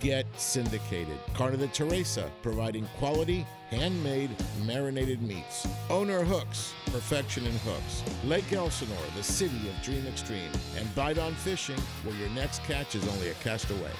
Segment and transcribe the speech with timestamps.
[0.00, 1.18] Get syndicated.
[1.32, 4.30] Carne de Teresa, providing quality, handmade,
[4.66, 5.66] marinated meats.
[5.88, 8.02] Owner Hooks, perfection in hooks.
[8.24, 10.50] Lake Elsinore, the city of Dream Extreme.
[10.76, 13.90] And Bite on Fishing, where your next catch is only a cast away.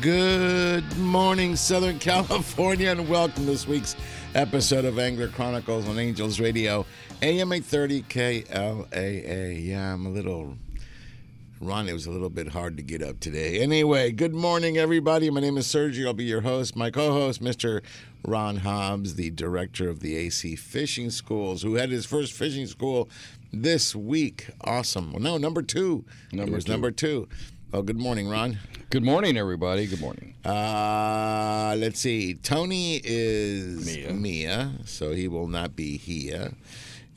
[0.00, 3.96] Good morning, Southern California, and welcome to this week's
[4.34, 6.86] episode of Angler Chronicles on Angels Radio,
[7.20, 9.66] AM 830 KLAA.
[9.66, 10.56] Yeah, I'm a little
[11.66, 13.58] Ron, it was a little bit hard to get up today.
[13.58, 15.28] Anyway, good morning, everybody.
[15.30, 16.06] My name is Sergio.
[16.06, 16.76] I'll be your host.
[16.76, 17.82] My co host, Mr.
[18.24, 23.08] Ron Hobbs, the director of the AC Fishing Schools, who had his first fishing school
[23.52, 24.46] this week.
[24.60, 25.12] Awesome.
[25.12, 26.04] Well, no, number two.
[26.32, 26.72] Number it was two.
[26.72, 27.28] number two.
[27.72, 28.58] Oh, good morning, Ron.
[28.90, 29.88] Good morning, everybody.
[29.88, 30.34] Good morning.
[30.44, 32.34] Uh, let's see.
[32.34, 34.12] Tony is Mia.
[34.12, 36.52] Mia, so he will not be here.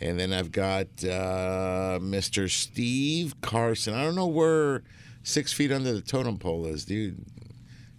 [0.02, 2.50] And then I've got uh, Mr.
[2.50, 3.94] Steve Carson.
[3.94, 4.84] I don't know where
[5.24, 7.26] six feet under the totem pole is, dude.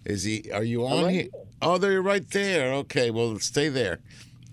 [0.05, 0.51] Is he?
[0.51, 1.27] Are you on here?
[1.61, 2.73] Oh, they're right there.
[2.73, 3.99] Okay, well, stay there.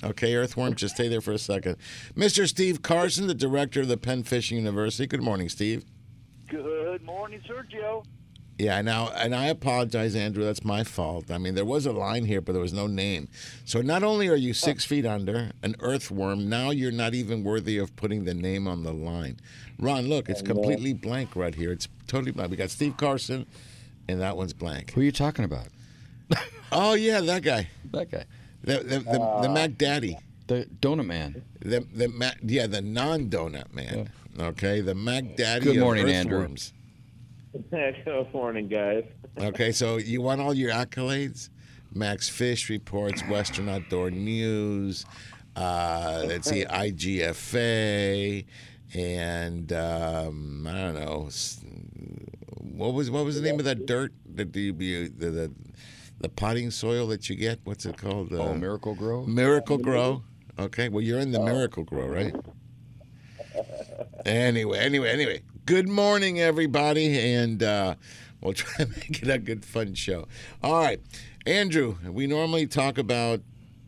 [0.05, 1.77] Okay, Earthworm, just stay there for a second.
[2.15, 2.47] Mr.
[2.47, 5.07] Steve Carson, the director of the Penn Fishing University.
[5.07, 5.85] Good morning, Steve.
[6.49, 8.05] Good morning, Sergio.
[8.59, 10.43] Yeah, now, and I apologize, Andrew.
[10.45, 11.31] That's my fault.
[11.31, 13.29] I mean, there was a line here, but there was no name.
[13.65, 17.79] So not only are you six feet under, an earthworm, now you're not even worthy
[17.79, 19.39] of putting the name on the line.
[19.79, 21.71] Ron, look, it's completely blank right here.
[21.71, 22.51] It's totally blank.
[22.51, 23.47] We got Steve Carson,
[24.09, 24.91] and that one's blank.
[24.93, 25.69] Who are you talking about?
[26.71, 28.25] Oh yeah, that guy, That guy.
[28.63, 30.19] the the, the, the uh, Mac Daddy,
[30.49, 31.43] The donut man.
[31.61, 34.11] the the Mac, yeah, the non-donut man.
[34.39, 35.65] Okay, the Mac Daddy.
[35.65, 36.41] Good of morning, Andrew.
[36.41, 36.75] earthworms.
[37.71, 39.05] Good morning, guys.
[39.39, 41.51] Okay, so you want all your accolades?
[41.95, 45.07] Max Fish reports, Western Outdoor News,
[45.57, 48.45] uh, let's see, IGFA,
[48.95, 51.29] and um, I don't know,
[52.77, 55.51] what was what was the name of that dirt that the the the,
[56.21, 57.61] the potting soil that you get?
[57.65, 58.33] What's it called?
[58.35, 59.25] Oh, Uh, Miracle-Gro.
[59.25, 60.23] Miracle Grow.
[60.59, 62.35] Okay, well you're in the Miracle-Gro, right?
[64.27, 65.41] Anyway, anyway, anyway.
[65.69, 67.97] Good morning, everybody, and uh,
[68.41, 70.27] we'll try to make it a good, fun show.
[70.63, 70.99] All right,
[71.45, 71.97] Andrew.
[72.11, 73.43] We normally talk about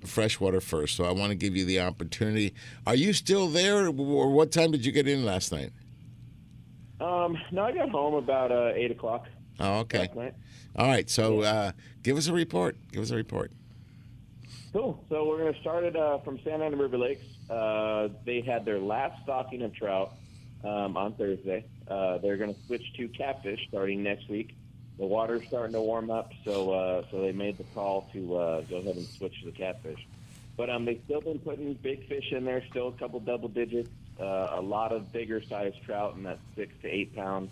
[0.05, 2.53] freshwater first, so I want to give you the opportunity.
[2.87, 5.71] Are you still there, or what time did you get in last night?
[7.01, 9.25] Um, no, I got home about uh, eight o'clock
[9.59, 10.01] Oh, okay.
[10.01, 10.35] last night.
[10.77, 11.09] All right.
[11.09, 12.77] So, uh, give us a report.
[12.93, 13.53] Give us a report.
[14.75, 15.03] Cool.
[15.09, 17.25] So we're going to start it uh, from Santa Ana River Lakes.
[17.49, 20.13] Uh, they had their last stocking of trout
[20.65, 21.65] um, on Thursday.
[21.89, 24.55] Uh, they're going to switch to catfish starting next week.
[24.99, 28.61] The water's starting to warm up, so uh, so they made the call to uh,
[28.63, 30.07] go ahead and switch to the catfish.
[30.57, 33.89] But um, they've still been putting big fish in there, still a couple double digits,
[34.21, 37.49] uh, a lot of bigger sized trout in that six to eight pound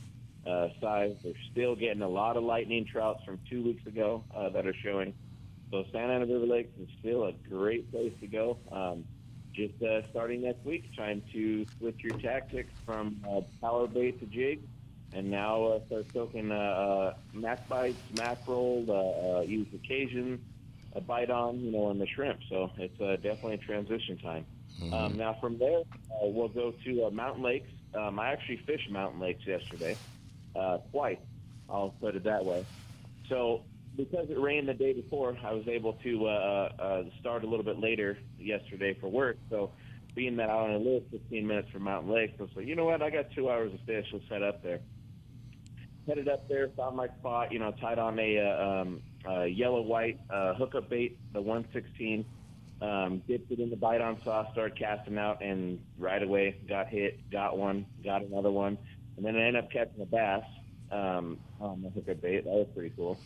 [0.46, 1.16] uh, size.
[1.24, 4.74] They're still getting a lot of lightning trouts from two weeks ago uh, that are
[4.82, 5.14] showing.
[5.70, 8.58] So Santa Ana River Lakes is still a great place to go.
[8.70, 9.04] Um,
[9.58, 14.26] just uh, starting next week, trying to switch your tactics from uh, power bait to
[14.26, 14.60] jig,
[15.12, 20.40] and now uh, start soaking uh, uh, mac bites, mackerel, uh, uh, use occasion,
[20.94, 22.38] a bite on, you know, on the shrimp.
[22.48, 24.46] So it's uh, definitely a transition time.
[24.92, 27.70] Um, now from there, uh, we'll go to uh, Mountain Lakes.
[27.96, 29.96] Um, I actually fished Mountain Lakes yesterday,
[30.54, 31.18] uh, twice.
[31.68, 32.64] I'll put it that way.
[33.28, 33.62] So
[33.98, 36.30] because it rained the day before, I was able to uh,
[36.78, 39.36] uh, start a little bit later yesterday for work.
[39.50, 39.72] So
[40.14, 42.84] being that I only live 15 minutes from Mountain Lakes, I was like, you know
[42.84, 43.02] what?
[43.02, 44.06] I got two hours of fish.
[44.12, 44.80] Let's head up there.
[46.06, 47.52] Headed up there, found my spot.
[47.52, 52.24] You know, tied on a uh, um, uh, yellow white uh, hookup bait, the 116.
[52.80, 56.86] Um, dipped it in the bite on sauce, started casting out, and right away got
[56.86, 58.78] hit, got one, got another one,
[59.16, 60.44] and then I ended up catching a bass
[60.92, 62.44] um, on the hookup bait.
[62.44, 63.18] That was pretty cool.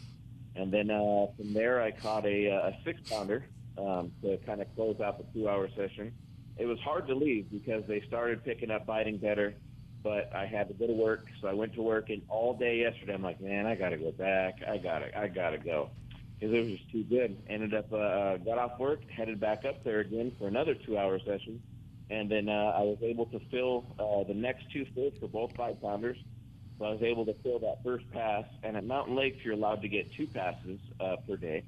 [0.55, 3.47] And then uh, from there, I caught a, uh, a six pounder
[3.79, 6.13] um, to kind of close out the two hour session.
[6.59, 9.55] It was hard to leave because they started picking up biting better,
[10.03, 12.79] but I had to go to work, so I went to work, and all day
[12.79, 14.57] yesterday, I'm like, man, I got to go back.
[14.69, 15.91] I got to, I got to go.
[16.39, 17.39] Because it was just too good.
[17.49, 20.99] Ended up, uh, uh, got off work, headed back up there again for another two
[20.99, 21.63] hour session,
[22.11, 25.57] and then uh, I was able to fill uh, the next two fish for both
[25.57, 26.19] five pounders.
[26.83, 29.83] So I was able to fill that first pass, and at Mountain Lakes you're allowed
[29.83, 31.63] to get two passes uh, per day.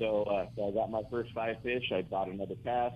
[0.00, 1.92] So, uh, so I got my first five fish.
[1.94, 2.92] I bought another pass,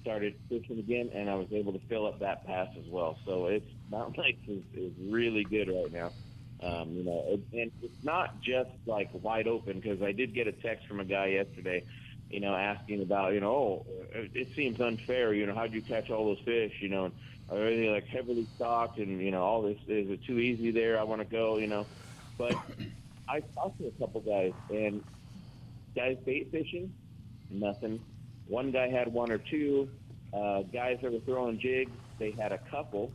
[0.00, 3.18] started fishing again, and I was able to fill up that pass as well.
[3.26, 6.12] So it's Mountain Lakes is, is really good right now.
[6.62, 10.52] Um, you know, and it's not just like wide open because I did get a
[10.52, 11.84] text from a guy yesterday,
[12.30, 15.34] you know, asking about, you know, oh, it, seems unfair.
[15.34, 16.72] You know, how'd you catch all those fish?
[16.80, 17.14] You know, and
[17.50, 19.78] are they like heavily stocked and you know all this?
[19.86, 20.98] Is it too easy there?
[20.98, 21.58] I want to go.
[21.58, 21.86] You know,
[22.38, 22.54] but
[23.28, 25.02] I talked to a couple guys and
[25.94, 26.92] guys bait fishing,
[27.50, 28.00] nothing.
[28.46, 29.88] One guy had one or two.
[30.32, 33.12] Uh, guys that were throwing jigs, they had a couple,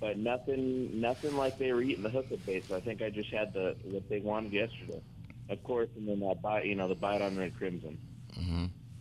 [0.00, 2.64] but nothing, nothing like they were eating the hook bait.
[2.68, 5.02] So I think I just had the what they wanted yesterday,
[5.50, 7.98] of course, and then that bite, you know, the bite on red crimson.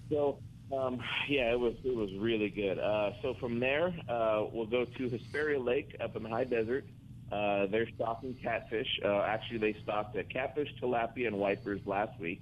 [0.10, 0.40] So
[0.74, 2.80] um, yeah, it was it was really good.
[2.80, 6.86] Uh, so from there, uh, we'll go to Hesperia Lake up in the high desert.
[7.32, 9.00] Uh, they're stocking catfish.
[9.04, 12.42] Uh, actually, they stocked uh, catfish, tilapia, and wipers last week.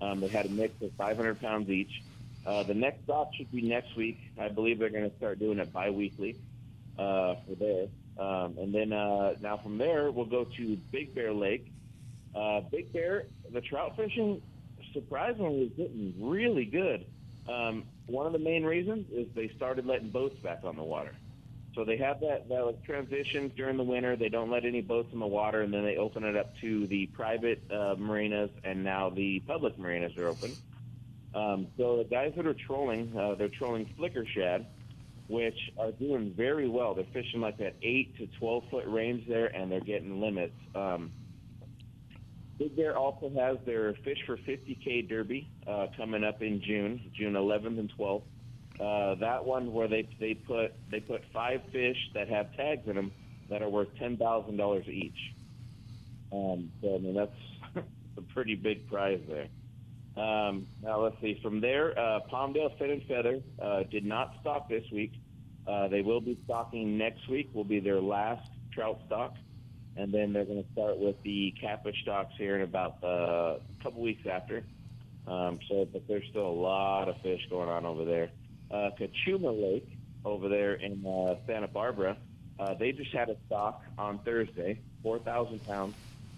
[0.00, 2.02] Um, they had a mix of 500 pounds each.
[2.46, 4.18] Uh, the next stock should be next week.
[4.38, 6.36] I believe they're going to start doing it biweekly
[6.98, 7.86] uh, for there.
[8.18, 11.70] Um, and then uh, now from there, we'll go to Big Bear Lake.
[12.34, 14.40] Uh, Big Bear, the trout fishing
[14.92, 17.04] surprisingly is getting really good.
[17.48, 21.14] Um, one of the main reasons is they started letting boats back on the water.
[21.74, 24.16] So they have that, that like, transition during the winter.
[24.16, 26.86] They don't let any boats in the water, and then they open it up to
[26.88, 30.56] the private uh, marinas, and now the public marinas are open.
[31.32, 34.66] Um, so the guys that are trolling, uh, they're trolling flicker shad,
[35.28, 36.92] which are doing very well.
[36.94, 40.56] They're fishing like that eight to twelve foot range there, and they're getting limits.
[40.74, 41.12] Um,
[42.60, 47.32] Big Bear also has their Fish for 50K Derby uh, coming up in June, June
[47.32, 48.22] 11th and 12th.
[48.78, 52.96] Uh, that one where they they put they put five fish that have tags in
[52.96, 53.12] them
[53.50, 55.34] that are worth ten thousand dollars each.
[56.32, 57.84] Um, so I mean that's
[58.16, 59.48] a pretty big prize there.
[60.16, 61.38] Um, now let's see.
[61.42, 65.12] From there, uh, Palmdale Fin and Feather uh, did not stock this week.
[65.66, 67.50] Uh, they will be stocking next week.
[67.52, 69.34] Will be their last trout stock,
[70.00, 73.82] and then they're going to start with the catfish stocks here in about uh, a
[73.82, 74.64] couple weeks after.
[75.26, 78.30] Um, so, but there's still a lot of fish going on over there.
[78.70, 79.88] Uh, Cachuma Lake
[80.24, 82.16] over there in uh, Santa Barbara,
[82.58, 85.94] uh, they just had a stock on Thursday, 4,000 pounds.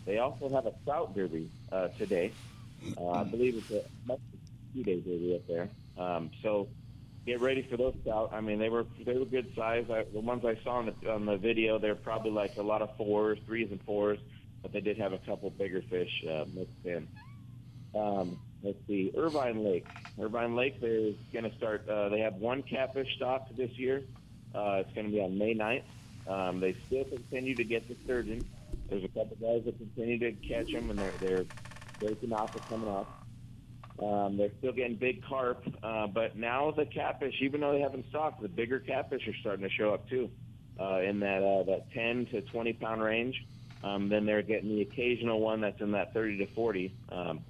[0.07, 2.33] They also have a trout derby uh, today.
[2.99, 4.17] Uh, I believe it's a
[4.75, 5.69] two-day derby up there.
[5.97, 6.67] Um, so
[7.27, 8.31] get ready for those trout.
[8.33, 9.87] I mean, they were they were good size.
[9.91, 12.83] I, the ones I saw on the on the video, they're probably like a lot
[12.83, 14.19] of fours, threes, and fours,
[14.63, 17.09] but they did have a couple bigger fish uh, mixed in.
[17.95, 19.87] Um, let's see, Irvine Lake.
[20.21, 21.89] Irvine Lake, they're going to start.
[21.89, 24.03] Uh, they have one catfish stock this year.
[24.55, 25.83] Uh, it's going to be on May 9th.
[26.29, 28.45] Um, they still continue to get the sturgeon.
[28.89, 31.45] There's a couple guys that continue to catch them, and they're they're
[31.99, 33.07] breaking off and coming off.
[34.01, 38.07] Um, they're still getting big carp, uh, but now the catfish, even though they haven't
[38.09, 40.31] stocked, the bigger catfish are starting to show up too,
[40.81, 43.45] uh, in that uh, that 10 to 20 pound range.
[43.85, 46.95] Um, then they're getting the occasional one that's in that 30 to 40.
[47.11, 47.41] Um,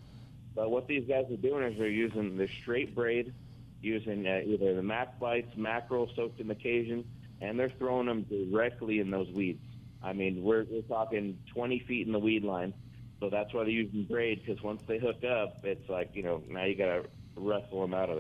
[0.55, 3.33] but what these guys are doing is they're using the straight braid,
[3.81, 7.05] using uh, either the mac bites, mackerel soaked in the Cajun,
[7.41, 9.63] and they're throwing them directly in those weeds.
[10.03, 12.75] I mean, we're, we're talking 20 feet in the weed line.
[13.23, 16.43] So that's why they're using braid because once they hook up, it's like you know
[16.49, 17.05] now you got to
[17.37, 18.19] wrestle them out of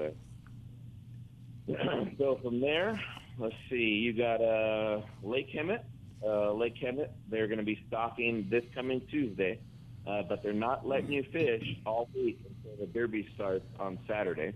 [1.67, 2.07] there.
[2.19, 3.01] so from there,
[3.37, 3.77] let's see.
[3.77, 5.83] You got uh, Lake Hemet.
[6.25, 7.09] Uh, Lake Hemet.
[7.29, 9.59] They're going to be stocking this coming Tuesday,
[10.07, 14.55] uh, but they're not letting you fish all week until the Derby starts on Saturday.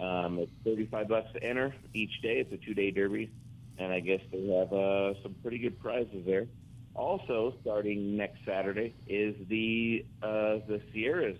[0.00, 2.38] Um, it's 35 bucks to enter each day.
[2.38, 3.30] It's a two-day Derby,
[3.76, 6.46] and I guess they have uh, some pretty good prizes there.
[6.96, 11.38] Also, starting next Saturday is the uh, the Sierras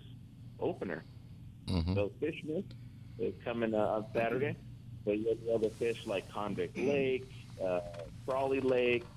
[0.61, 1.05] opener.
[1.95, 2.65] So Fishmas
[3.19, 4.57] is coming uh, on Saturday.
[5.05, 7.29] So you'll be able to fish like Convict Lake,
[7.65, 7.81] uh,
[8.27, 9.09] Crowley Lake,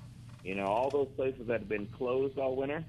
[0.43, 2.85] you know, all those places that have been closed all winter.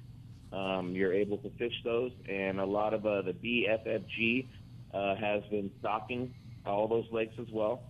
[0.53, 4.49] Um, you're able to fish those, and a lot of uh, the BFFG
[4.93, 6.33] uh, has been stocking
[6.65, 7.83] all those lakes as well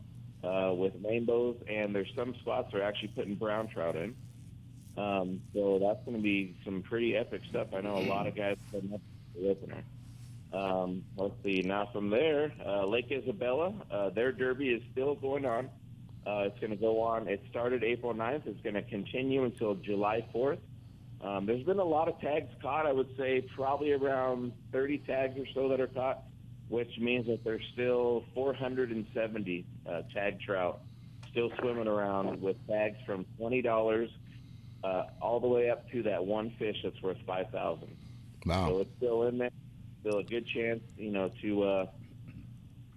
[0.44, 4.16] uh, with rainbows, and there's some spots that are actually putting brown trout in.
[5.02, 7.68] Um, so that's going to be some pretty epic stuff.
[7.76, 9.02] I know a lot of guys putting up
[9.36, 9.84] the opener.
[10.54, 11.62] Um, let's see.
[11.62, 15.70] Now from there, uh, Lake Isabella, uh, their derby is still going on.
[16.28, 17.28] Uh, it's going to go on.
[17.28, 18.46] It started April 9th.
[18.46, 20.60] It's going to continue until July 4th.
[21.24, 22.86] Um, there's been a lot of tags caught.
[22.86, 26.24] I would say probably around 30 tags or so that are caught,
[26.68, 30.82] which means that there's still 470 uh, tag trout
[31.32, 34.10] still swimming around with bags from twenty dollars
[34.84, 37.96] uh, all the way up to that one fish that's worth five thousand.
[38.44, 38.70] So Wow.
[38.70, 39.52] So it's still in there.
[40.02, 41.86] Still a good chance, you know, to uh,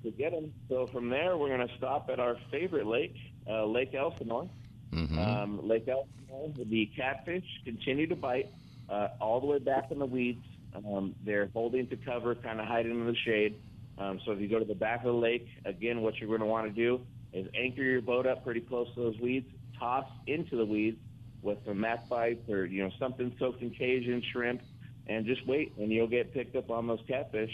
[0.03, 0.53] to get them.
[0.69, 3.17] So from there, we're going to stop at our favorite lake,
[3.49, 4.49] uh, Lake Elsinore.
[4.93, 5.19] Mhm.
[5.19, 8.49] Um, Lake Elsinore, the catfish continue to bite
[8.89, 10.45] uh, all the way back in the weeds.
[10.75, 13.55] Um, they're holding to cover, kind of hiding in the shade.
[13.99, 16.41] Um, so if you go to the back of the lake, again, what you're going
[16.41, 17.01] to want to do
[17.33, 19.49] is anchor your boat up pretty close to those weeds,
[19.79, 20.99] toss into the weeds
[21.45, 24.63] with some mac bites or you know something soaked in Cajun shrimp,
[25.07, 27.53] and just wait, and you'll get picked up on those catfish.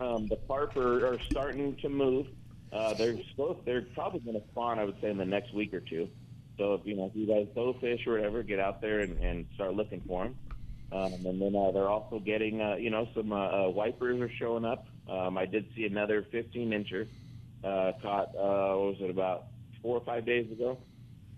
[0.00, 2.26] Um, the carp are, are starting to move.
[2.72, 5.72] Uh, they're supposed, they're probably going to spawn, I would say, in the next week
[5.72, 6.08] or two.
[6.58, 9.18] So if you know if you guys bow fish or whatever, get out there and,
[9.20, 10.36] and start looking for them.
[10.92, 14.30] Um, and then uh, they're also getting, uh, you know, some uh, uh, wipers are
[14.38, 14.86] showing up.
[15.08, 17.08] Um, I did see another 15 incher
[17.64, 18.28] uh, caught.
[18.36, 19.46] Uh, what was it about
[19.82, 20.78] four or five days ago?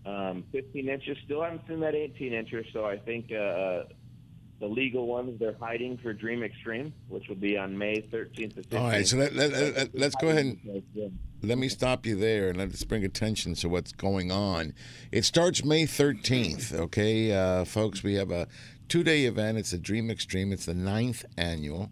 [0.08, 1.18] Um, 15 inches.
[1.24, 2.64] Still haven't seen that 18 incher.
[2.72, 3.84] So I think uh, uh,
[4.58, 8.62] the legal ones they're hiding for Dream Extreme, which will be on May 13th to
[8.62, 8.80] 15th.
[8.80, 11.12] All right, so let, let, let, let's go ahead and
[11.42, 14.72] let me stop you there and let's bring attention to what's going on.
[15.12, 18.02] It starts May 13th, okay, uh, folks?
[18.02, 18.48] We have a
[18.88, 19.58] two day event.
[19.58, 21.90] It's a Dream Extreme, it's the ninth annual.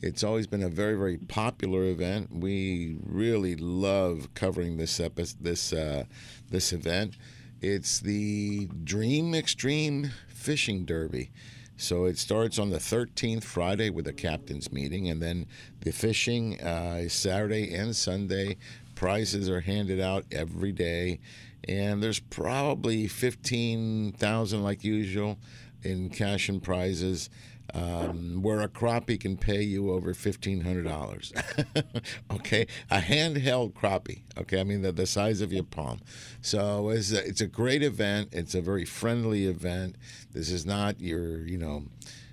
[0.00, 2.30] It's always been a very, very popular event.
[2.32, 6.04] We really love covering this epi- this uh,
[6.50, 7.16] this event.
[7.60, 11.32] It's the Dream Extreme Fishing Derby.
[11.76, 15.46] So it starts on the 13th, Friday, with a captain's meeting, and then
[15.80, 18.58] the fishing uh, is Saturday and Sunday.
[18.94, 21.18] Prizes are handed out every day,
[21.66, 25.36] and there's probably 15,000, like usual,
[25.82, 27.28] in cash and prizes.
[27.74, 31.32] Um, where a crappie can pay you over fifteen hundred dollars.
[32.30, 34.22] okay, a handheld crappie.
[34.38, 36.00] Okay, I mean the, the size of your palm.
[36.40, 38.30] So it's a, it's a great event.
[38.32, 39.96] It's a very friendly event.
[40.32, 41.84] This is not your you know,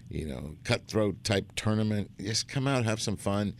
[0.09, 2.11] you know cutthroat type tournament.
[2.17, 3.55] Just come out, have some fun.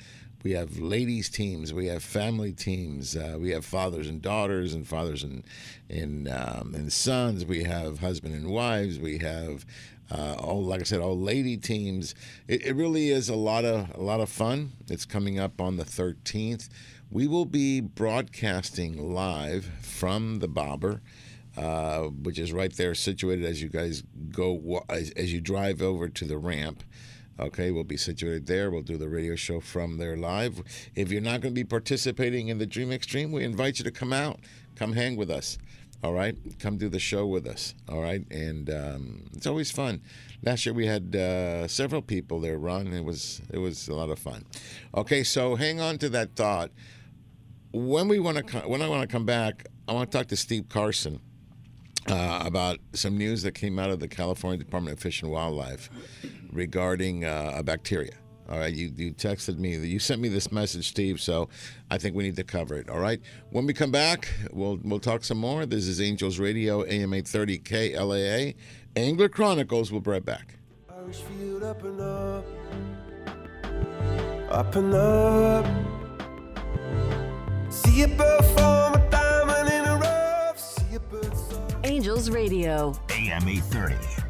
[0.46, 4.88] We have ladies teams, we have family teams, uh, we have fathers and daughters, and
[4.88, 5.44] fathers and
[5.90, 7.44] and um, and sons.
[7.44, 9.00] We have husband and wives.
[9.00, 9.66] We have
[10.12, 12.16] uh, all like I said, all lady teams.
[12.48, 14.74] It, it really is a lot of a lot of fun.
[14.90, 16.70] It's coming up on the 13th.
[17.12, 21.02] We will be broadcasting live from the Bobber.
[21.58, 26.10] Uh, which is right there, situated as you guys go as, as you drive over
[26.10, 26.84] to the ramp.
[27.40, 28.70] Okay, we'll be situated there.
[28.70, 30.62] We'll do the radio show from there live.
[30.96, 33.92] If you're not going to be participating in the Dream Extreme, we invite you to
[33.92, 34.40] come out,
[34.76, 35.58] come hang with us.
[36.04, 37.74] All right, come do the show with us.
[37.90, 40.02] All right, and um, it's always fun.
[40.44, 42.88] Last year we had uh, several people there, Ron.
[42.88, 44.46] It was it was a lot of fun.
[44.94, 46.72] Okay, so hang on to that thought.
[47.72, 50.36] When we want to when I want to come back, I want to talk to
[50.36, 51.20] Steve Carson
[52.08, 55.90] uh, about some news that came out of the California Department of Fish and Wildlife
[56.52, 58.14] regarding uh, a bacteria.
[58.48, 61.20] All right, you, you texted me, you sent me this message, Steve.
[61.20, 61.50] So
[61.90, 62.90] I think we need to cover it.
[62.90, 65.66] All right, when we come back, we'll we'll talk some more.
[65.66, 68.56] This is Angels Radio, AM 830 KLAA,
[68.96, 69.92] Angler Chronicles.
[69.92, 70.58] We'll be right back.
[70.96, 72.46] Irish field up and up,
[74.52, 75.66] up and up.
[77.72, 80.60] See a bird form a diamond in a rough.
[80.60, 81.68] See a bird soar.
[81.84, 82.94] Angels Radio.
[83.10, 84.25] AM 830.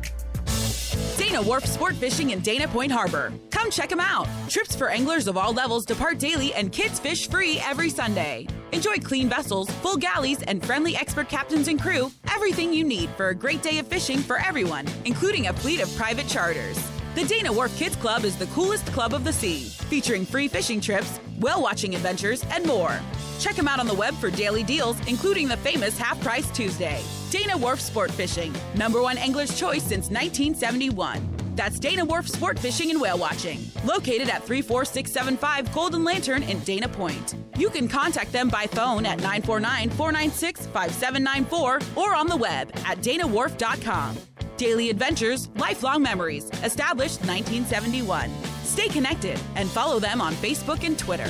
[1.25, 3.33] Dana Wharf Sport Fishing in Dana Point Harbor.
[3.49, 4.27] Come check them out.
[4.47, 8.45] Trips for anglers of all levels depart daily and kids fish free every Sunday.
[8.71, 12.11] Enjoy clean vessels, full galleys, and friendly expert captains and crew.
[12.29, 15.93] Everything you need for a great day of fishing for everyone, including a fleet of
[15.97, 16.77] private charters.
[17.15, 20.81] The Dana Wharf Kids Club is the coolest club of the sea, featuring free fishing
[20.81, 22.99] trips, whale watching adventures, and more.
[23.39, 27.01] Check them out on the web for daily deals, including the famous Half Price Tuesday.
[27.29, 31.55] Dana Wharf Sport Fishing, number one angler's choice since 1971.
[31.55, 36.89] That's Dana Wharf Sport Fishing and Whale Watching, located at 34675 Golden Lantern in Dana
[36.89, 37.35] Point.
[37.57, 42.97] You can contact them by phone at 949 496 5794 or on the web at
[42.97, 44.17] danawharf.com.
[44.57, 48.31] Daily adventures, lifelong memories, established 1971.
[48.63, 51.29] Stay connected and follow them on Facebook and Twitter.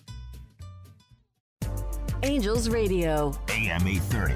[2.23, 3.33] Angels Radio.
[3.49, 4.35] AM 830.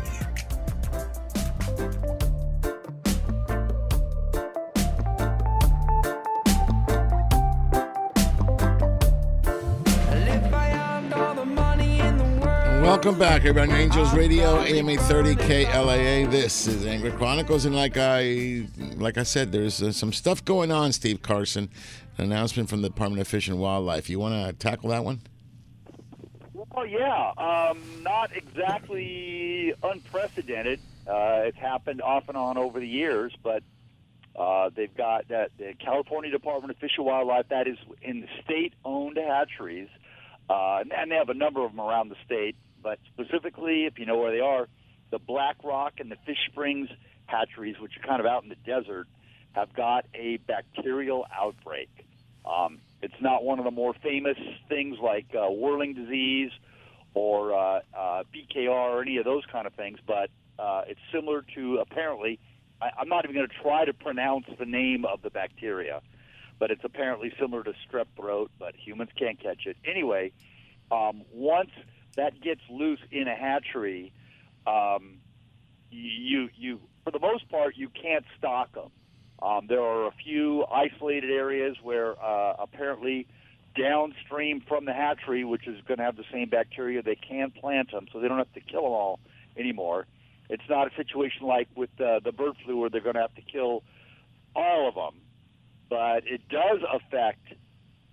[12.82, 13.72] Welcome back, everybody.
[13.72, 16.32] on Angels Radio, AM 830 KLAA.
[16.32, 18.66] This is Angler Chronicles, and like I,
[18.96, 20.92] like I said, there's uh, some stuff going on.
[20.92, 21.70] Steve Carson,
[22.18, 24.10] an announcement from the Department of Fish and Wildlife.
[24.10, 25.22] You want to tackle that one?
[26.76, 30.82] Well, yeah, um, not exactly unprecedented.
[31.08, 33.64] Uh, it's happened off and on over the years, but
[34.36, 38.28] uh, they've got that the California Department of Fish and Wildlife that is in the
[38.44, 39.88] state-owned hatcheries,
[40.50, 42.58] uh, and they have a number of them around the state.
[42.84, 44.68] But specifically, if you know where they are,
[45.12, 46.90] the Black Rock and the Fish Springs
[47.26, 49.08] hatcheries, which are kind of out in the desert,
[49.54, 51.90] have got a bacterial outbreak.
[52.46, 56.50] Um, it's not one of the more famous things like uh, whirling disease
[57.14, 61.46] or uh, uh, BKR or any of those kind of things, but uh, it's similar
[61.56, 62.40] to apparently.
[62.82, 66.02] I, I'm not even going to try to pronounce the name of the bacteria,
[66.58, 69.78] but it's apparently similar to strep throat, but humans can't catch it.
[69.86, 70.32] Anyway,
[70.92, 71.72] um, once
[72.16, 74.12] that gets loose in a hatchery,
[74.66, 75.20] um,
[75.92, 78.90] you you for the most part you can't stock them.
[79.42, 83.28] Um, there are a few isolated areas where uh, apparently
[83.76, 87.92] downstream from the hatchery, which is going to have the same bacteria, they can plant
[87.92, 89.20] them, so they don't have to kill them all
[89.58, 90.06] anymore.
[90.50, 93.36] It's not a situation like with uh, the bird flu where they're going to have
[93.36, 93.84] to kill
[94.56, 95.22] all of them,
[95.90, 97.54] but it does affect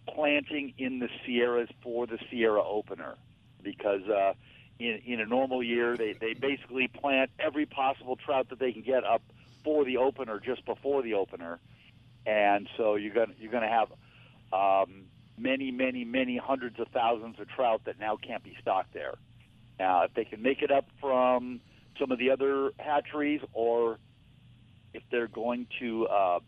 [0.09, 3.15] planting in the Sierras for the Sierra opener
[3.63, 4.33] because uh,
[4.79, 8.83] in, in a normal year they, they basically plant every possible trout that they can
[8.83, 9.23] get up
[9.65, 11.59] for the opener just before the opener,
[12.27, 13.89] and so you're gonna you're gonna have
[14.53, 15.05] um,
[15.39, 19.15] many many many hundreds of thousands of trout that now can't be stocked there.
[19.79, 21.61] Now, if they can make it up from
[21.99, 23.99] some of the other hatcheries, or
[24.95, 26.39] if they're going to uh,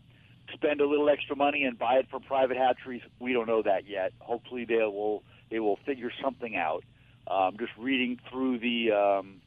[0.53, 3.87] spend a little extra money and buy it from private hatcheries, we don't know that
[3.87, 4.13] yet.
[4.19, 6.83] Hopefully, they will they will figure something out.
[7.27, 9.41] Um, just reading through the um,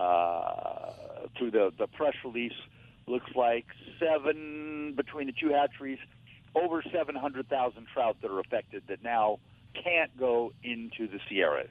[0.00, 2.58] uh, through the the press release,
[3.06, 3.66] looks like
[3.98, 5.98] seven between the two hatcheries,
[6.54, 9.38] over seven hundred thousand trout that are affected that now
[9.84, 11.68] can't go into the Sierras.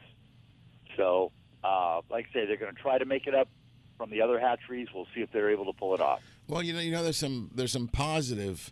[0.95, 1.31] So,
[1.63, 3.49] uh, like I say, they're going to try to make it up
[3.97, 4.87] from the other hatcheries.
[4.93, 6.21] We'll see if they're able to pull it off.
[6.47, 8.71] Well, you know, you know, there's some there's some positive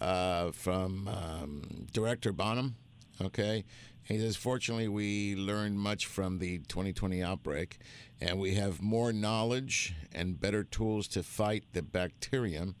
[0.00, 2.76] uh, from um, Director Bonham.
[3.22, 3.64] Okay,
[4.04, 7.78] he says, fortunately, we learned much from the 2020 outbreak,
[8.20, 12.74] and we have more knowledge and better tools to fight the bacterium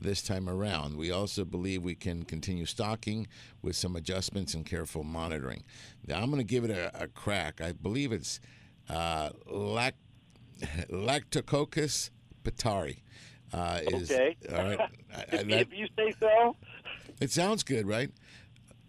[0.00, 0.96] this time around.
[0.96, 3.26] We also believe we can continue stocking
[3.60, 5.64] with some adjustments and careful monitoring.
[6.06, 7.60] Now, I'm going to give it a, a crack.
[7.60, 8.40] I believe it's
[8.88, 9.98] uh, lact-
[10.90, 12.10] Lactococcus
[12.44, 13.00] petauri.
[13.52, 14.36] Uh, is, Okay.
[14.50, 14.80] All right.
[14.80, 14.84] I-
[15.16, 16.56] I- if, that- if you say so.
[17.20, 18.10] it sounds good, right?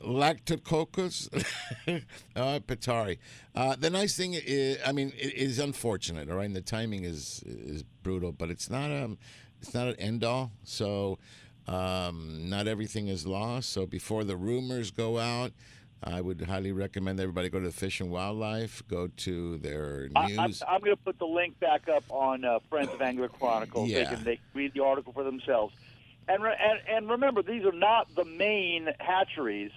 [0.04, 1.30] Lactococcus
[2.36, 3.18] uh, petauri.
[3.56, 6.46] Uh, the nice thing is, I mean, it is unfortunate, all right.
[6.46, 9.18] And the timing is is brutal, but it's not um,
[9.62, 10.52] it's not an end all.
[10.64, 11.20] So,
[11.68, 13.70] um, not everything is lost.
[13.72, 15.52] So before the rumors go out,
[16.04, 20.28] I would highly recommend everybody go to the Fish and Wildlife, go to their I,
[20.28, 20.64] news.
[20.68, 23.92] I'm going to put the link back up on uh, Friends of Angler Chronicles.
[23.92, 25.76] They can they read the article for themselves.
[26.28, 29.72] And, re- and and remember, these are not the main hatcheries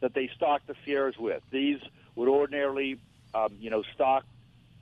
[0.00, 1.42] that they stock the Sierras with.
[1.50, 1.80] These
[2.14, 2.98] would ordinarily,
[3.34, 4.24] um, you know, stock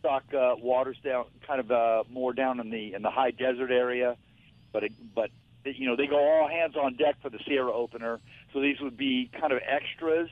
[0.00, 3.70] stock uh, waters down, kind of uh, more down in the in the high desert
[3.70, 4.16] area.
[4.72, 5.31] But it, but
[5.64, 8.20] you know, they go all hands on deck for the Sierra opener.
[8.52, 10.31] So these would be kind of extras.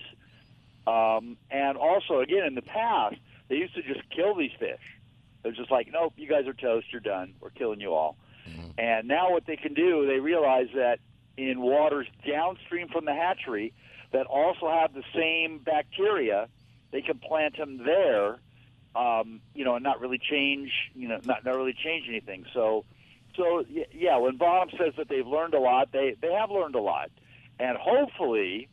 [0.87, 3.17] Um, and also, again, in the past,
[3.49, 4.81] they used to just kill these fish.
[5.43, 6.87] They're just like, nope, you guys are toast.
[6.93, 7.35] You're done.
[7.41, 8.17] We're killing you all.
[8.79, 11.01] And now what they can do, they realize that
[11.37, 13.73] in waters downstream from the hatchery
[14.13, 16.49] that also have the same bacteria,
[16.93, 18.39] they can plant them there,
[18.95, 22.47] um, you know, and not really change, you know, not, not really change anything.
[22.55, 22.85] So,
[23.37, 26.81] so yeah, when Bonham says that they've learned a lot, they they have learned a
[26.81, 27.11] lot,
[27.59, 28.69] and hopefully,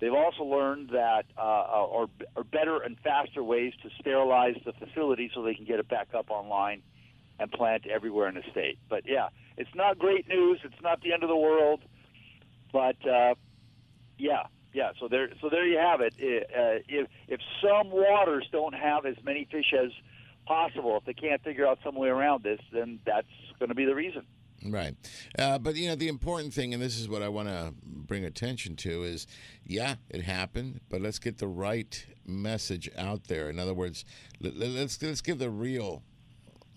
[0.00, 5.30] they've also learned that uh, or or better and faster ways to sterilize the facility
[5.32, 6.82] so they can get it back up online
[7.38, 8.78] and plant everywhere in the state.
[8.88, 10.58] But yeah, it's not great news.
[10.64, 11.80] It's not the end of the world,
[12.72, 13.34] but uh,
[14.18, 14.44] yeah,
[14.78, 14.90] yeah.
[15.00, 16.14] So there, so there you have it.
[16.16, 19.90] Uh, if if some waters don't have as many fish as
[20.46, 23.86] possible, if they can't figure out some way around this, then that's going to be
[23.92, 24.24] the reason.
[24.64, 24.94] Right.
[25.38, 28.24] Uh, but, you know, the important thing, and this is what I want to bring
[28.24, 29.26] attention to, is
[29.64, 33.48] yeah, it happened, but let's get the right message out there.
[33.50, 34.04] In other words,
[34.40, 36.02] let, let's, let's give the real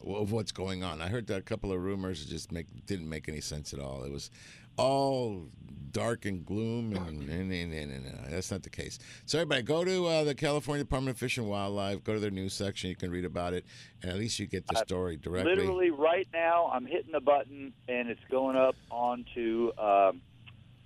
[0.06, 1.02] of what's going on.
[1.02, 4.04] I heard a couple of rumors that just make didn't make any sense at all.
[4.04, 4.30] It was
[4.78, 5.48] all
[5.92, 9.00] dark and gloom, and, and, and, and, that's not the case.
[9.26, 12.04] So everybody, go to uh, the California Department of Fish and Wildlife.
[12.04, 12.90] Go to their news section.
[12.90, 13.66] You can read about it,
[14.02, 15.56] and at least you get the story directly.
[15.56, 20.22] Literally right now, I'm hitting the button and it's going up onto um,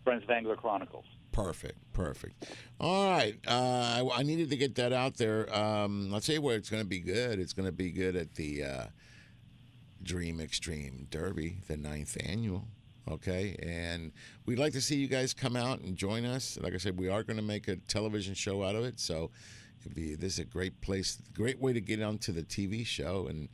[0.04, 1.06] Friends of Angler Chronicles.
[1.32, 2.46] Perfect, perfect.
[2.80, 5.54] All right, uh, I, I needed to get that out there.
[5.54, 7.40] Um, I'll tell you where it's going to be good.
[7.40, 8.86] It's going to be good at the uh,
[10.02, 12.68] Dream Extreme Derby, the ninth annual.
[13.10, 14.12] Okay, and
[14.46, 16.58] we'd like to see you guys come out and join us.
[16.62, 19.30] Like I said, we are going to make a television show out of it, so
[19.82, 23.28] it'd be this is a great place, great way to get onto the TV show.
[23.28, 23.50] And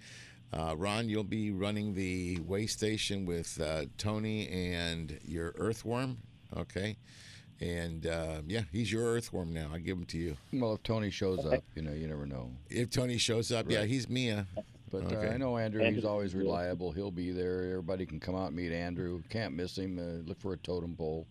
[0.53, 6.19] uh, Ron, you'll be running the way station with uh, Tony and your Earthworm.
[6.55, 6.97] Okay.
[7.59, 9.69] And uh, yeah, he's your earthworm now.
[9.71, 10.35] I give him to you.
[10.51, 12.49] Well, if Tony shows up, you know, you never know.
[12.71, 14.47] If Tony shows up, yeah, he's Mia.
[14.91, 15.27] But Okay.
[15.29, 15.81] uh, I know Andrew.
[15.83, 16.91] He's always reliable.
[16.91, 17.63] He'll be there.
[17.71, 19.23] Everybody can come out and meet Andrew.
[19.29, 19.97] Can't miss him.
[19.97, 21.25] Uh, look for a totem pole.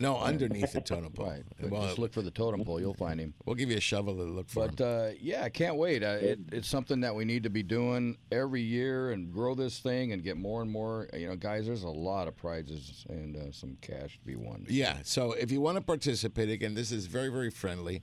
[0.00, 1.26] No, underneath the totem pole.
[1.26, 1.42] Right.
[1.70, 2.80] Well, just look for the totem pole.
[2.80, 3.34] You'll find him.
[3.44, 4.86] we'll give you a shovel to look for But him.
[4.86, 6.02] uh, yeah, I can't wait.
[6.04, 9.80] Uh, it, it's something that we need to be doing every year and grow this
[9.80, 11.08] thing and get more and more.
[11.12, 14.66] You know, guys, there's a lot of prizes and uh, some cash to be won.
[14.68, 14.98] Yeah.
[15.02, 18.02] So if you want to participate again, this is very very friendly.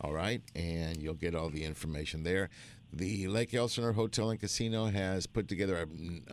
[0.00, 2.50] All right, and you'll get all the information there.
[2.92, 6.24] The Lake Elsinore Hotel and Casino has put together a, an,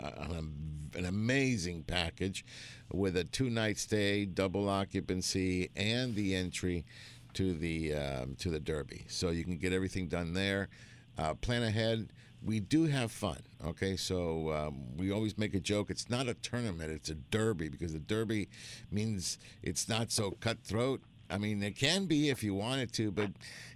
[0.95, 2.43] an amazing package
[2.91, 6.85] with a two-night stay, double occupancy, and the entry
[7.33, 9.05] to the um, to the Derby.
[9.07, 10.69] So you can get everything done there.
[11.17, 12.11] Uh, plan ahead.
[12.43, 13.37] We do have fun.
[13.63, 15.91] Okay, so um, we always make a joke.
[15.91, 18.49] It's not a tournament; it's a derby because the derby
[18.91, 21.01] means it's not so cutthroat.
[21.29, 23.31] I mean, it can be if you want it to, but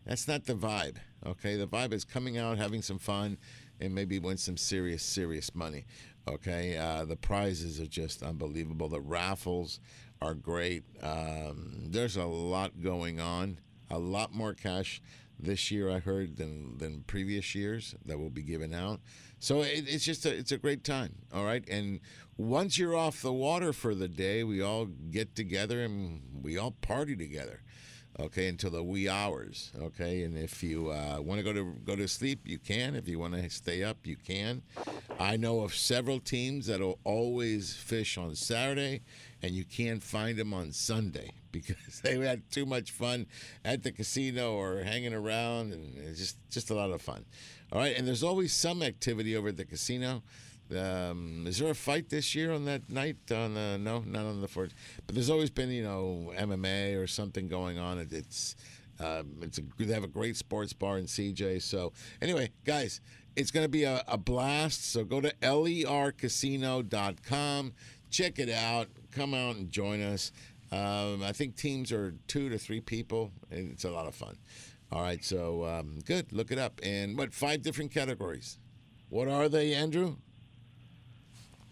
[0.05, 0.97] that's not the vibe.
[1.25, 3.37] Okay, the vibe is coming out, having some fun,
[3.79, 5.85] and maybe win some serious, serious money.
[6.27, 8.89] Okay, uh, the prizes are just unbelievable.
[8.89, 9.79] The raffles
[10.21, 10.83] are great.
[11.01, 13.59] Um, there's a lot going on.
[13.91, 15.01] A lot more cash
[15.39, 19.01] this year, I heard, than than previous years that will be given out.
[19.39, 21.15] So it, it's just a, it's a great time.
[21.33, 21.99] All right, and
[22.37, 26.71] once you're off the water for the day, we all get together and we all
[26.71, 27.61] party together.
[28.17, 29.73] Okay, until the wee hours.
[29.77, 32.95] Okay, and if you uh, want to go to go to sleep, you can.
[32.95, 34.61] If you want to stay up, you can.
[35.19, 39.01] I know of several teams that'll always fish on Saturday,
[39.41, 43.27] and you can't find them on Sunday because they had too much fun
[43.63, 47.25] at the casino or hanging around, and it's just just a lot of fun.
[47.71, 50.23] All right, and there's always some activity over at the casino.
[50.71, 53.17] Um, is there a fight this year on that night?
[53.31, 54.73] On the, no, not on the fourth.
[55.05, 57.99] But there's always been, you know, MMA or something going on.
[57.99, 58.55] It, it's
[58.99, 61.61] um, it's a, they have a great sports bar in CJ.
[61.61, 63.01] So anyway, guys,
[63.35, 64.91] it's going to be a, a blast.
[64.91, 67.73] So go to lercasino.com,
[68.09, 70.31] check it out, come out and join us.
[70.75, 74.37] Um, I think teams are two to three people, and it's a lot of fun.
[74.91, 76.31] All right, so um, good.
[76.33, 76.79] Look it up.
[76.83, 78.59] And what five different categories?
[79.09, 80.17] What are they, Andrew?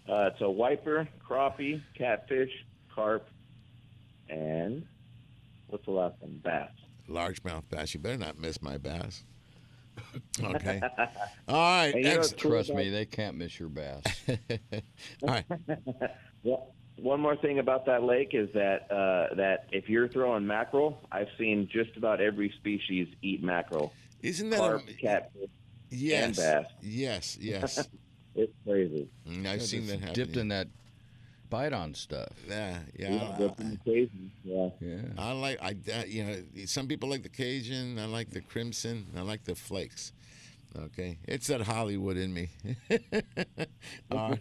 [0.08, 2.50] Uh, it's a wiper, crappie, catfish,
[2.94, 3.26] carp,
[4.28, 4.86] and
[5.68, 6.40] what's the last one?
[6.42, 6.70] Bass.
[7.08, 7.92] Largemouth bass.
[7.94, 9.24] You better not miss my bass.
[10.42, 10.80] Okay.
[11.46, 11.94] All right.
[11.94, 12.42] And you know what's Excellent.
[12.42, 14.02] cool Trust about- me, they can't miss your bass.
[15.22, 15.44] All right.
[16.42, 21.00] Well, one more thing about that lake is that uh, that if you're throwing mackerel,
[21.10, 23.92] I've seen just about every species eat mackerel.
[24.22, 25.48] Isn't that Carp, a, catfish.
[25.90, 26.36] yes?
[26.36, 26.66] bass.
[26.82, 27.38] Yes.
[27.40, 27.88] Yes.
[28.36, 29.08] It's crazy.
[29.28, 30.14] Mm, I've seen that happen.
[30.14, 30.66] dipped in that
[31.50, 32.30] bite on stuff.
[32.48, 32.78] Yeah.
[32.98, 33.36] Yeah, Yeah.
[33.38, 34.30] that's in the Cajun.
[34.42, 34.68] Yeah.
[34.80, 34.96] Yeah.
[35.16, 35.58] I, I like.
[35.62, 37.96] I uh, you know some people like the Cajun.
[37.98, 39.06] I like the crimson.
[39.16, 40.12] I like the flakes.
[40.76, 42.50] Okay, it's that Hollywood in me.
[44.10, 44.40] All right,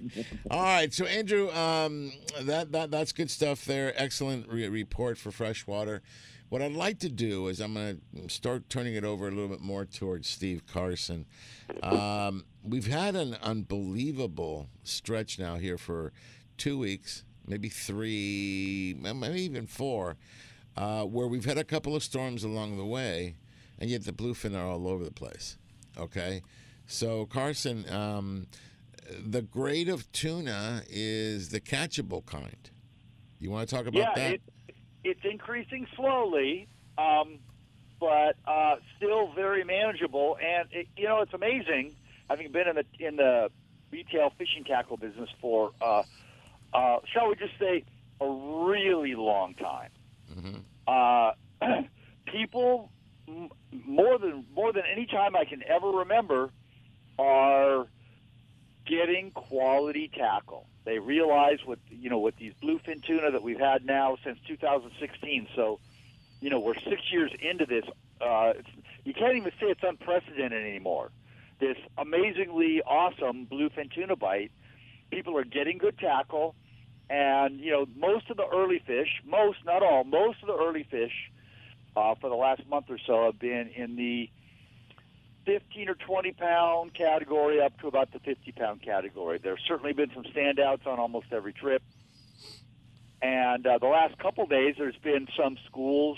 [0.49, 0.93] all right.
[0.93, 3.93] So Andrew, um, that that that's good stuff there.
[3.95, 6.01] Excellent re- report for freshwater.
[6.49, 9.47] What I'd like to do is I'm going to start turning it over a little
[9.47, 11.25] bit more towards Steve Carson.
[11.81, 16.13] Um, we've had an unbelievable stretch now here for
[16.57, 20.17] two weeks, maybe three, maybe even four,
[20.77, 23.35] uh, where we've had a couple of storms along the way,
[23.79, 25.57] and yet the bluefin are all over the place.
[25.97, 26.41] Okay,
[26.85, 28.47] so Carson, um,
[29.23, 32.69] the grade of tuna is the catchable kind.
[33.39, 34.33] You want to talk about yeah, that?
[34.33, 34.41] It,
[35.03, 36.67] it's increasing slowly.
[36.97, 37.39] Um,
[38.03, 40.37] but uh, still very manageable.
[40.41, 41.95] And it, you know, it's amazing
[42.29, 43.49] having been in the in the
[43.91, 46.03] retail fishing tackle business for, uh,
[46.73, 47.85] uh, shall we just say,
[48.19, 49.89] a really long time.
[50.85, 51.31] Uh,
[52.25, 52.91] people
[53.27, 56.49] more than more than any time I can ever remember
[57.17, 57.87] are
[58.85, 60.67] getting quality tackle.
[60.85, 65.47] They realize with you know with these bluefin tuna that we've had now since 2016.
[65.55, 65.79] So,
[66.41, 67.85] you know, we're six years into this.
[68.19, 68.53] Uh,
[69.05, 71.11] you can't even say it's unprecedented anymore.
[71.59, 74.51] This amazingly awesome bluefin tuna bite.
[75.11, 76.55] People are getting good tackle,
[77.09, 80.83] and you know most of the early fish, most not all, most of the early
[80.83, 81.13] fish
[81.95, 84.29] uh, for the last month or so have been in the
[85.45, 89.39] 15 or 20 pound category up to about the 50 pound category.
[89.41, 91.81] There's certainly been some standouts on almost every trip.
[93.21, 96.17] And uh, the last couple days, there's been some schools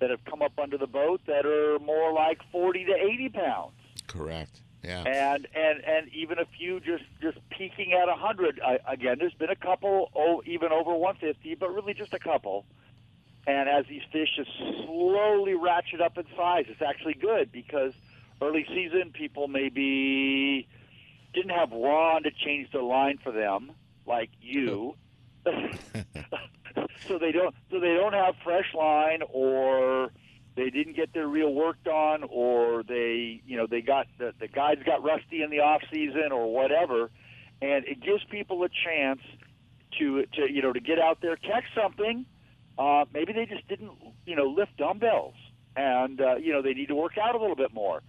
[0.00, 3.72] that have come up under the boat that are more like 40 to 80 pounds.
[4.06, 4.60] Correct.
[4.82, 5.02] Yeah.
[5.02, 8.60] And and and even a few just just peaking at 100.
[8.60, 12.66] I, again, there's been a couple oh, even over 150, but really just a couple.
[13.46, 14.50] And as these fish just
[14.86, 17.92] slowly ratchet up in size, it's actually good because
[18.40, 20.66] early season people maybe
[21.34, 23.72] didn't have Ron to change the line for them
[24.06, 24.94] like you.
[27.08, 30.10] so they don't so they don't have fresh line or
[30.56, 34.48] they didn't get their reel work done or they you know they got the, the
[34.48, 37.10] guides got rusty in the off season or whatever
[37.60, 39.20] and it gives people a chance
[39.98, 42.24] to to you know to get out there catch something
[42.78, 43.92] uh, maybe they just didn't
[44.26, 45.34] you know lift dumbbells
[45.76, 48.02] and uh, you know they need to work out a little bit more.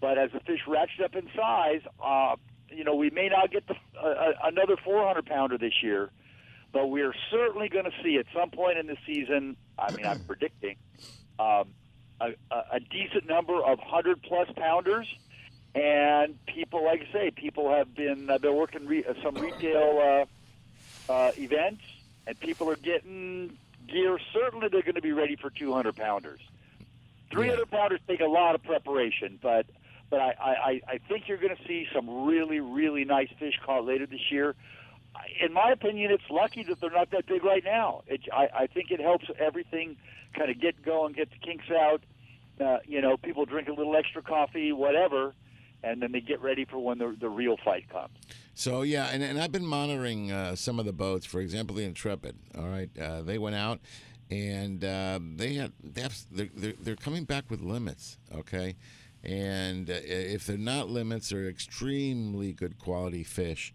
[0.00, 2.36] But as the fish ratchet up in size uh,
[2.70, 6.10] you know we may not get the, uh, uh, another 400 pounder this year
[6.72, 10.20] but we're certainly going to see at some point in the season i mean i'm
[10.26, 10.76] predicting
[11.38, 11.68] um,
[12.22, 12.34] a,
[12.72, 15.06] a, decent number of 100 plus pounders.
[15.74, 20.26] And people like i say people have been uh, they're working re- uh, some retail
[21.08, 21.82] uh, uh, events
[22.26, 23.56] and people are getting
[23.88, 26.40] gear certainly they're going to be ready for 200 pounders
[27.32, 29.66] 300 pounders take a lot of preparation but
[30.10, 33.84] but I, I, I think you're going to see some really really nice fish caught
[33.84, 34.54] later this year
[35.40, 38.02] in my opinion, it's lucky that they're not that big right now.
[38.06, 39.96] It, I, I think it helps everything
[40.34, 42.02] kind of get going, get the kinks out.
[42.60, 45.34] Uh, you know, people drink a little extra coffee, whatever,
[45.82, 48.12] and then they get ready for when the, the real fight comes.
[48.54, 51.26] So yeah, and, and I've been monitoring uh, some of the boats.
[51.26, 52.36] For example, the Intrepid.
[52.56, 53.80] All right, uh, they went out
[54.30, 58.18] and uh, they have, they're, they're, they're coming back with limits.
[58.34, 58.76] Okay,
[59.22, 63.72] and uh, if they're not limits, they're extremely good quality fish.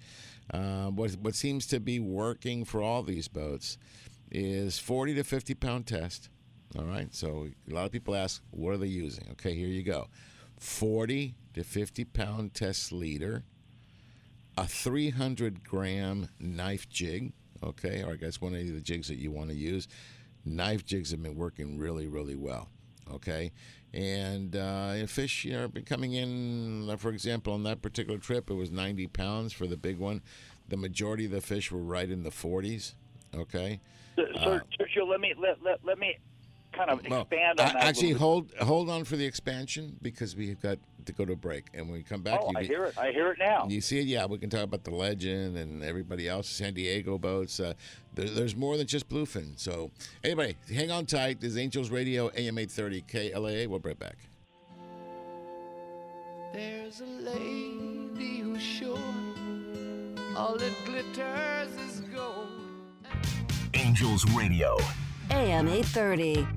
[0.52, 3.78] Uh, what what seems to be working for all these boats
[4.32, 6.30] is 40 to 50 pound test.
[6.78, 9.26] All right, so a lot of people ask, what are they using?
[9.32, 10.08] Okay, here you go
[10.60, 13.44] 40 to 50 pound test leader,
[14.58, 17.34] a 300 gram knife jig.
[17.64, 19.88] Okay, all right, I guess one of the jigs that you want to use.
[20.46, 22.70] Knife jigs have been working really, really well.
[23.12, 23.52] Okay,
[23.94, 26.90] and uh, fish you know, have been coming in.
[26.90, 30.22] uh, For example, on that particular trip, it was 90 pounds for the big one.
[30.70, 32.94] The majority of the fish were right in the 40s.
[33.36, 33.80] Okay.
[34.16, 36.18] So, Churchill, let me let, let, let me
[36.74, 37.76] kind of Well, expand on a- that.
[37.84, 41.36] a actually, hold hold on for the expansion because we've got to go to a
[41.36, 42.98] break, and when we come back, Oh, you I can- hear it.
[42.98, 43.66] I hear it now.
[43.68, 44.06] You see it?
[44.06, 47.60] Yeah, we can talk about the legend and everybody else, San Diego boats.
[47.60, 47.74] Uh,
[48.14, 49.58] there, there's more than just bluefin.
[49.60, 49.92] So,
[50.24, 51.42] anyway, hang on tight.
[51.42, 53.68] This is Angels Radio, AM 830 KLAA.
[53.68, 54.18] We'll be right back.
[56.54, 58.98] There's a lady who's sure
[60.36, 62.48] all that glitters is gold.
[63.74, 64.78] Angels Radio.
[65.32, 66.48] AM 830.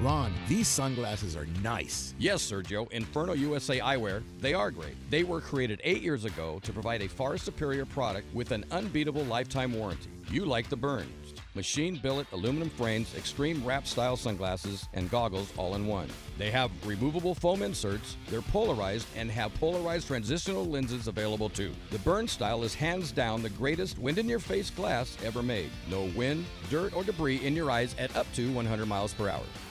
[0.00, 2.14] Ron, these sunglasses are nice.
[2.20, 4.94] Yes, Sergio, Inferno USA Eyewear, they are great.
[5.10, 9.24] They were created eight years ago to provide a far superior product with an unbeatable
[9.24, 10.10] lifetime warranty.
[10.30, 11.34] You like the burns.
[11.54, 16.06] Machine billet aluminum frames, extreme wrap style sunglasses, and goggles all in one.
[16.36, 21.72] They have removable foam inserts, they're polarized, and have polarized transitional lenses available too.
[21.90, 25.70] The burn style is hands down the greatest wind in your face glass ever made.
[25.90, 29.42] No wind, dirt, or debris in your eyes at up to 100 miles per hour.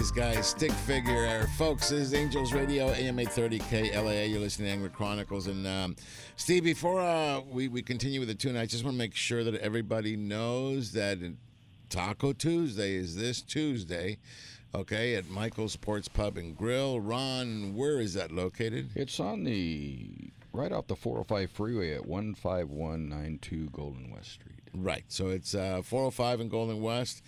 [0.00, 0.46] These guys.
[0.46, 1.90] Stick figure, folks.
[1.90, 4.30] This is Angels Radio, AM 830 KLAA.
[4.30, 5.46] You're listening to Angler Chronicles.
[5.46, 5.94] And um,
[6.36, 9.44] Steve, before uh, we, we continue with the tune, I just want to make sure
[9.44, 11.18] that everybody knows that
[11.90, 14.16] Taco Tuesday is this Tuesday.
[14.74, 16.98] Okay, at Michael's Sports Pub and Grill.
[16.98, 18.88] Ron, where is that located?
[18.94, 24.60] It's on the right off the 405 freeway at 15192 Golden West Street.
[24.72, 25.04] Right.
[25.08, 27.22] So it's uh, 405 and Golden West.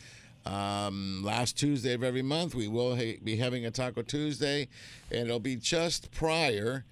[0.45, 4.69] Um, last Tuesday of every month, we will ha- be having a Taco Tuesday,
[5.11, 6.85] and it'll be just prior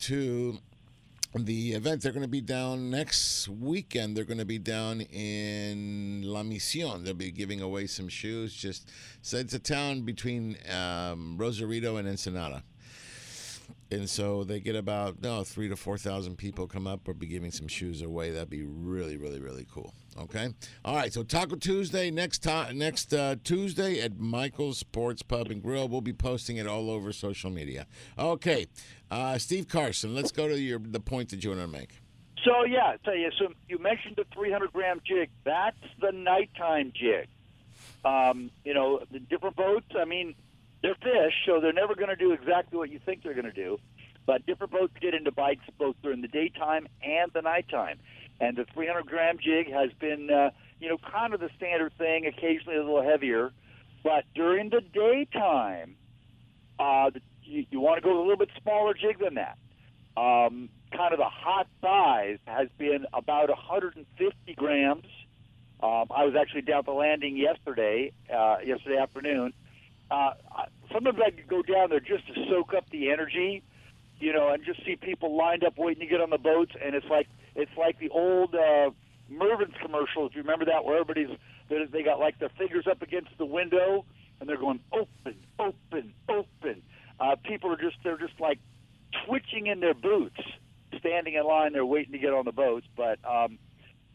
[0.00, 0.58] to
[1.34, 2.02] the event.
[2.02, 4.16] They're going to be down next weekend.
[4.16, 7.04] They're going to be down in La Misión.
[7.04, 8.54] They'll be giving away some shoes.
[8.54, 8.90] Just
[9.22, 12.62] so it's a town between um, Rosarito and Ensenada.
[13.92, 17.26] And so they get about no three to four thousand people come up or be
[17.26, 18.30] giving some shoes away.
[18.30, 19.92] That'd be really, really, really cool.
[20.18, 20.48] Okay.
[20.84, 21.12] All right.
[21.12, 25.88] So Taco Tuesday next time next uh, Tuesday at Michael's Sports Pub and Grill.
[25.88, 27.86] We'll be posting it all over social media.
[28.18, 28.66] Okay.
[29.10, 32.00] Uh, Steve Carson, let's go to your the point that you want to make.
[32.44, 33.30] So yeah, tell you.
[33.38, 35.28] So you mentioned the 300 gram jig.
[35.44, 37.28] That's the nighttime jig.
[38.04, 39.86] Um, you know, the different boats.
[39.96, 40.34] I mean,
[40.82, 43.52] they're fish, so they're never going to do exactly what you think they're going to
[43.52, 43.78] do.
[44.26, 47.98] But different boats get into bites both during the daytime and the nighttime.
[48.40, 52.26] And the 300 gram jig has been, uh, you know, kind of the standard thing.
[52.26, 53.52] Occasionally a little heavier,
[54.02, 55.96] but during the daytime,
[56.78, 57.10] uh,
[57.44, 59.58] you, you want to go a little bit smaller jig than that.
[60.16, 65.06] Um, kind of the hot size has been about 150 grams.
[65.82, 69.52] Um, I was actually down at the landing yesterday, uh, yesterday afternoon.
[70.12, 70.34] Uh,
[70.92, 73.62] sometimes I could go down there just to soak up the energy,
[74.20, 76.94] you know, and just see people lined up waiting to get on the boats, and
[76.94, 78.90] it's like it's like the old uh,
[79.30, 81.36] Mervin's commercial, if you remember that, where everybody's
[81.90, 84.04] they got like their fingers up against the window
[84.38, 86.82] and they're going open, open, open.
[87.18, 88.58] Uh, people are just they're just like
[89.24, 90.40] twitching in their boots,
[90.98, 91.72] standing in line.
[91.72, 93.18] They're waiting to get on the boats, but.
[93.24, 93.58] um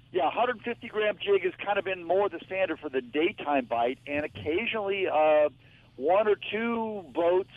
[0.09, 3.99] yeah, 150 gram jig has kind of been more the standard for the daytime bite,
[4.07, 5.49] and occasionally uh,
[5.97, 7.49] one or two boats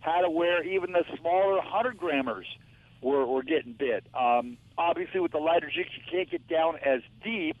[0.00, 2.46] had to where even the smaller 100 grammers
[3.02, 4.06] were, were getting bit.
[4.18, 7.56] Um, obviously, with the lighter jigs, you can't get down as deep,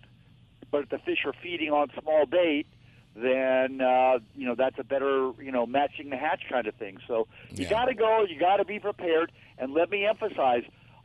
[0.70, 2.66] but if the fish are feeding on small bait,
[3.14, 6.98] then uh, you know that's a better you know matching the hatch kind of thing.
[7.08, 7.70] So you Yeah.
[7.70, 10.64] got to go, you got to be prepared, and let me emphasize,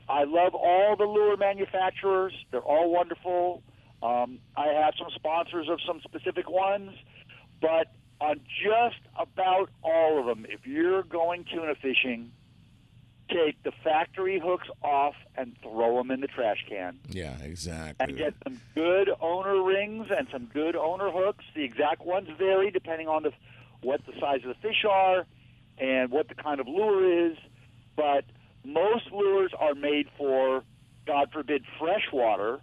[0.09, 2.33] I love all the lure manufacturers.
[2.51, 3.63] They're all wonderful.
[4.03, 6.91] Um, I have some sponsors of some specific ones,
[7.61, 12.31] but on just about all of them, if you're going tuna fishing,
[13.29, 17.95] take the factory hooks off and throw them in the trash can Yeah, exactly.
[18.09, 21.43] and get some good owner rings and some good owner hooks.
[21.55, 23.31] The exact ones vary depending on the
[23.81, 25.25] what the size of the fish are
[25.79, 27.37] and what the kind of lure is,
[27.95, 28.25] but
[28.63, 30.63] most lures are made for,
[31.07, 32.59] God forbid, freshwater.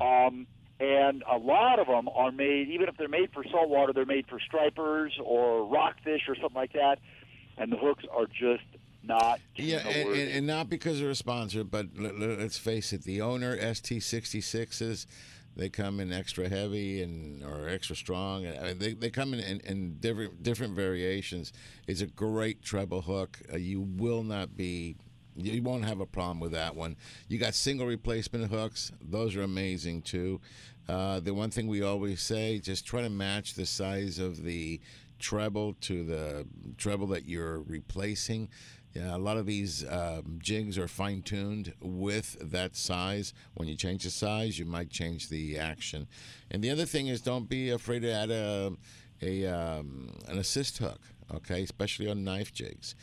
[0.00, 0.46] Um,
[0.78, 4.26] and a lot of them are made, even if they're made for saltwater, they're made
[4.28, 6.98] for stripers or rockfish or something like that.
[7.56, 8.64] And the hooks are just
[9.02, 13.04] not Yeah, and, and, and not because they're a sponsor, but let, let's face it,
[13.04, 15.06] the owner ST66s,
[15.56, 19.40] they come in extra heavy and or extra strong, and uh, they, they come in,
[19.40, 21.52] in, in different different variations.
[21.86, 23.38] It's a great treble hook.
[23.50, 24.96] Uh, you will not be.
[25.36, 26.96] You won't have a problem with that one.
[27.28, 30.40] You got single replacement hooks; those are amazing too.
[30.88, 34.80] Uh, the one thing we always say: just try to match the size of the
[35.18, 38.48] treble to the treble that you're replacing
[38.94, 43.34] Yeah, a lot of these um, jigs are fine tuned with that size.
[43.54, 46.06] When you change the size, you might change the action.
[46.50, 48.72] And the other thing is, don't be afraid to add a,
[49.20, 51.00] a um, an assist hook.
[51.34, 52.94] Okay, especially on knife jigs.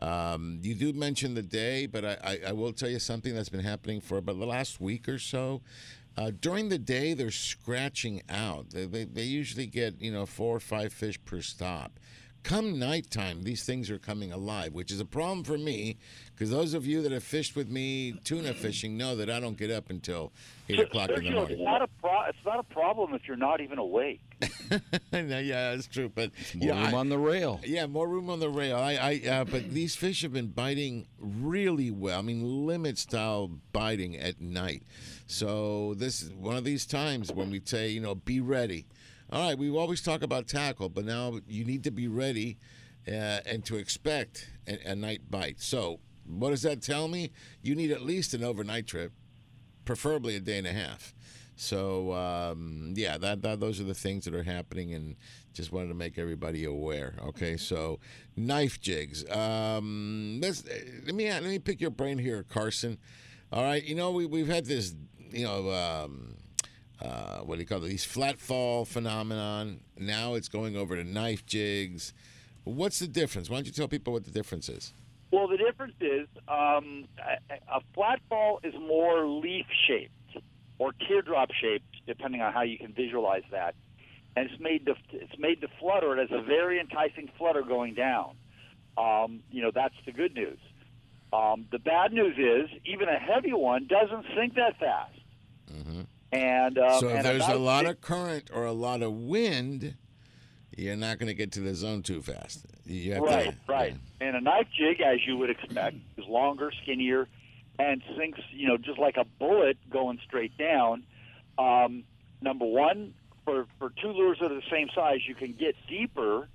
[0.00, 3.50] Um, you do mention the day, but I, I, I will tell you something that's
[3.50, 5.60] been happening for about the last week or so.
[6.16, 8.70] Uh, during the day, they're scratching out.
[8.70, 12.00] They, they, they usually get you know four or five fish per stop.
[12.42, 15.98] Come nighttime, these things are coming alive, which is a problem for me
[16.40, 19.58] because those of you that have fished with me tuna fishing know that I don't
[19.58, 20.32] get up until
[20.70, 21.58] eight o'clock in the morning.
[21.58, 24.22] It's not a pro- It's not a problem if you're not even awake.
[25.12, 26.08] no, yeah, that's true.
[26.08, 27.60] But more yeah, room I- on the rail.
[27.62, 28.78] Yeah, more room on the rail.
[28.78, 32.18] I, I, uh, but these fish have been biting really well.
[32.18, 34.82] I mean, limit style biting at night.
[35.26, 38.86] So this is one of these times when we say, you know, be ready.
[39.30, 42.56] All right, we always talk about tackle, but now you need to be ready
[43.06, 45.60] uh, and to expect a, a night bite.
[45.60, 46.00] So
[46.38, 47.30] what does that tell me?
[47.62, 49.12] You need at least an overnight trip
[49.84, 51.14] preferably a day and a half.
[51.56, 55.16] So um, yeah, that, that those are the things that are happening, and
[55.52, 57.14] just wanted to make everybody aware.
[57.22, 57.98] Okay, so
[58.34, 59.28] knife jigs.
[59.30, 60.64] Um, let's
[61.04, 62.96] let me let me pick your brain here, Carson.
[63.52, 64.94] All right, you know we we've had this,
[65.30, 65.70] you know.
[65.70, 66.36] Um,
[67.02, 67.88] uh, what do you call it?
[67.88, 69.80] These flat fall phenomenon.
[69.98, 72.12] Now it's going over to knife jigs.
[72.64, 73.48] What's the difference?
[73.48, 74.92] Why don't you tell people what the difference is?
[75.30, 80.12] Well, the difference is um, a, a flat fall is more leaf shaped
[80.78, 83.74] or teardrop shaped, depending on how you can visualize that.
[84.36, 86.18] And it's made to it's made to flutter.
[86.18, 88.36] It has a very enticing flutter going down.
[88.96, 90.58] Um, you know that's the good news.
[91.32, 95.12] Um, the bad news is even a heavy one doesn't sink that fast.
[96.32, 99.12] And um, so if and there's a lot jig- of current or a lot of
[99.12, 99.94] wind,
[100.76, 102.64] you're not going to get to the zone too fast.
[102.84, 103.94] You have right, to, right.
[104.20, 107.28] And a knife jig, as you would expect, is longer, skinnier,
[107.78, 111.02] and sinks, you know, just like a bullet going straight down.
[111.58, 112.04] Um,
[112.40, 113.14] number one,
[113.44, 116.48] for for two lures that are the same size, you can get deeper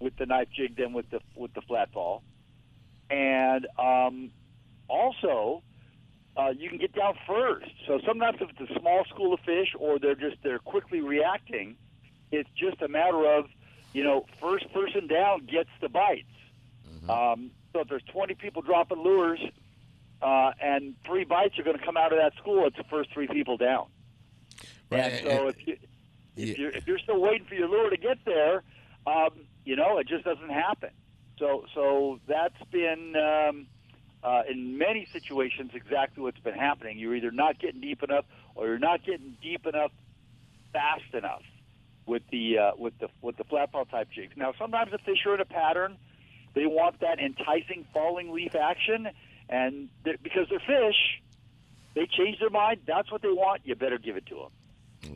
[0.00, 2.22] with the knife jig than with the with the flat fall,
[3.10, 4.30] and um,
[4.88, 5.62] also
[6.36, 7.70] uh, you can get down first.
[7.86, 11.76] So sometimes if it's a small school of fish or they're just they're quickly reacting,
[12.30, 13.46] it's just a matter of
[13.92, 16.26] you know first person down gets the bites.
[17.08, 19.40] Um, so if there's 20 people dropping lures
[20.20, 23.12] uh, and three bites are going to come out of that school, it's the first
[23.12, 23.86] three people down.
[24.90, 25.76] Right, And so if you
[26.36, 28.62] if you're if you're still waiting for your lure to get there,
[29.06, 29.30] um,
[29.64, 30.90] you know it just doesn't happen.
[31.38, 33.66] So so that's been um,
[34.22, 36.98] uh, in many situations exactly what's been happening.
[36.98, 38.24] You're either not getting deep enough,
[38.54, 39.92] or you're not getting deep enough
[40.72, 41.42] fast enough
[42.08, 44.32] with the uh, with the with the flat fall type jigs.
[44.36, 45.96] Now sometimes the fish are in a pattern.
[46.54, 49.08] They want that enticing falling leaf action,
[49.48, 50.96] and they're, because they're fish,
[51.94, 52.80] they change their mind.
[52.86, 53.60] That's what they want.
[53.64, 54.50] You better give it to them.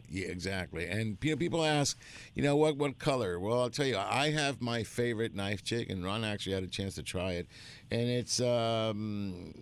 [0.08, 0.86] Yeah, exactly.
[0.86, 1.98] And you know, people ask,
[2.34, 3.40] you know, what what color?
[3.40, 6.68] Well, I'll tell you, I have my favorite knife jig, and Ron actually had a
[6.68, 7.48] chance to try it,
[7.90, 9.52] and it's um,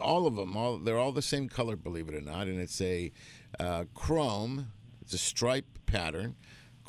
[0.00, 0.56] all of them.
[0.56, 3.12] All they're all the same color, believe it or not, and it's a
[3.60, 4.72] uh, chrome.
[5.02, 6.36] It's a stripe pattern,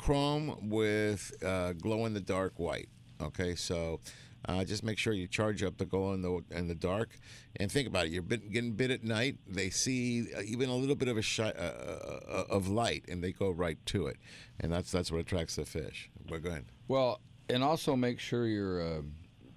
[0.00, 2.88] chrome with uh, glow in the dark white.
[3.20, 4.00] Okay, so.
[4.48, 7.10] Uh, just make sure you charge up the glow in the in the dark,
[7.56, 8.10] and think about it.
[8.12, 9.36] You're bit, getting bit at night.
[9.46, 13.22] They see uh, even a little bit of a shi- uh, uh, of light, and
[13.22, 14.16] they go right to it,
[14.58, 16.08] and that's that's what attracts the fish.
[16.26, 16.64] But go ahead.
[16.88, 17.20] Well,
[17.50, 19.02] and also make sure your uh,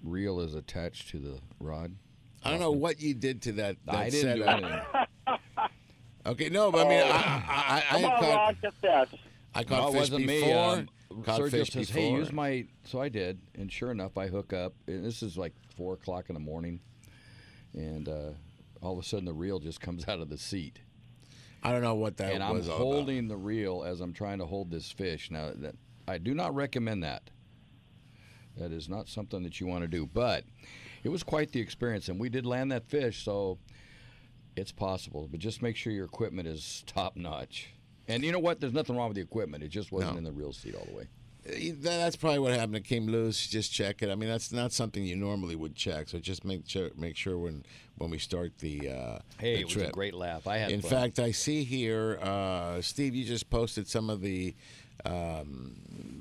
[0.02, 1.96] reel is attached to the rod.
[2.44, 3.76] I don't know what you did to that.
[3.86, 4.62] that I didn't do setup.
[4.62, 5.38] anything.
[6.26, 7.10] Okay, no, but I mean, Oh.
[7.10, 8.54] I, I, I, I
[9.62, 10.10] Come had on, caught, Ron, confess.
[10.10, 10.70] I caught No, fish before.
[10.70, 12.02] Um, caught Sergio fish says, before.
[12.02, 14.74] "Hey, use my." So I did, and sure enough, I hook up.
[14.86, 16.80] And this is like four o'clock in the morning,
[17.72, 18.30] and uh,
[18.82, 20.80] all of a sudden the reel just comes out of the seat.
[21.62, 24.38] I don't know what that and I'm was all holding the reel as I'm trying
[24.38, 25.30] to hold this fish.
[25.30, 25.76] Now, that
[26.06, 27.30] I do not recommend that.
[28.58, 30.06] That is not something that you want to do.
[30.06, 30.44] But
[31.02, 33.58] it was quite the experience, and we did land that fish, so
[34.56, 35.26] it's possible.
[35.30, 37.70] But just make sure your equipment is top notch.
[38.08, 38.60] And you know what?
[38.60, 39.62] There's nothing wrong with the equipment.
[39.62, 40.18] It just wasn't No.
[40.18, 41.06] in the real seat all the way.
[41.46, 42.76] Uh, That's probably what happened.
[42.76, 43.46] It came loose.
[43.46, 44.10] Just check it.
[44.10, 46.08] I mean, that's not something you normally would check.
[46.08, 47.64] So just make sure make sure when
[47.98, 49.88] when we start the uh, Hey, the it was trip.
[49.88, 50.46] a great laugh.
[50.46, 50.90] I had In fun.
[50.90, 54.54] fact, I see here, uh, Steve, you just posted some of the
[55.04, 55.74] um,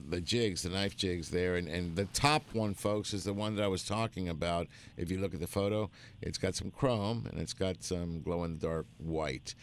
[0.10, 3.56] the jigs, the knife jigs there, and, and the top one, folks, is the one
[3.56, 4.68] that I was talking about.
[4.98, 5.90] If you look at the photo,
[6.22, 9.56] it's got some chrome and it's got some glow in the dark white.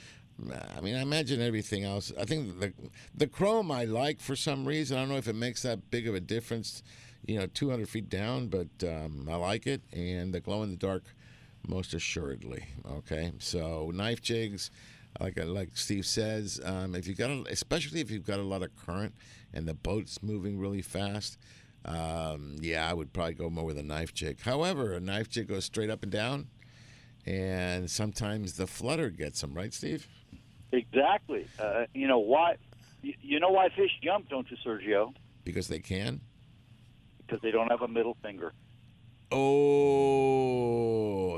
[0.76, 2.12] I mean, I imagine everything else.
[2.18, 2.72] I think the
[3.14, 4.96] the chrome I like for some reason.
[4.96, 6.82] I don't know if it makes that big of a difference.
[7.26, 9.82] you know, 200 feet down, but um, I like it.
[9.92, 11.04] And the glow in the dark,
[11.66, 12.64] most assuredly.
[12.90, 14.70] Okay, so knife jigs,
[15.20, 18.62] like like Steve says, um, if you got, a, especially if you've got a lot
[18.62, 19.14] of current
[19.52, 21.38] and the boat's moving really fast.
[21.84, 24.40] Um, yeah, I would probably go more with a knife jig.
[24.42, 26.48] However, a knife jig goes straight up and down,
[27.26, 30.08] and sometimes the flutter gets them, right, Steve?
[30.72, 31.46] Exactly.
[31.58, 32.56] Uh, you know why?
[33.02, 35.12] You, you know why fish jump, don't you, Sergio?
[35.44, 36.20] Because they can.
[37.18, 38.52] Because they don't have a middle finger.
[39.32, 40.60] Oh,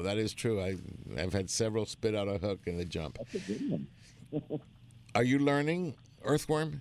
[0.03, 0.61] that is true.
[0.61, 0.77] I,
[1.19, 3.19] I've had several spit out a hook in the jump.
[3.19, 3.87] That's a good one.
[5.15, 6.81] Are you learning, Earthworm?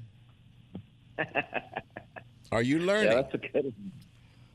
[2.52, 3.12] Are you learning?
[3.12, 3.91] Yeah, that's a good one.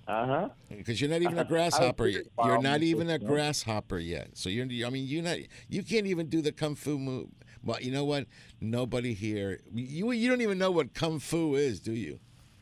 [0.09, 0.49] Uh huh.
[0.71, 2.25] Because you're not even a grasshopper yet.
[2.43, 4.31] You're not even a grasshopper yet.
[4.35, 4.87] So you're.
[4.87, 5.39] I mean, you're not.
[5.69, 7.29] You can't even do the kung fu move.
[7.67, 8.27] Well, you know what?
[8.61, 9.59] Nobody here.
[9.75, 12.21] You you don't even know what kung fu is, do you,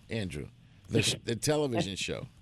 [0.09, 0.47] Andrew?
[0.89, 2.27] The the television show.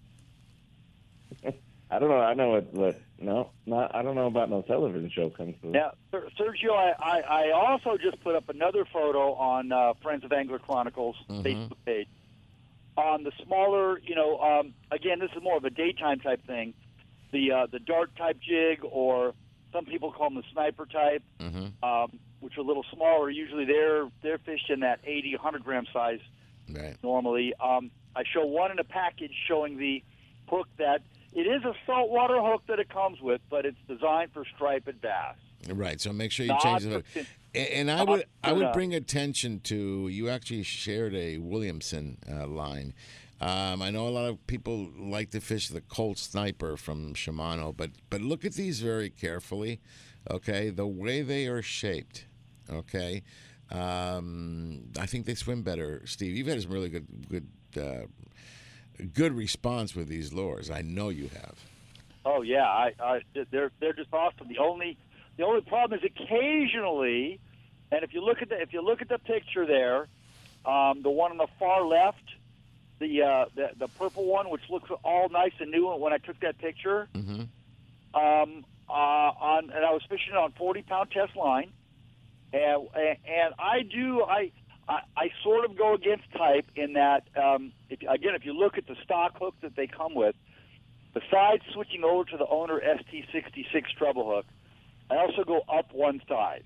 [1.90, 2.20] I don't know.
[2.20, 3.94] I know what, what no, not.
[3.94, 5.70] I don't know about no television show kung fu.
[5.70, 10.32] Now, Sergio, I, I, I also just put up another photo on uh, Friends of
[10.32, 11.42] Angler Chronicles Mhm.
[11.44, 12.08] Facebook page.
[12.96, 16.74] On the smaller, you know, um, again, this is more of a daytime type thing.
[17.32, 19.34] The uh, the dart type jig, or
[19.72, 21.82] some people call them the sniper type, Mm-hmm.
[21.84, 23.30] um, which are a little smaller.
[23.30, 26.20] Usually, they're they're fished in that 80, 100 gram size
[26.68, 26.96] Right.
[27.02, 27.54] normally.
[27.60, 30.02] Um, I show one in a package showing the
[30.48, 34.44] hook that it is a saltwater hook that it comes with, but it's designed for
[34.54, 35.36] striped bass.
[35.68, 36.00] Right.
[36.00, 37.04] So make sure you Not change the hook.
[37.54, 42.46] And, and I would I would bring attention to you actually shared a Williamson uh,
[42.46, 42.94] line.
[43.40, 47.76] Um, I know a lot of people like to fish the Colt Sniper from Shimano,
[47.76, 49.80] but but look at these very carefully.
[50.30, 52.26] Okay, the way they are shaped.
[52.70, 53.22] Okay,
[53.70, 56.02] um, I think they swim better.
[56.06, 57.48] Steve, you've had some really good good
[57.80, 58.06] uh,
[59.14, 60.70] good response with these lures.
[60.70, 61.54] I know you have.
[62.24, 64.48] Oh yeah, I, I they're they're just awesome.
[64.48, 64.96] The only
[65.36, 67.40] the only problem is occasionally,
[67.90, 70.08] and if you look at the if you look at the picture there,
[70.64, 72.22] um, the one on the far left,
[72.98, 76.38] the uh, the the purple one, which looks all nice and new when I took
[76.40, 77.08] that picture.
[77.14, 77.42] Mm-hmm.
[78.14, 81.72] um, uh, on, and I was fishing on 40 pound test line,
[82.52, 84.52] and and I do I.
[84.88, 88.76] I, I sort of go against type in that, um, if, again, if you look
[88.76, 90.34] at the stock hook that they come with,
[91.14, 94.44] besides switching over to the owner ST66 treble hook,
[95.08, 96.64] I also go up one size.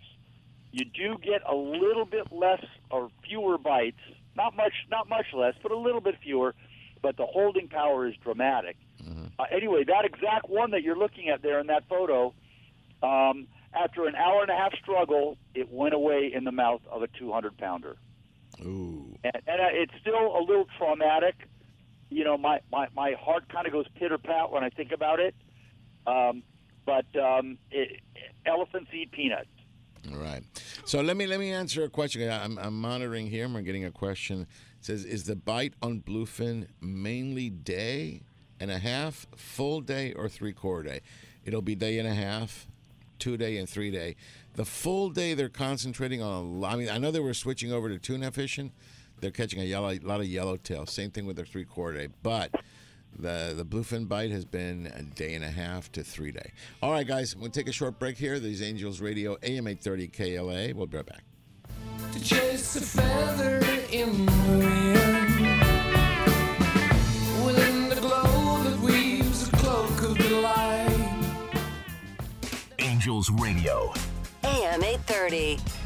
[0.72, 4.00] You do get a little bit less or fewer bites,
[4.34, 6.54] not much, not much less, but a little bit fewer.
[7.02, 8.76] But the holding power is dramatic.
[9.38, 12.32] Uh, anyway, that exact one that you're looking at there in that photo,
[13.02, 13.46] um,
[13.76, 17.08] after an hour and a half struggle, it went away in the mouth of a
[17.08, 17.96] 200 pounder.
[18.62, 19.16] Ooh.
[19.22, 21.34] And, and uh, it's still a little traumatic.
[22.08, 25.20] You know, my, my, my heart kind of goes pitter pat when I think about
[25.20, 25.34] it.
[26.06, 26.42] Um,
[26.84, 28.00] but um, it,
[28.46, 29.48] elephants eat peanuts.
[30.12, 30.44] All right.
[30.84, 32.30] So let me let me answer a question.
[32.30, 33.48] I'm, I'm monitoring here.
[33.48, 34.42] We're getting a question.
[34.42, 38.22] It says, is the bite on bluefin mainly day
[38.60, 41.00] and a half, full day, or three quarter day?
[41.44, 42.68] It'll be day and a half,
[43.18, 44.16] two day, and three day.
[44.54, 46.64] The full day, they're concentrating on.
[46.64, 48.72] I mean, I know they were switching over to tuna fishing.
[49.20, 50.86] They're catching a yellow, lot of yellowtail.
[50.86, 52.08] Same thing with their three quarter day.
[52.22, 52.52] But
[53.18, 56.52] the the bluefin bite has been a day and a half to three day.
[56.82, 58.38] All right, guys, we'll take a short break here.
[58.38, 60.74] These Angels Radio AM 830 KLAA.
[60.74, 61.24] We'll be right back.
[73.06, 73.92] Angels Radio.
[74.42, 75.85] AM 830.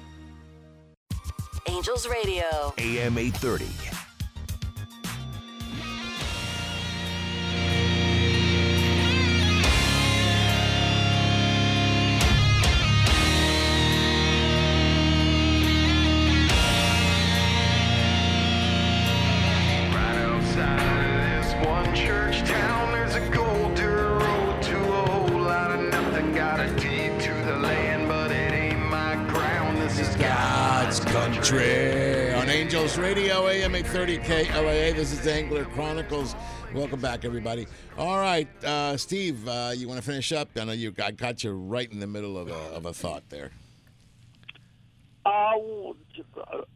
[1.67, 2.73] Angels Radio.
[2.77, 4.00] AM 830.
[33.61, 34.95] AM 830 KLAA.
[34.95, 36.35] This is Angler Chronicles.
[36.73, 37.67] Welcome back, everybody.
[37.95, 40.49] All right, uh, Steve, uh, you want to finish up?
[40.59, 40.95] I know you.
[41.03, 43.51] I got you right in the middle of a, of a thought there.
[45.23, 45.29] Uh,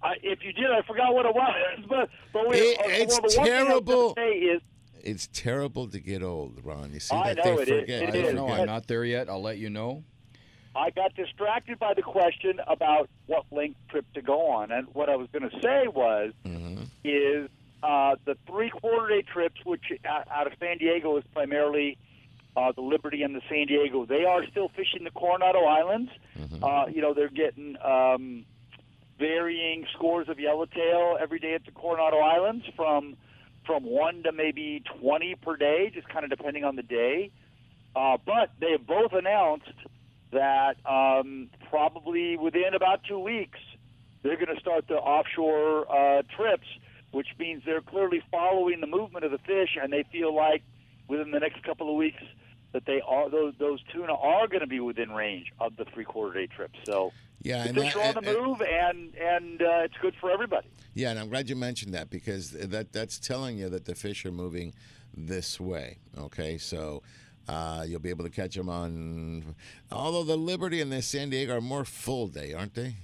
[0.04, 1.86] I, if you did, I forgot what it was.
[1.90, 4.14] But but we, It- uh, it's well, the one thing I was terrible.
[4.14, 4.62] gonna is
[5.04, 6.94] It's terrible to get old, Ron.
[6.94, 7.80] You see I that know they it is.
[7.82, 8.02] forget.
[8.04, 8.34] It They is.
[8.36, 8.60] No, forget.
[8.60, 9.28] I'm not there yet.
[9.28, 10.04] I'll let you know.
[10.76, 15.10] I got distracted by the question about what length trip to go on, and what
[15.10, 16.84] I was going to say was Mm-hmm.
[17.04, 17.50] is
[17.84, 21.98] uh, the three quarter day trips, which out out of San Diego is primarily
[22.58, 24.06] uh, the Liberty and the San Diego.
[24.06, 26.12] They are still fishing the Coronado Islands.
[26.64, 28.46] Uh, you know, they're getting um,
[29.20, 33.16] varying scores of yellowtail every day at the Coronado Islands, from
[33.66, 37.32] from one to maybe twenty per day, just kind of depending on the day.
[37.96, 39.72] Uh, but they have both announced
[40.32, 43.60] that um, probably within about two weeks
[44.24, 46.66] they're going to start the offshore uh, trips,
[47.12, 50.64] which means they're clearly following the movement of the fish, and they feel like
[51.08, 52.24] within the next couple of weeks
[52.74, 56.04] that they are those those tuna are going to be within range of the three
[56.06, 56.78] quarter day trips.
[56.86, 57.12] So
[57.44, 60.16] Yeah, the and fish that- are on the and- move, and and uh, it's good
[60.20, 60.68] for everybody.
[60.96, 64.26] Yeah, and I'm glad you mentioned that because that that's telling you that the fish
[64.26, 64.74] are moving
[65.16, 66.00] this way.
[66.18, 67.04] Okay, so
[67.48, 69.56] uh, you'll be able to catch them on.
[69.92, 72.96] Although the Liberty and the San Diego are more full day, aren't they?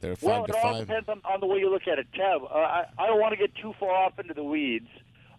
[0.00, 0.86] They're five well, to it all five.
[0.86, 2.44] depends on, on the way you look at it, Tev.
[2.44, 4.88] Uh, I, I don't want to get too far off into the weeds.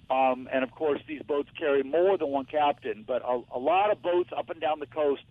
[0.09, 3.91] Um, and of course, these boats carry more than one captain, but a, a lot
[3.91, 5.21] of boats up and down the coast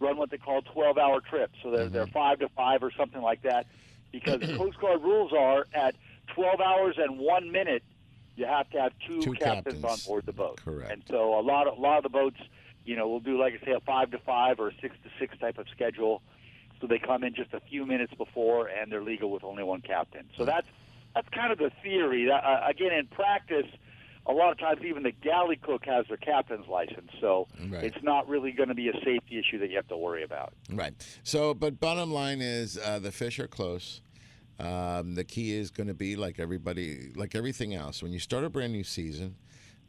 [0.00, 1.54] run what they call 12 hour trips.
[1.62, 3.66] So they're, they're five to five or something like that
[4.10, 5.94] because the Coast Guard rules are at
[6.34, 7.82] 12 hours and one minute,
[8.36, 9.84] you have to have two, Two captains, captains.
[9.84, 10.60] on board the boat.
[10.64, 10.90] Correct.
[10.90, 12.36] And so a lot of, a lot of the boats,
[12.84, 15.10] you know, will do, like I say, a five to five or a six to
[15.18, 16.22] six type of schedule.
[16.80, 19.80] So they come in just a few minutes before, and they're legal with only one
[19.80, 20.24] captain.
[20.36, 20.66] So that's
[21.14, 22.26] that's kind of the theory.
[22.26, 23.66] That, uh, again, in practice,
[24.26, 27.84] a lot of times even the galley cook has their captain's license, so Right.
[27.84, 30.52] it's not really going to be a safety issue that you have to worry about.
[30.72, 30.92] Right.
[31.22, 34.00] So, but bottom line is uh, the fish are close.
[34.58, 38.02] Um, the key is going to be like everybody, like everything else.
[38.02, 39.34] When you start a brand new season,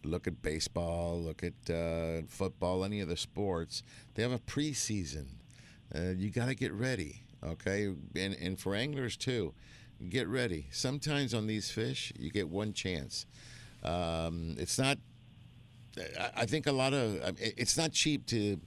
[0.03, 3.83] look at baseball, look at uh, football, any of the sports.
[4.15, 5.25] They have a preseason.
[5.93, 7.85] Uh, you got to get ready, okay?
[8.15, 9.53] And and for anglers too,
[10.09, 10.67] get ready.
[10.71, 13.25] Sometimes on these fish, you get one chance.
[13.83, 14.97] Um, it's not
[16.35, 18.59] I- think a lot of it's not cheap to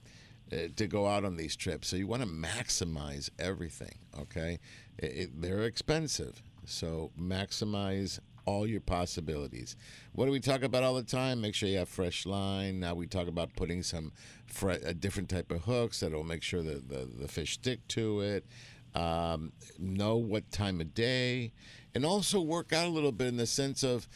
[0.49, 3.97] to go out on these trips, so you want to maximize everything.
[4.19, 4.59] Okay,
[4.97, 9.75] it, it, they're expensive, so maximize all your possibilities.
[10.13, 11.39] What do we talk about all the time?
[11.39, 12.79] Make sure you have fresh line.
[12.79, 14.11] Now we talk about putting some
[14.47, 18.21] fre- a different type of hooks that'll make sure that the, the fish stick to
[18.21, 18.45] it.
[18.95, 21.51] Um, know what time of day,
[21.93, 24.07] and also work out a little bit in the sense of,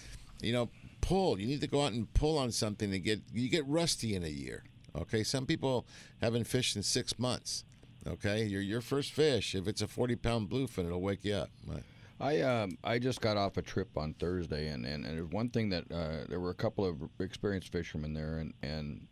[0.42, 0.70] you know,
[1.00, 1.40] pull.
[1.40, 4.24] You need to go out and pull on something to get you get rusty in
[4.24, 4.64] a year.
[4.96, 5.86] Okay, some people
[6.22, 7.64] haven't fished in six months.
[8.06, 11.50] Okay, your your first fish, if it's a forty pound bluefin, it'll wake you up.
[11.66, 11.84] Right.
[12.20, 15.70] I um, I just got off a trip on Thursday, and, and, and one thing
[15.70, 19.08] that uh, there were a couple of experienced fishermen there, and, and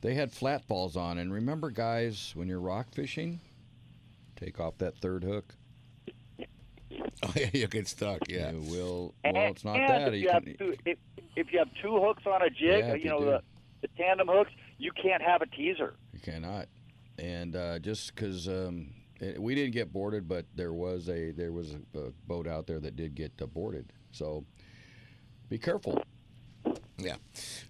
[0.00, 1.18] they had flat falls on.
[1.18, 3.40] And remember, guys, when you're rock fishing,
[4.34, 5.54] take off that third hook.
[7.22, 8.28] Oh yeah, you get stuck.
[8.28, 8.52] Yeah.
[8.52, 9.14] You will.
[9.24, 10.08] Well, it's not and that.
[10.08, 10.98] If You you, have can- two, if,
[11.36, 13.24] if you have two hooks on a jig, Yeah, you you know do.
[13.26, 13.40] the,
[13.82, 15.94] the tandem hooks, you can't have a teaser.
[16.12, 16.68] You cannot.
[17.18, 18.90] And uh, just because um,
[19.38, 22.80] we didn't get boarded, but there was a there was a, a boat out there
[22.80, 23.92] that did get uh, boarded.
[24.12, 24.44] So
[25.48, 26.02] be careful.
[26.98, 27.16] Yeah.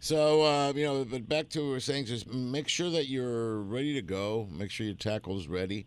[0.01, 3.07] So uh, you know, but back to what we were saying, just make sure that
[3.09, 4.49] you're ready to go.
[4.51, 5.87] Make sure your tackle's ready.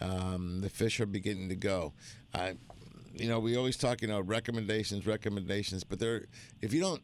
[0.00, 1.94] Um, the fish are beginning to go.
[2.34, 2.56] I,
[3.14, 6.26] you know, we always talk, you know, recommendations, recommendations, but they're
[6.60, 7.02] if you don't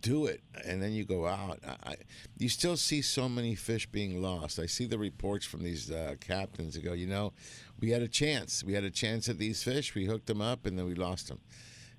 [0.00, 1.96] do it and then you go out, I,
[2.36, 4.58] you still see so many fish being lost.
[4.58, 7.32] I see the reports from these uh, captains that go, you know,
[7.80, 10.66] we had a chance, we had a chance at these fish, we hooked them up,
[10.66, 11.40] and then we lost them.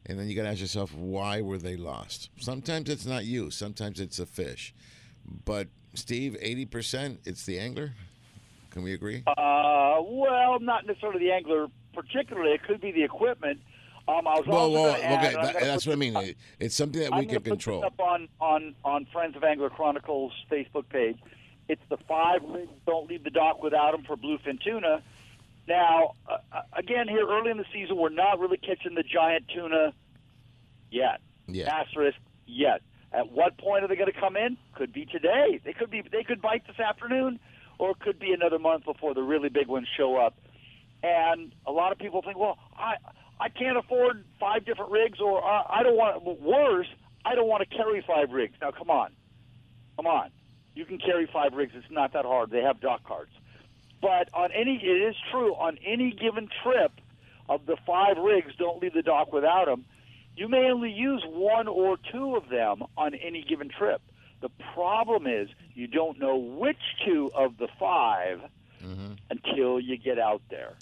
[0.06, 2.30] And then you got to ask yourself, why were they lost?
[2.40, 4.74] Sometimes it's not you, sometimes it's a fish.
[5.46, 7.94] But Steve, eighty percent, it's the angler.
[8.72, 9.24] Can we agree?
[9.26, 12.52] Uh, well, not necessarily the angler particularly.
[12.52, 13.60] It could be the equipment.
[14.18, 16.16] Um, I was Whoa, also whoa, gonna add, okay, that- that's put what I mean.
[16.18, 17.86] It- It's something that I'm we can control.
[17.86, 21.18] up on, on, on Friends of Angler Chronicles Facebook page.
[21.68, 25.04] It's the five rigs don't leave the dock without them for bluefin tuna.
[25.68, 29.48] Now, uh, uh, again, here early in the season, we're not really catching the giant
[29.54, 29.94] tuna
[30.90, 31.22] yet.
[31.48, 31.72] Yeah.
[31.82, 32.82] Asterisk yet.
[33.14, 34.58] At what point are they going to come in?
[34.74, 35.60] Could be today.
[35.64, 36.02] They could be.
[36.02, 37.40] They could bite this afternoon,
[37.78, 40.36] or it could be another month before the really big ones show up.
[41.04, 42.96] And a lot of people think, well, I
[43.40, 46.42] I can't afford five different rigs, or uh, I don't want.
[46.42, 46.88] Worse,
[47.26, 48.56] I don't want to carry five rigs.
[48.62, 49.12] Now, come on,
[49.96, 50.30] come on.
[50.76, 51.74] You can carry five rigs.
[51.76, 52.52] It's not that hard.
[52.52, 53.32] They have dock cards.
[54.02, 56.92] But on any, it is true on any given trip,
[57.50, 59.84] of the five rigs, don't leave the dock without them.
[60.36, 64.02] You may only use one or two of them on any given trip.
[64.42, 67.68] The problem is you don't know which two of the
[68.82, 70.76] 5 until you get out there.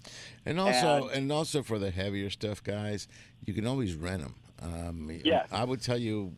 [0.45, 3.07] And also, and, also for the heavier stuff, guys,
[3.45, 4.35] you can always rent them.
[4.61, 5.47] Um, Yes.
[5.51, 6.33] I would tell you,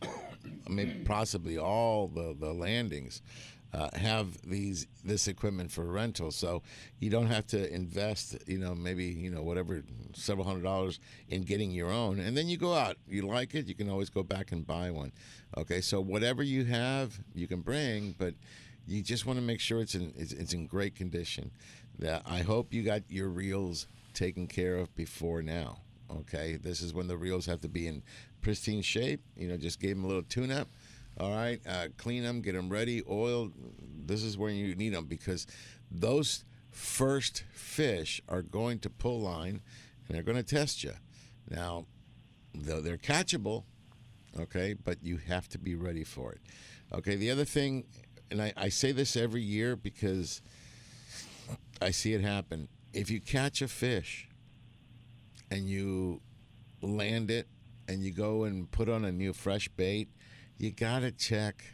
[0.68, 3.22] maybe possibly all the the landings
[3.72, 6.62] uh, have these this equipment for rental, so
[6.98, 8.36] you don't have to invest.
[8.46, 9.82] You know, maybe you know whatever
[10.12, 10.98] several hundred dollars
[11.28, 12.96] in getting your own, and then you go out.
[13.08, 15.12] You like it, you can always go back and buy one.
[15.56, 18.34] Okay, so whatever you have, you can bring, but
[18.86, 21.50] you just want to make sure it's in it's, it's in great condition.
[21.98, 25.80] That I hope you got your reels taken care of before now.
[26.10, 28.02] Okay, this is when the reels have to be in
[28.40, 29.22] pristine shape.
[29.36, 30.68] You know, just give them a little tune up.
[31.18, 33.50] All right, uh, clean them, get them ready, oil.
[34.06, 35.46] This is where you need them because
[35.90, 39.60] those first fish are going to pull line
[40.06, 40.92] and they're going to test you.
[41.48, 41.86] Now,
[42.54, 43.64] though they're catchable,
[44.38, 46.40] okay, but you have to be ready for it.
[46.92, 47.84] Okay, the other thing,
[48.30, 50.40] and I, I say this every year because
[51.82, 52.68] I see it happen.
[52.92, 54.28] If you catch a fish
[55.50, 56.20] and you
[56.82, 57.48] land it
[57.88, 60.08] and you go and put on a new fresh bait,
[60.58, 61.64] you got to check,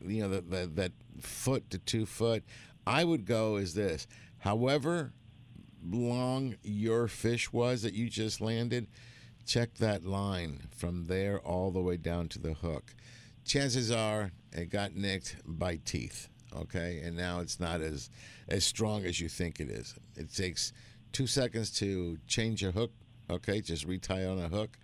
[0.00, 2.44] you know, that that that foot to two foot.
[2.86, 4.06] I would go is this.
[4.38, 5.12] However
[5.84, 8.88] long your fish was that you just landed,
[9.46, 12.94] check that line from there all the way down to the hook.
[13.44, 16.28] Chances are it got nicked by teeth.
[16.54, 18.10] Okay, and now it's not as
[18.48, 19.94] as strong as you think it is.
[20.16, 20.72] It takes
[21.12, 22.92] two seconds to change a hook.
[23.28, 24.78] Okay, just retie on a hook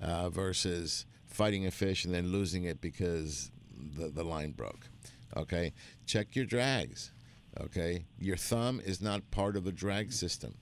[0.00, 3.50] uh, versus fighting a fish and then losing it because
[3.96, 4.88] the, the line broke.
[5.36, 5.72] Okay,
[6.06, 7.12] check your drags.
[7.58, 10.54] Okay, your thumb is not part of the drag system.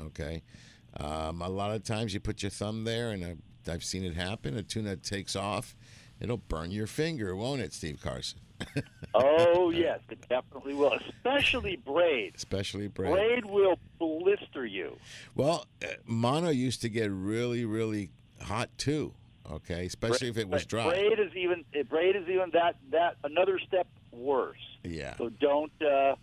[0.00, 0.42] Okay,
[0.98, 4.14] um, a lot of times you put your thumb there, and I've, I've seen it
[4.14, 4.56] happen.
[4.56, 5.74] A tuna takes off,
[6.22, 8.40] it'll burn your finger, won't it, Steve Carson?
[9.14, 10.94] Oh yes, it definitely will.
[10.94, 12.32] Especially braid.
[12.34, 13.12] Especially braid.
[13.12, 14.96] Braid will blister you.
[15.34, 18.08] Well, uh, mono used to get really, really
[18.40, 19.12] hot too.
[19.50, 20.88] Okay, especially if it was dry.
[20.88, 24.56] Braid is even braid is even that that another step worse.
[24.82, 25.14] Yeah.
[25.18, 26.14] So don't uh,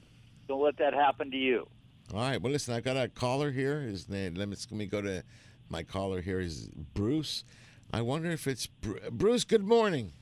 [0.47, 1.67] don't let that happen to you.
[2.11, 2.41] All right.
[2.41, 3.81] Well, listen, I got a caller here.
[3.81, 4.33] His name.
[4.33, 5.23] Let me, let me go to
[5.69, 6.39] my caller here.
[6.39, 7.43] Is Bruce?
[7.91, 9.43] I wonder if it's Bru- Bruce.
[9.43, 10.13] Good morning.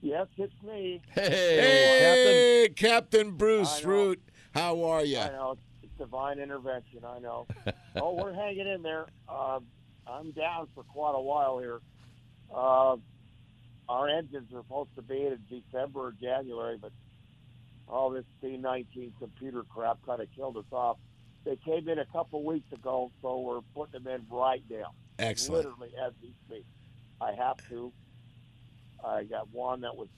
[0.00, 1.00] Yes, it's me.
[1.14, 3.88] Hey, hey Captain, Bruce I know.
[3.88, 4.22] Root.
[4.54, 5.18] How are you?
[5.18, 7.00] I know it's divine intervention.
[7.06, 7.46] I know.
[7.96, 9.06] oh, we're hanging in there.
[9.28, 9.60] Uh,
[10.06, 11.80] I'm down for quite a while here.
[12.52, 12.96] Uh,
[13.88, 16.92] our engines are supposed to be in December or January, but
[17.86, 20.96] all this C19 computer crap kind of killed us off.
[21.44, 24.94] They came in a couple weeks ago, so we're putting them in right now.
[25.18, 25.64] Excellent.
[25.66, 26.64] Literally as we speak.
[27.20, 27.92] I have to.
[29.04, 30.08] I got one that was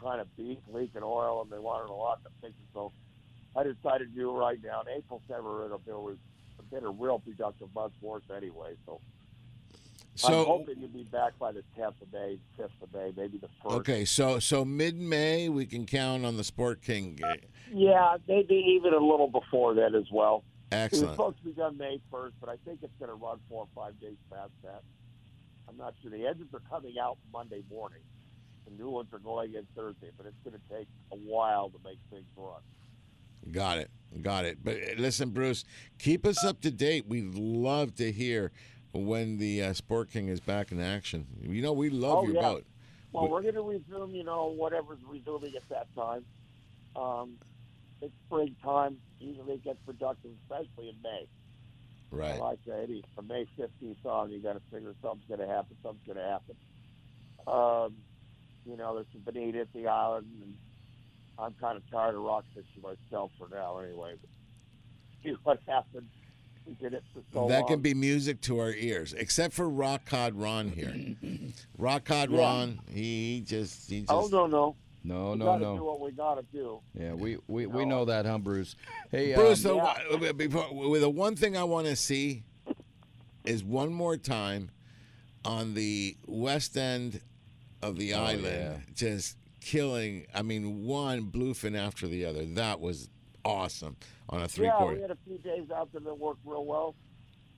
[0.00, 2.68] kind of beef, leaking oil, and they wanted a lot to fix it.
[2.72, 2.92] So
[3.56, 4.80] I decided to do it right now.
[4.80, 6.16] And April, September, it'll be always
[6.70, 8.74] been a real productive month for us anyway.
[8.86, 9.00] So,
[10.16, 13.38] So- I'm hoping you'll be back by the 10th of May, 5th of May, maybe
[13.38, 13.74] the 1st.
[13.76, 17.18] Okay, so so mid May we can count on the Sport King.
[17.24, 17.34] uh,
[17.72, 20.44] Yeah, maybe even a little before that as well.
[20.74, 21.12] It was Excellent.
[21.14, 23.68] supposed to be done May 1st, but I think it's going to run four or
[23.74, 24.82] five days past that.
[25.68, 26.10] I'm not sure.
[26.10, 28.00] The engines are coming out Monday morning.
[28.66, 31.78] The new ones are going in Thursday, but it's going to take a while to
[31.84, 32.60] make things run.
[33.52, 33.90] Got it.
[34.22, 34.58] Got it.
[34.62, 35.64] But uh, listen, Bruce,
[35.98, 37.06] keep us up to date.
[37.06, 38.52] We'd love to hear
[38.92, 41.26] when the uh, Sport King is back in action.
[41.42, 42.40] You know, we love Oh, your yeah.
[42.42, 42.64] boat.
[43.12, 46.24] Well, we're going to resume, you know, whatever's resuming at that time.
[46.96, 47.32] Um,
[48.00, 48.96] it's springtime.
[49.24, 51.26] Usually it gets productive, especially in May.
[52.10, 52.38] Right.
[52.40, 55.76] Like Eddie, from May 15th on, you got to figure something's going to happen.
[55.82, 56.56] Something's going to happen.
[57.46, 57.94] Um,
[58.64, 60.54] you know, there's some bonita at the island, and
[61.38, 64.14] I'm kind of tired of rock fishing myself for now, anyway.
[64.20, 64.30] But
[65.24, 66.08] see what happens.
[66.66, 67.68] We did it for so that long.
[67.68, 70.94] can be music to our ears, except for Rock Cod Ron here.
[71.78, 72.38] Rock Cod Yeah.
[72.40, 74.10] Ron, he just, he just.
[74.10, 74.76] Oh no, no.
[75.06, 75.76] No, we no, gotta no.
[75.76, 76.80] do what we got to do.
[76.98, 78.74] Yeah, we we, we know that, huh, Bruce?
[79.10, 79.80] Hey, Bruce, um,
[80.20, 82.42] the, before, with the one thing I want to see
[83.44, 84.70] is one more time
[85.44, 87.20] on the west end
[87.82, 88.76] of the Oh, island, yeah.
[88.94, 90.26] just killing.
[90.34, 92.46] I mean, one bluefin after the other.
[92.46, 93.10] That was
[93.44, 93.96] awesome
[94.30, 94.96] on a three yeah, quarter.
[94.96, 96.94] we had a few days out there that worked real well.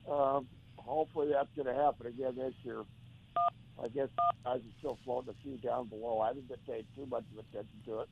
[0.09, 2.83] Um, hopefully that's going to happen again this year.
[3.83, 4.09] I guess
[4.43, 6.19] guys are still floating a few down below.
[6.21, 8.09] I haven't been paying too much of attention to it,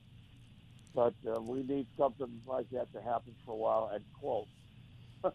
[0.94, 4.46] but uh, we need something like that to happen for a while and close.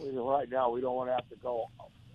[0.00, 1.70] We- right now, we don't want to have to go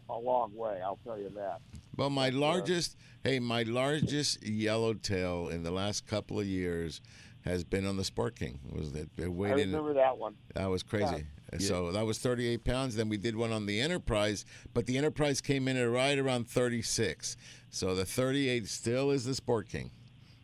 [0.10, 0.82] a long way.
[0.84, 1.60] I'll tell you that.
[1.96, 7.02] Well, my largest, hey, my largest yellowtail in the last couple of years
[7.42, 8.60] has been on the Sport King.
[8.72, 10.36] Was that it I remember that one.
[10.54, 11.26] That was crazy.
[11.60, 12.96] So that was 38 pounds.
[12.96, 16.48] Then we did one on the Enterprise, but the Enterprise came in at right around
[16.48, 17.38] 36.
[17.70, 19.92] So the 38 still is the Sport King.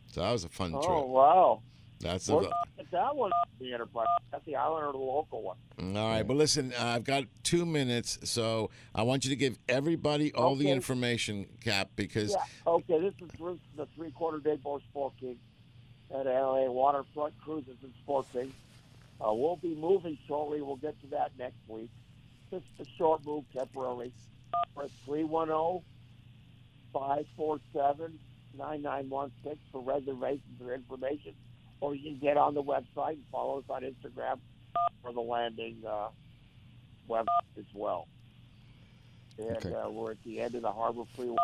[0.06, 0.90] So that was a fun Oh trip.
[0.96, 1.62] Oh wow!
[2.00, 4.06] That's Well, a, that one, the Enterprise.
[4.30, 5.56] That's the island or the local one.
[5.96, 6.22] all right.
[6.22, 10.54] But listen, uh, I've got two minutes, so I want you to give everybody all
[10.54, 12.36] the information, Cap, because Yeah.
[12.72, 15.36] Okay, this is the three-quarter day boat sport king
[16.14, 18.52] at LA Waterfront Cruises and Sport King.
[19.26, 20.60] Uh, we'll be moving shortly.
[20.60, 21.88] We'll get to that next week.
[22.50, 24.12] Just a short move temporarily.
[24.74, 24.90] We're at
[26.94, 31.34] 310-547-9916 for reservations or information.
[31.80, 34.38] Or you can get on the website and follow us on Instagram
[35.02, 36.08] for the landing uh,
[37.08, 37.26] web
[37.58, 38.06] as well.
[39.38, 39.74] And Okay.
[39.74, 41.36] uh, we're at the end of the Harbor Freeway,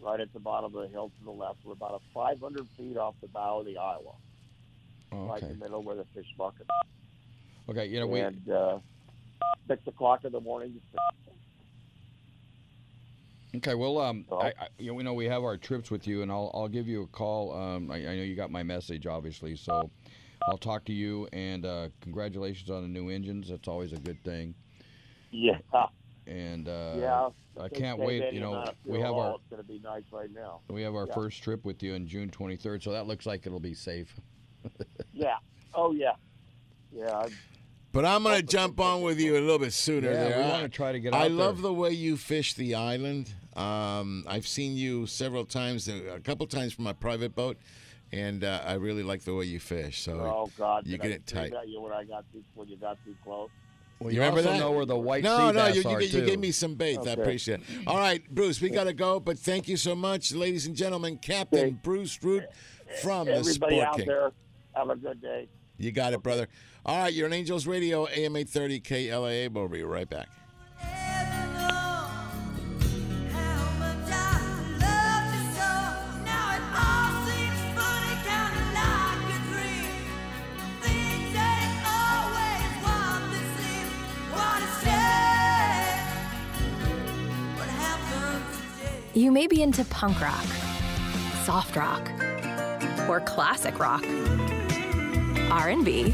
[0.00, 1.58] right at the bottom of the hill to the left.
[1.64, 4.12] We're about a 500 feet off the bow of the Iowa,
[5.12, 5.54] Oh, right in okay.
[5.54, 6.66] the middle where the fish market.
[7.68, 8.20] Okay, you know we.
[8.20, 8.78] and uh,
[9.66, 10.80] six o'clock in the morning.
[13.56, 14.26] Okay, well, um.
[14.30, 16.68] I, I, you know, we know we have our trips with you, and I'll I'll
[16.68, 17.54] give you a call.
[17.54, 19.90] Um, I, I know you got my message, obviously, so
[20.48, 21.28] I'll talk to you.
[21.32, 23.48] And uh, congratulations on the new engines.
[23.48, 24.54] That's always a good thing.
[25.30, 25.58] Yeah.
[26.26, 27.28] And uh, yeah.
[27.58, 28.32] I can't wait.
[28.32, 30.60] You know, we have our It's going to be nice right now.
[30.68, 31.14] we have our Yeah.
[31.14, 34.20] first trip with you on June 23rd, so that looks like it'll be safe.
[35.18, 35.36] Yeah.
[35.74, 36.12] Oh yeah.
[36.94, 37.10] Yeah.
[37.10, 37.32] I'm-
[37.92, 40.10] But I'm going to jump on with you a little bit sooner.
[40.12, 40.38] Yeah, there.
[40.38, 41.70] we I- wanna try to get I love there.
[41.70, 43.32] the way you fish the island.
[43.56, 47.56] Um, I've seen you several times, a couple times from my private boat,
[48.12, 50.02] and uh, I really like the way you fish.
[50.02, 50.86] So oh God.
[50.86, 51.52] you get I it tight.
[51.66, 53.48] you when I got too when you got too close.
[53.98, 54.58] Well, you you, remember also that?
[54.60, 56.74] know where the white no, sea no, bass you, you, are you gave me some
[56.76, 57.04] baits.
[57.04, 57.66] I appreciate it.
[57.88, 61.16] All right, Bruce, we got to go, but thank you so much, ladies and gentlemen.
[61.16, 61.76] Captain Okay.
[61.82, 62.44] Bruce Root
[63.02, 64.06] from the Everybody Sport out King.
[64.06, 64.30] there,
[64.74, 65.48] have a good day.
[65.78, 66.48] You got it, brother.
[66.84, 69.52] All right, you're on Angels Radio, AM 830 KLAA.
[69.52, 70.28] We'll be right back.
[89.14, 90.46] You may be into punk rock,
[91.44, 92.08] soft rock,
[93.08, 94.04] or classic rock,
[95.50, 96.10] R&B,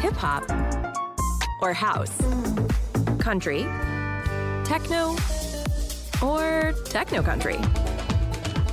[0.00, 0.44] hip hop,
[1.60, 2.16] or house,
[3.18, 3.66] country,
[4.64, 5.16] techno,
[6.22, 7.58] or techno country.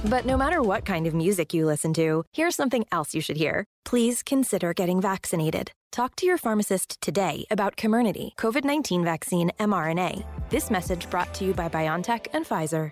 [0.10, 3.38] But no matter what kind of music you listen to, here's something else you should
[3.38, 3.66] hear.
[3.86, 5.72] Please consider getting vaccinated.
[5.92, 10.26] Talk to your pharmacist today about Comirnaty, COVID 19 vaccine mRNA.
[10.50, 12.92] This message brought to you by BioNTech and Pfizer.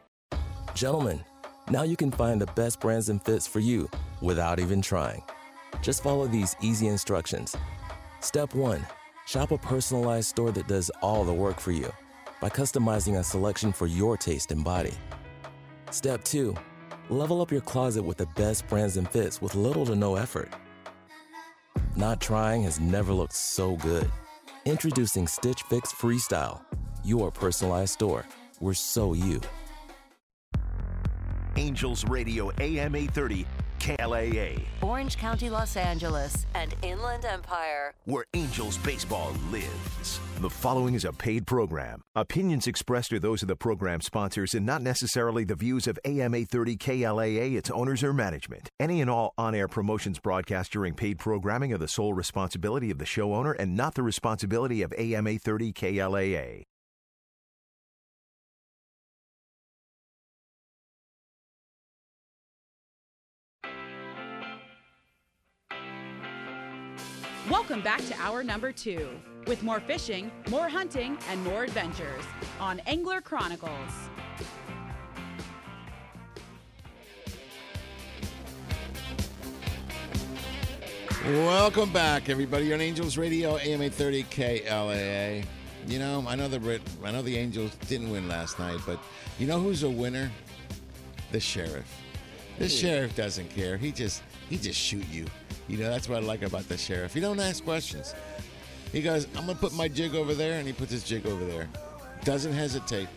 [0.73, 1.23] Gentlemen,
[1.69, 3.89] now you can find the best brands and fits for you
[4.21, 5.21] without even trying.
[5.81, 7.55] Just follow these easy instructions.
[8.19, 8.85] Step 1
[9.25, 11.91] Shop a personalized store that does all the work for you
[12.41, 14.93] by customizing a selection for your taste and body.
[15.91, 16.55] Step 2
[17.09, 20.49] Level up your closet with the best brands and fits with little to no effort.
[21.95, 24.09] Not trying has never looked so good.
[24.65, 26.61] Introducing Stitch Fix Freestyle,
[27.03, 28.25] your personalized store.
[28.59, 29.41] We're so you.
[31.55, 33.45] Angels Radio AM 830
[33.83, 37.93] KLAA, Orange County, Los Angeles, and Inland Empire.
[38.05, 40.21] where Angels baseball lives.
[40.39, 42.01] The following is a paid program.
[42.15, 46.33] Opinions expressed are those of the program sponsors and not necessarily the views of AM
[46.33, 48.69] 830 KLAA, its owners, or management.
[48.79, 52.99] Any and all on air promotions broadcast during paid programming are the sole responsibility of
[52.99, 56.63] the show owner and not the responsibility of AM 830 KLAA.
[67.53, 69.07] Welcome back to hour number two
[69.45, 72.23] with more fishing, more hunting, and more adventures
[72.59, 73.69] on Angler Chronicles.
[81.23, 85.45] Welcome back, everybody, on Angels Radio, AMA 30 KLAA.
[85.85, 88.97] You know, I know the Brit- I know the Angels didn't win last night, but
[89.37, 90.31] you know who's a winner?
[91.31, 91.85] The sheriff.
[92.57, 93.77] The sheriff doesn't care.
[93.77, 95.27] He just he just shoot you.
[95.67, 97.13] You know, that's what I like about the sheriff.
[97.13, 98.13] He don't ask questions.
[98.91, 101.43] He goes, I'm gonna put my jig over there, and he puts his jig over
[101.45, 101.67] there.
[102.23, 103.07] Doesn't hesitate.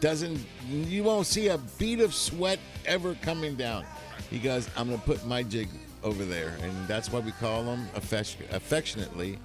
[0.00, 3.84] Doesn't you won't see a bead of sweat ever coming down.
[4.30, 5.68] He goes, I'm gonna put my jig
[6.02, 9.38] over there, and that's why we call him affectionately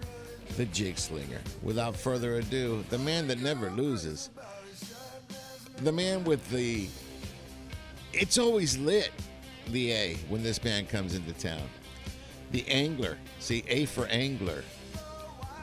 [0.57, 1.39] the jig slinger.
[1.61, 4.29] Without further ado, the man that never loses,
[5.77, 6.89] the man with the
[8.11, 9.11] it's always lit,
[9.67, 11.61] the A when this band comes into town.
[12.51, 14.63] The angler, see A for angler.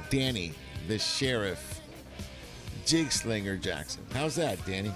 [0.09, 0.53] Danny,
[0.87, 1.81] the sheriff,
[2.85, 4.05] jig slinger Jackson.
[4.13, 4.93] How's that, Danny?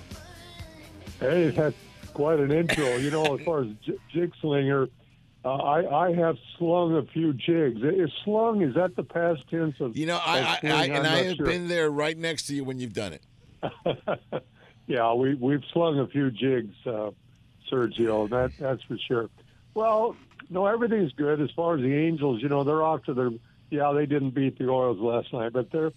[1.18, 1.76] Hey, that's
[2.14, 2.97] quite an intro.
[2.97, 4.88] You know, as far as j- jig slinger,
[5.45, 7.82] uh, I I have slung a few jigs.
[7.82, 9.97] Is slung is that the past tense of?
[9.97, 11.47] You know, I, I, I and I have sure.
[11.47, 13.22] been there right next to you when you've done it.
[14.91, 17.12] Yeah, we we've slung a few jigs, uh,
[17.70, 18.28] Sergio.
[18.28, 19.30] That that's for sure.
[19.72, 20.16] Well,
[20.51, 22.42] no, everything's good as far as the Angels.
[22.42, 23.30] You know, they're off to their.
[23.70, 25.92] Yeah, they didn't beat the Orioles last night, but they're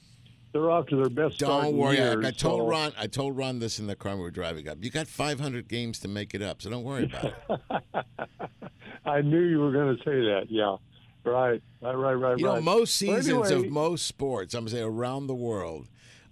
[0.53, 1.63] they're off to their best start.
[1.63, 1.99] Don't worry.
[1.99, 2.93] I, years, I told so- Ron.
[2.97, 4.77] I told Ron this in the car we were driving up.
[4.81, 8.05] You got 500 games to make it up, so don't worry about it.
[9.05, 10.45] I knew you were going to say that.
[10.49, 10.77] Yeah,
[11.25, 12.37] right, right, right, right.
[12.37, 15.87] You know, most seasons anyway, of most sports, I'm gonna say around the world,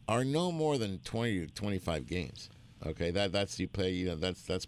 [0.07, 2.49] are no more than 20 to 25 games.
[2.86, 3.91] Okay, that that's you play.
[3.91, 4.67] You know, that's that's.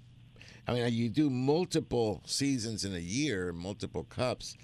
[0.67, 4.55] I mean, you do multiple seasons in a year, multiple cups,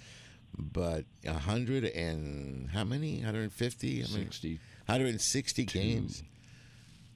[0.57, 3.15] but a hundred and how many?
[3.17, 3.87] 150?
[3.87, 4.59] I mean, 60.
[4.85, 6.23] 160 games.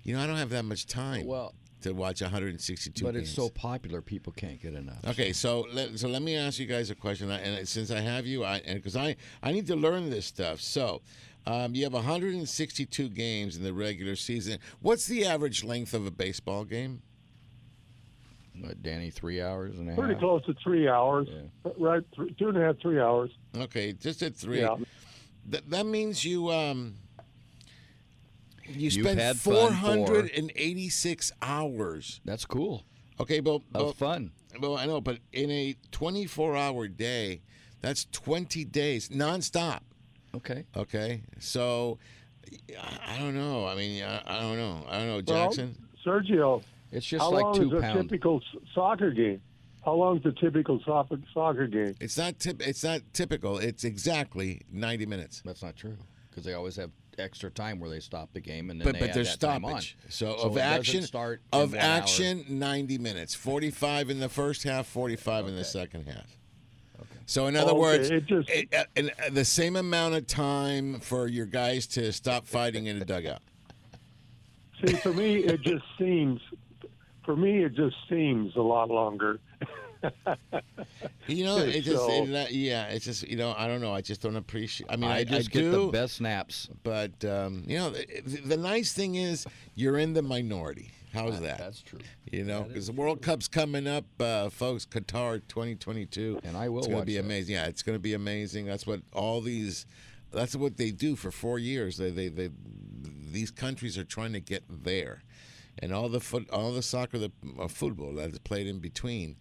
[0.04, 1.26] You know, I don't have that much time.
[1.26, 1.54] Well,
[1.84, 3.28] to watch 162 But games.
[3.28, 5.06] it's so popular, people can't get enough.
[5.08, 8.26] Okay, so let, so let me ask you guys a question, and since I have
[8.26, 10.62] you, I because I I need to learn this stuff.
[10.62, 11.02] So,
[11.46, 14.60] um, you have 162 games in the regular season.
[14.82, 17.02] What's the average length of a baseball game?
[18.60, 20.00] What, Danny, three hours and a half?
[20.00, 20.22] pretty half.
[20.22, 21.28] close to three hours,
[21.78, 22.04] right?
[22.16, 23.32] Th- two and a half, three hours.
[23.58, 24.62] Okay, just at three.
[24.62, 24.76] Yeah.
[25.52, 26.96] Th- that means you um
[28.68, 32.22] you You've spend had fun for- 486 hours.
[32.24, 32.86] That's cool.
[33.20, 34.32] Okay, but, Of but fun.
[34.60, 37.42] Well, I know, but in a 24-hour day,
[37.82, 39.82] that's 20 days nonstop.
[40.36, 40.66] Okay.
[40.76, 41.98] Okay, so
[42.80, 43.66] I- I don't know.
[43.68, 44.86] I mean, I, I don't know.
[44.90, 45.76] I don't know, Well, Jackson.
[46.06, 46.64] Sergio,
[46.94, 48.42] It's how long is a typical
[48.74, 49.42] soccer game?
[49.84, 51.96] How long is a typical soccer soccer game?
[52.00, 52.66] It's not tip.
[52.66, 53.58] It's not typical.
[53.58, 55.42] It's exactly 90 minutes.
[55.44, 55.98] That's not true
[56.30, 59.00] because they always have extra time where they stop the game and then But they
[59.02, 59.82] but add there's that time on.
[59.82, 59.98] stoppage.
[60.10, 61.86] So, So of action, start of one hour.
[61.98, 63.36] action, 90 minutes.
[63.36, 66.38] 45 in the first half, 45 in the second half.
[67.26, 70.28] So in other Okay, words, it just- it- uh, and, uh, the same amount of
[70.28, 73.42] time for your guys to stop fighting in the dugout.
[74.86, 76.42] See, for me, it just seems.
[77.26, 79.40] For me, it just seems a lot longer.
[81.28, 83.94] You know, it just So- it, yeah, it's just you know I don't know.
[83.94, 84.90] I just don't appreciate.
[84.92, 86.68] I mean, I, I just I get the best snaps.
[86.84, 89.46] But um, you know, the, the nice thing is
[89.76, 90.92] you're in the minority.
[91.14, 91.60] How's that?
[91.60, 92.00] That's true.
[92.32, 94.86] You know, because the World Cup's coming up, uh, folks.
[94.86, 97.20] Qatar 2022, and I will It's going to watch be that.
[97.24, 97.54] amazing.
[97.56, 98.66] Yeah, it's going to be amazing.
[98.66, 99.86] That's what all these.
[100.32, 101.98] That's what they do for four years.
[101.98, 102.50] They, they, they,
[103.32, 105.22] these countries are trying to get there,
[105.80, 109.36] and all the foot, all the soccer, the uh, football that's played in between,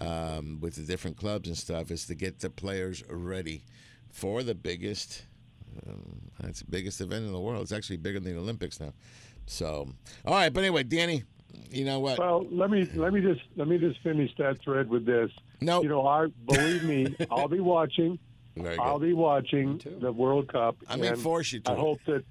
[0.00, 3.64] um, with the different clubs and stuff, is to get the players ready
[4.10, 5.24] for the biggest.
[5.86, 7.62] Um, it's the biggest event in the world.
[7.62, 8.92] It's actually bigger than the Olympics now.
[9.46, 9.88] So,
[10.24, 10.52] all right.
[10.52, 11.24] But anyway, Danny,
[11.70, 12.18] you know what?
[12.18, 15.30] Well, let me let me just let me just finish that thread with this.
[15.60, 18.18] No, you know, I believe me, I'll be watching.
[18.56, 20.76] Very I'll be watching the World Cup.
[20.86, 21.72] I may and force you to.
[21.72, 22.24] I hope that.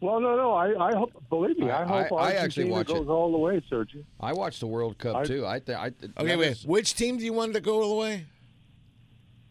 [0.00, 0.52] Well, no, no.
[0.52, 1.12] I, I hope.
[1.28, 3.10] Believe me, I, I- hope I- I actually Argentina watch goes it.
[3.10, 4.02] all the way, Sergio.
[4.18, 5.46] I watched the World Cup I- too.
[5.46, 6.48] I, th- I th- Okay, wait.
[6.50, 8.26] was- Which team do you want to go all the way?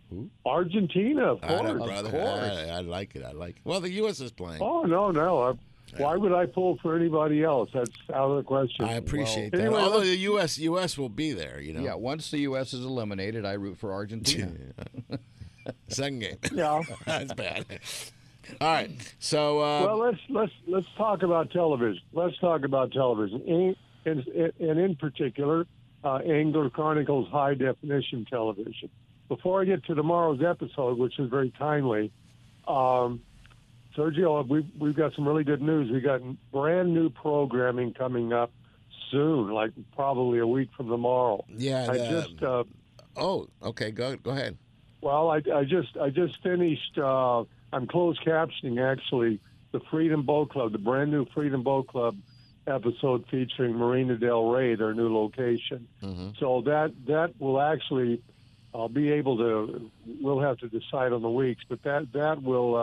[0.10, 0.30] Who?
[0.46, 1.62] Argentina, of I course.
[1.64, 2.20] know, brother.
[2.20, 3.24] I, I like it.
[3.24, 3.62] I like it.
[3.64, 4.20] Well, the U.S.
[4.20, 4.60] is playing.
[4.62, 5.42] Oh no, no.
[5.44, 5.54] I,
[6.02, 7.70] why would I pull for anybody else?
[7.74, 8.86] That's out of the question.
[8.86, 9.68] I appreciate Well, that.
[9.68, 10.58] anyway, Although the U.S.
[10.58, 10.98] U.S.
[10.98, 11.82] will be there, you know.
[11.82, 12.74] Yeah, once the U.S.
[12.74, 14.52] is eliminated, I root for Argentina.
[15.90, 16.38] Second game.
[16.54, 16.82] Yeah.
[17.06, 17.66] That's bad.
[18.62, 18.92] All right.
[19.20, 22.02] So, uh, well, let's let's let's talk about television.
[22.14, 23.76] Let's talk about television, in,
[24.06, 25.66] in, and in particular,
[26.04, 28.90] uh, Angler Chronicles High Definition Television.
[29.28, 32.12] Before I get to tomorrow's episode, which is very timely,
[32.68, 33.22] um,
[33.96, 35.92] Sergio, we've we've got some really good news.
[35.92, 36.22] We got
[36.52, 38.52] brand new programming coming up
[39.12, 41.44] soon, like probably a week from tomorrow.
[41.56, 41.88] yeah.
[41.90, 42.64] I the- just uh,
[43.18, 43.92] oh, okay.
[43.92, 44.58] Go go ahead.
[45.02, 46.98] well, I, I just I just finished.
[47.72, 49.40] Uh, I'm closed captioning actually
[49.72, 52.16] the Freedom Boat Club, the brand new Freedom Boat Club
[52.68, 55.88] episode featuring Marina Del Rey, their new location.
[56.40, 58.22] So that that will actually
[58.74, 59.90] I'll be able to.
[60.22, 62.76] We'll have to decide on the weeks, but that that will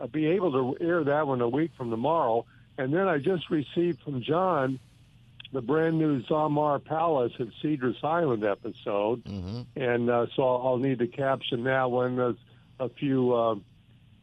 [0.00, 2.44] uh, be able to air that one a week from tomorrow.
[2.76, 4.78] And then I just received from John
[5.52, 9.22] the brand new Zamar Palace at Cedros Island episode,
[9.76, 12.16] and uh, so I'll, I'll need to caption that one.
[12.16, 12.36] There's
[12.80, 13.54] a few uh,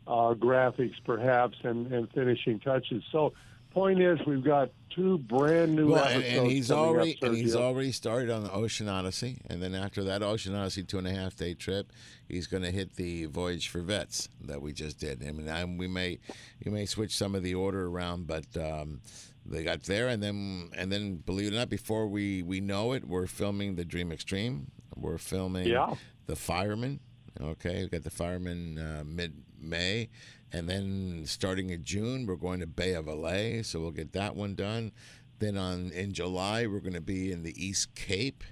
[0.07, 3.03] uh, graphics, perhaps, and, and finishing touches.
[3.11, 3.33] So,
[3.71, 7.17] point is, we've got two brand new Well, and, episodes and he's coming up, already
[7.21, 10.97] and he's already started on the Ocean Odyssey, and then after that Ocean Odyssey two
[10.97, 11.93] and a half day trip,
[12.27, 15.25] he's going to hit the Voyage for Vets that we just did.
[15.25, 16.19] I mean, I, we may
[16.65, 18.99] you may switch some of the order around, but um,
[19.45, 22.91] they got there, and then and then believe it or not, before we we know
[22.91, 24.69] it, we're filming the Dream Extreme.
[24.97, 25.95] We're filming Yeah.
[26.25, 26.99] the Fireman.
[27.39, 30.09] Okay, we got the Fireman uh, mid May,
[30.51, 34.35] and then starting in June, we're going to Bay of LA, so we'll get that
[34.35, 34.91] one done.
[35.39, 38.43] Then on in July, we're going to be in the East Cape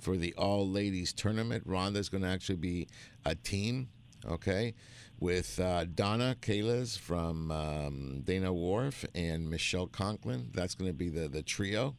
[0.00, 1.66] for the all ladies tournament.
[1.66, 2.88] Rhonda's going to actually be
[3.24, 3.88] a team,
[4.28, 4.74] okay,
[5.20, 10.50] with uh, Donna Kalas from um, Dana Wharf and Michelle Conklin.
[10.52, 11.94] That's going to be the the trio,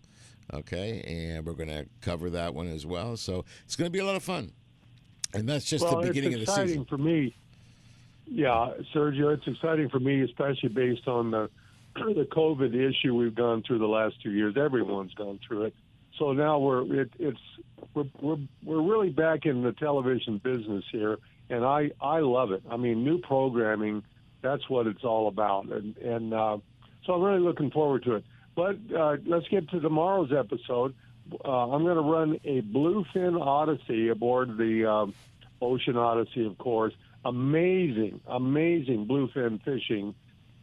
[0.53, 3.15] okay, and we're going to cover that one as well.
[3.15, 4.51] So it's going to be a lot of fun.
[5.33, 6.85] And that's just well, the beginning of the season.
[6.85, 7.35] for me.
[8.25, 11.49] Yeah, Sergio, it's exciting for me, especially based on the
[11.95, 14.55] the COVID issue we've gone through the last two years.
[14.57, 15.73] Everyone's gone through it.
[16.17, 17.39] So now we're it, it's
[17.93, 21.17] we're, we're we're really back in the television business here,
[21.49, 22.63] and I I love it.
[22.69, 24.03] I mean, new programming.
[24.41, 26.57] That's what it's all about, and and uh,
[27.05, 28.25] so I'm really looking forward to it.
[28.55, 30.93] But uh, let's get to tomorrow's episode.
[31.43, 35.13] Uh, I'm going to run a Bluefin Odyssey aboard the um,
[35.61, 36.93] Ocean Odyssey, of course.
[37.25, 40.13] Amazing, amazing bluefin fishing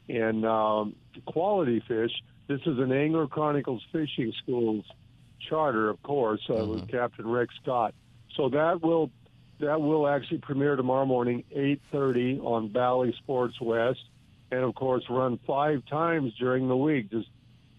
[0.09, 0.95] and um,
[1.27, 2.11] quality fish.
[2.49, 4.85] This is an Angler Chronicles Fishing Schools
[5.49, 7.95] charter, of course, uh, with Captain Rick Scott.
[8.37, 9.11] So that will
[9.61, 14.01] that will actually premiere tomorrow morning, 8:30 on Bally Sports West,
[14.51, 17.11] and of course run five times during the week.
[17.11, 17.29] Just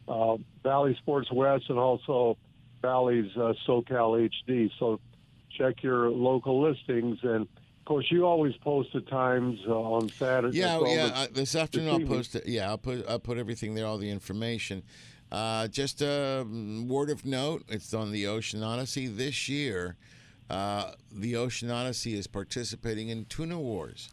[0.08, 2.38] uh, Bally Sports West and also
[2.82, 4.72] Bally's uh, SoCal HD.
[4.80, 5.00] So
[5.58, 7.48] check your local listings and.
[7.92, 10.58] Of course, you always post the times uh, on Saturday.
[10.58, 11.08] Yeah, well, yeah.
[11.08, 12.48] the- Uh, this afternoon, I'll post it.
[12.48, 14.82] Yeah, I'll put I'll put everything there, all the information.
[15.30, 19.98] Uh, just a mm, word of note: it's on the Ocean Odyssey this year.
[20.50, 24.08] Uh, the Ocean Odyssey is participating in Tuna Wars.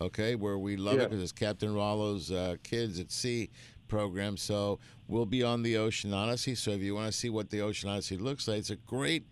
[0.00, 3.50] Okay, where we love it because it's Captain Rollo's uh, Kids at Sea
[3.88, 4.36] program.
[4.36, 4.78] So
[5.08, 6.54] we'll be on the Ocean Odyssey.
[6.54, 9.26] So if you want to see what the Ocean Odyssey looks like, it's a great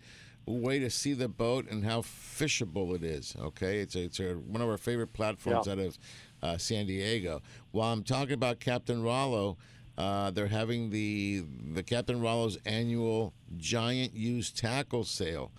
[0.47, 3.35] way to see the boat and how fishable it is.
[3.39, 5.73] Okay, it's a, it's a, one of our favorite platforms Yeah.
[5.73, 5.99] out of
[6.43, 7.43] uh, San Diego.
[7.73, 9.57] While I'm talking about Captain Rollo,
[9.99, 11.43] uh, they're having the
[11.73, 15.51] the Captain Rollo's annual giant used tackle sale.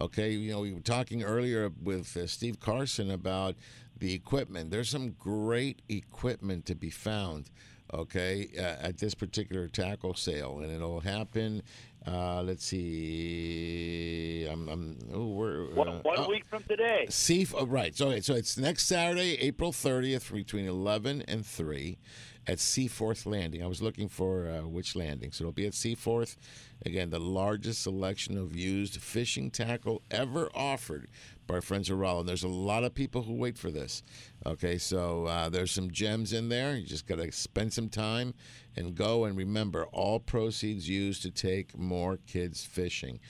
[0.00, 3.54] Okay, you know we were talking earlier with uh, Steve Carson about
[3.98, 4.70] the equipment.
[4.70, 7.50] There's some great equipment to be found.
[7.92, 11.62] Okay, uh, at this particular tackle sale, and it'll happen.
[12.06, 14.48] Uh, let's see.
[14.50, 14.68] I'm.
[14.68, 17.06] I'm oh, we're, One, uh, one oh, week from today.
[17.08, 17.96] See, oh, right.
[17.96, 21.98] So, so it's next Saturday, April 30th, between 11 and 3
[22.46, 23.62] at Seaforth Landing.
[23.62, 25.30] I was looking for uh, which landing.
[25.32, 26.36] So it'll be at Seaforth.
[26.84, 31.08] Again, the largest selection of used fishing tackle ever offered
[31.52, 32.26] our friends at Rollin.
[32.26, 34.02] There's a lot of people who wait for this.
[34.44, 36.76] Okay, so uh, there's some gems in there.
[36.76, 38.34] You just got to spend some time
[38.76, 39.24] and go.
[39.24, 43.20] And remember, all proceeds used to take more kids fishing.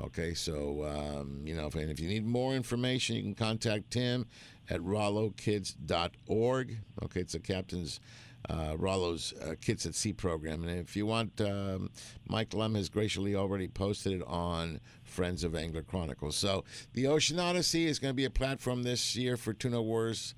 [0.00, 3.90] Okay, so um, you know, if, and if you need more information, you can contact
[3.90, 4.26] Tim
[4.68, 6.78] at rollokids.org.
[7.02, 8.00] Okay, it's the captain's
[8.48, 10.64] uh, Rollo's uh, Kids at Sea program.
[10.64, 11.90] And if you want, um,
[12.28, 16.36] Mike Lum has graciously already posted it on Friends of Angler Chronicles.
[16.36, 16.64] So
[16.94, 20.34] the Ocean Odyssey is going to be a platform this year for Tuna Wars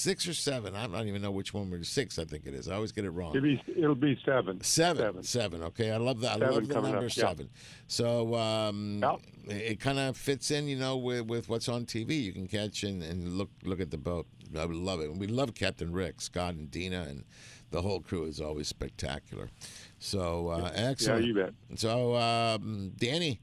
[0.00, 0.74] six or seven.
[0.74, 2.18] I don't even know which one we're six.
[2.18, 2.68] I think it is.
[2.68, 3.30] I always get it wrong.
[3.30, 4.60] It'll be, it'll be seven.
[4.62, 5.02] Seven.
[5.04, 5.22] Seven.
[5.22, 6.42] seven okay, I love that.
[6.42, 7.08] I love the number up, yeah.
[7.08, 7.50] seven.
[7.86, 9.04] So um,
[9.46, 12.20] it, it kind of fits in, you know, with, with what's on TV.
[12.20, 14.26] You can catch and, and look look at the boat.
[14.56, 15.14] I love it.
[15.16, 17.24] We love Captain Rick, Scott, and Dina, and
[17.70, 19.50] the whole crew is always spectacular.
[19.98, 21.24] So uh, excellent.
[21.24, 21.52] you bet.
[21.76, 23.40] So um, Danny.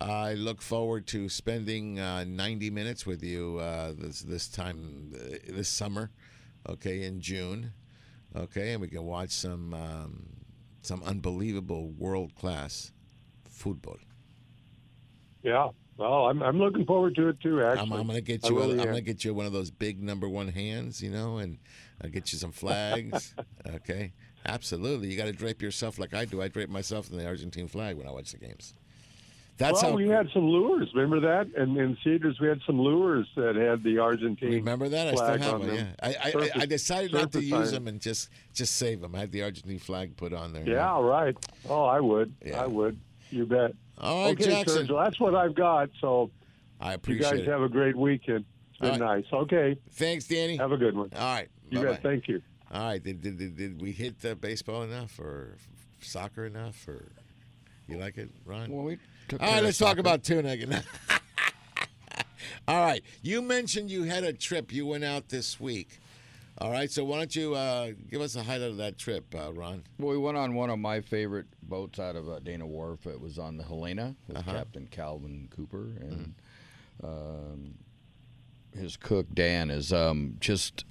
[0.00, 5.36] I look forward to spending uh, 90 minutes with you uh, this this time uh,
[5.48, 6.10] this summer,
[6.68, 7.72] okay, in June,
[8.36, 10.26] okay, and we can watch some um,
[10.82, 12.92] some unbelievable world class
[13.48, 13.98] football.
[15.42, 15.70] Yeah.
[15.96, 17.60] Well, I'm, I'm looking forward to it too.
[17.60, 18.56] Actually, I'm, I'm gonna get you.
[18.56, 18.86] a, really I'm am.
[18.86, 21.58] gonna get you one of those big number one hands, you know, and
[22.00, 23.34] I'll get you some flags.
[23.74, 24.12] okay,
[24.46, 25.08] absolutely.
[25.08, 26.40] You got to drape yourself like I do.
[26.40, 28.74] I drape myself in the Argentine flag when I watch the games.
[29.58, 30.88] That's well, how we had some lures.
[30.94, 31.52] Remember that?
[31.60, 34.52] And in Cedros, we had some lures that had the Argentine.
[34.52, 35.08] Remember that?
[35.08, 35.76] I still flag have on them.
[35.76, 39.00] Yeah, I I, Surface- I, I decided not to use them and just just save
[39.00, 39.16] them.
[39.16, 40.64] I had the Argentine flag put on there.
[40.64, 41.36] Yeah, right.
[41.68, 42.32] Oh, I would.
[42.44, 42.62] Yeah.
[42.62, 42.98] I would.
[43.30, 43.74] You bet.
[43.98, 44.86] All right, okay, Jackson.
[44.86, 45.90] Serge, that's what I've got.
[46.00, 46.30] So
[46.80, 47.30] I appreciate.
[47.30, 47.50] you guys it.
[47.50, 48.44] have a great weekend.
[48.70, 49.24] It's been All nice.
[49.32, 49.76] Okay.
[49.90, 50.56] Thanks, Danny.
[50.56, 51.10] Have a good one.
[51.16, 51.48] All right.
[51.68, 51.92] You bye-bye.
[51.94, 52.02] bet.
[52.02, 52.40] Thank you.
[52.72, 53.02] All right.
[53.02, 55.56] Did, did, did, did we hit uh, baseball enough or
[56.00, 57.10] soccer enough or
[57.88, 58.70] you like it, Ron?
[58.70, 59.02] Well, we took
[59.32, 60.82] All care let's talk about tuna again.
[62.68, 63.02] All right.
[63.22, 64.72] You mentioned you had a trip.
[64.72, 66.00] You went out this week.
[66.58, 66.90] All right.
[66.90, 69.84] So why don't you uh, give us a highlight of that trip, uh, Ron?
[69.98, 73.06] Well, we went on one of my favorite boats out of uh, Dana Wharf.
[73.06, 74.52] It was on the Helena with Uh-huh.
[74.52, 76.34] Captain Calvin Cooper and
[77.02, 77.74] um,
[78.76, 80.84] his cook Dan is um, just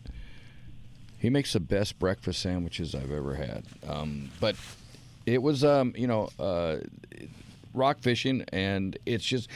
[1.19, 3.65] he makes the best breakfast sandwiches I've ever had.
[3.88, 4.55] Um, but
[5.26, 6.77] it was um, you know uh,
[7.77, 9.49] rock fishing and it's just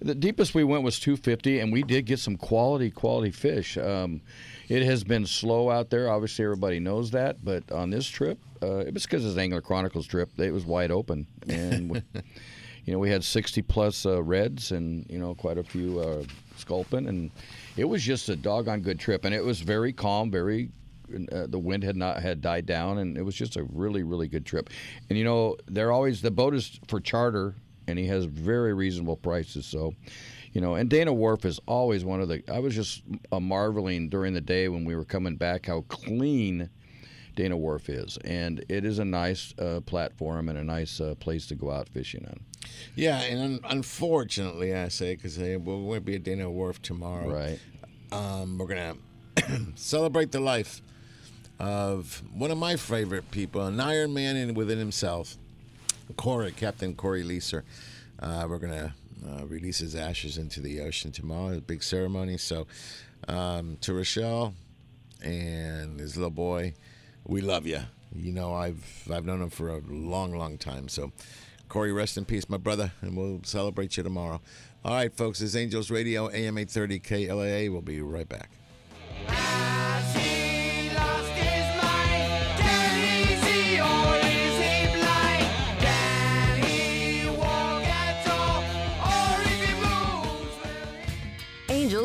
[0.00, 3.78] the deepest we went was 250 and we did get some quality quality fish.
[3.78, 4.20] Um,
[4.68, 6.10] it has been slow out there.
[6.10, 10.06] Obviously everybody knows that but on this trip uh, it was because it's angler chronicles
[10.06, 10.38] trip.
[10.38, 12.02] It was wide open and we,
[12.84, 16.22] you know we had 60 plus uh, reds and you know quite a few uh,
[16.56, 17.30] sculpin and
[17.76, 20.70] it was just a doggone good trip and it was very calm very
[21.32, 24.28] uh, the wind had not had died down and it was just a really really
[24.28, 24.70] good trip
[25.08, 27.54] and you know they're always the boat is for charter
[27.88, 29.94] and he has very reasonable prices so
[30.52, 33.02] you know and dana wharf is always one of the i was just
[33.32, 36.68] uh, marveling during the day when we were coming back how clean
[37.34, 41.46] dana wharf is and it is a nice uh, platform and a nice uh, place
[41.46, 42.40] to go out fishing on
[42.96, 47.32] Yeah, and un- unfortunately, I say because we're going to be at Dana Wharf tomorrow.
[47.32, 47.60] Right.
[48.10, 48.98] Um, we're going
[49.36, 50.82] to celebrate the life
[51.58, 55.36] of one of my favorite people, an Iron Man in within himself,
[56.16, 57.62] Corey, Captain Corey Leeser.
[58.20, 58.92] Uh, we're going to
[59.28, 61.56] uh, release his ashes into the ocean tomorrow.
[61.56, 62.36] A big ceremony.
[62.38, 62.66] So,
[63.28, 64.54] um, to Rochelle
[65.22, 66.74] and his little boy,
[67.26, 67.80] we love you.
[68.14, 70.88] You know, I've I've known him for a long, long time.
[70.88, 71.12] So,
[71.68, 74.40] Corey, rest in peace, my brother, and we'll celebrate you tomorrow.
[74.84, 77.72] All right, folks, this is Angels Radio, AM 830 KLAA.
[77.72, 78.50] We'll be right back.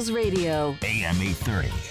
[0.10, 0.78] Radio.
[0.82, 1.91] AM 830.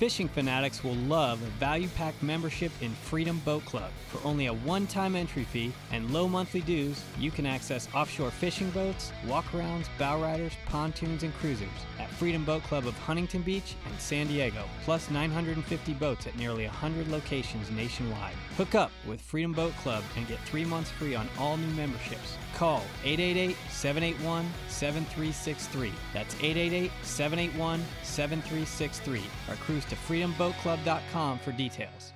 [0.00, 3.90] Fishing fanatics will love a value pack membership in Freedom Boat Club.
[4.08, 8.30] For only a one time entry fee and low monthly dues, you can access offshore
[8.30, 11.68] fishing boats, walkarounds, bow riders, pontoons, and cruisers
[11.98, 16.66] at Freedom Boat Club of Huntington Beach and San Diego, plus 950 boats at nearly
[16.66, 18.34] 100 locations nationwide.
[18.58, 22.36] Hook up with Freedom Boat Club and get three months free on all new memberships.
[22.54, 25.92] Call 888 781 7363.
[26.12, 32.12] That's 888 781 7363 or cruise to freedomboatclub.com for details.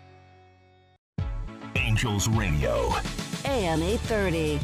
[1.76, 2.90] Angels Radio.
[3.46, 4.60] AM 830.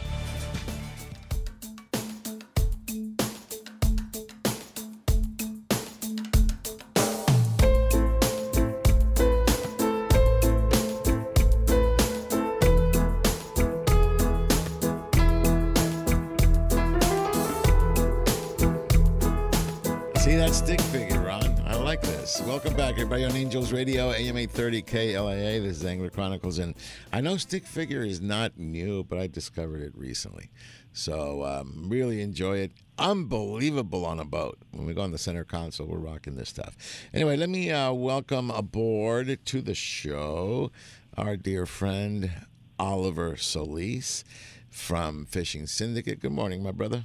[22.30, 22.46] This.
[22.46, 25.62] Welcome back, everybody, on Angels Radio, AM 830 KLAA.
[25.62, 26.58] This is Angler Chronicles.
[26.58, 26.74] And
[27.12, 30.50] I know stick figure is not new, but I discovered it recently.
[30.92, 32.72] So um, really enjoy it.
[32.98, 34.58] Unbelievable on a boat.
[34.72, 36.76] When we go on the center console, we're rocking this stuff.
[37.14, 40.70] Anyway, let me uh, welcome aboard to the show
[41.16, 42.30] our dear friend
[42.78, 44.24] Oliver Solis
[44.70, 46.20] from Fishing Syndicate.
[46.20, 47.04] Good morning, my brother.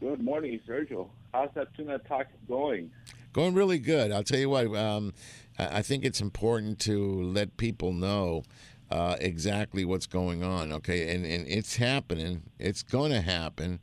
[0.00, 1.08] Good morning, Sergio.
[1.32, 2.90] How's that tuna talk going?
[3.34, 4.12] Going really good.
[4.12, 4.74] I'll tell you what.
[4.76, 5.12] Um,
[5.58, 8.44] I think it's important to let people know
[8.92, 10.72] uh, exactly what's going on.
[10.72, 12.44] Okay, and and it's happening.
[12.60, 13.80] It's going to happen,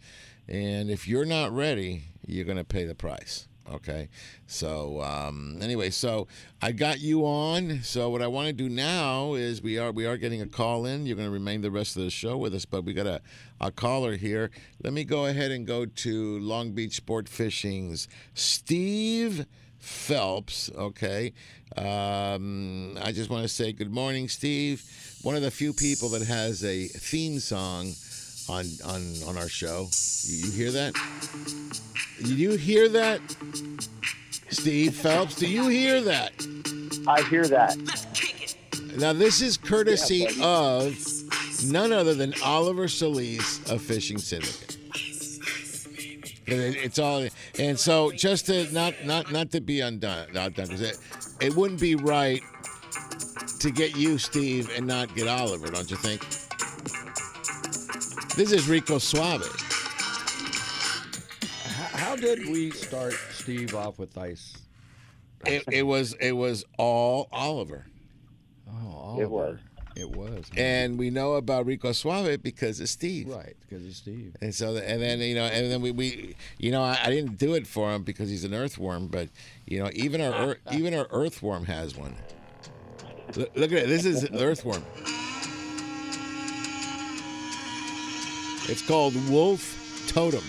[0.48, 3.50] and if you're not ready, you're going to pay the price.
[3.74, 4.10] Okay,
[4.48, 6.28] so um, anyway, so
[6.62, 7.82] I got you on.
[7.84, 10.86] So what I want to do now is we are we are getting a call
[10.86, 11.06] in.
[11.06, 13.22] You're going to remain the rest of the show with us, but we got a,
[13.62, 14.52] a caller here.
[14.84, 19.46] Let me go ahead and go to Long Beach Sport Fishing's Steve
[19.80, 20.70] Phelps.
[20.76, 21.32] Okay,
[21.78, 24.84] um, I just want to say good morning, Steve.
[25.22, 27.94] One of the few people that has a theme song
[28.50, 29.90] on on on our show.
[30.24, 30.94] You, you hear that?
[32.18, 33.20] Did you hear that,
[34.50, 35.36] Steve Phelps?
[35.36, 36.32] Do you hear that?
[37.08, 37.76] I hear that.
[38.98, 40.96] Now this is courtesy Yeah, of
[41.66, 44.78] none other than Oliver Solis of Fishing Syndicate.
[46.48, 47.28] And it- It's all,
[47.58, 50.98] and so just to not not not to be undone, not done, 'cause it,
[51.40, 52.42] it wouldn't be right
[53.60, 56.22] to get you, Steve, and not get Oliver, don't you think?
[58.36, 59.46] This is Rico Suave.
[61.66, 64.56] How, how did we start Steve off with ice?
[65.46, 67.88] It, it was it was all Oliver.
[68.70, 69.60] Oh, It was.
[69.98, 70.50] It was.
[70.56, 73.28] And we know about Rico Suave because of Steve.
[73.28, 74.36] Right, because of Steve.
[74.40, 77.38] And so, and then you know, and then we, we you know, I, I didn't
[77.38, 79.28] do it for him because he's an earthworm, but
[79.66, 82.16] you know, even our even our earthworm has one.
[83.36, 83.88] Look, look at it.
[83.88, 84.84] This is an earthworm.
[88.68, 90.44] It's called Wolf Totem.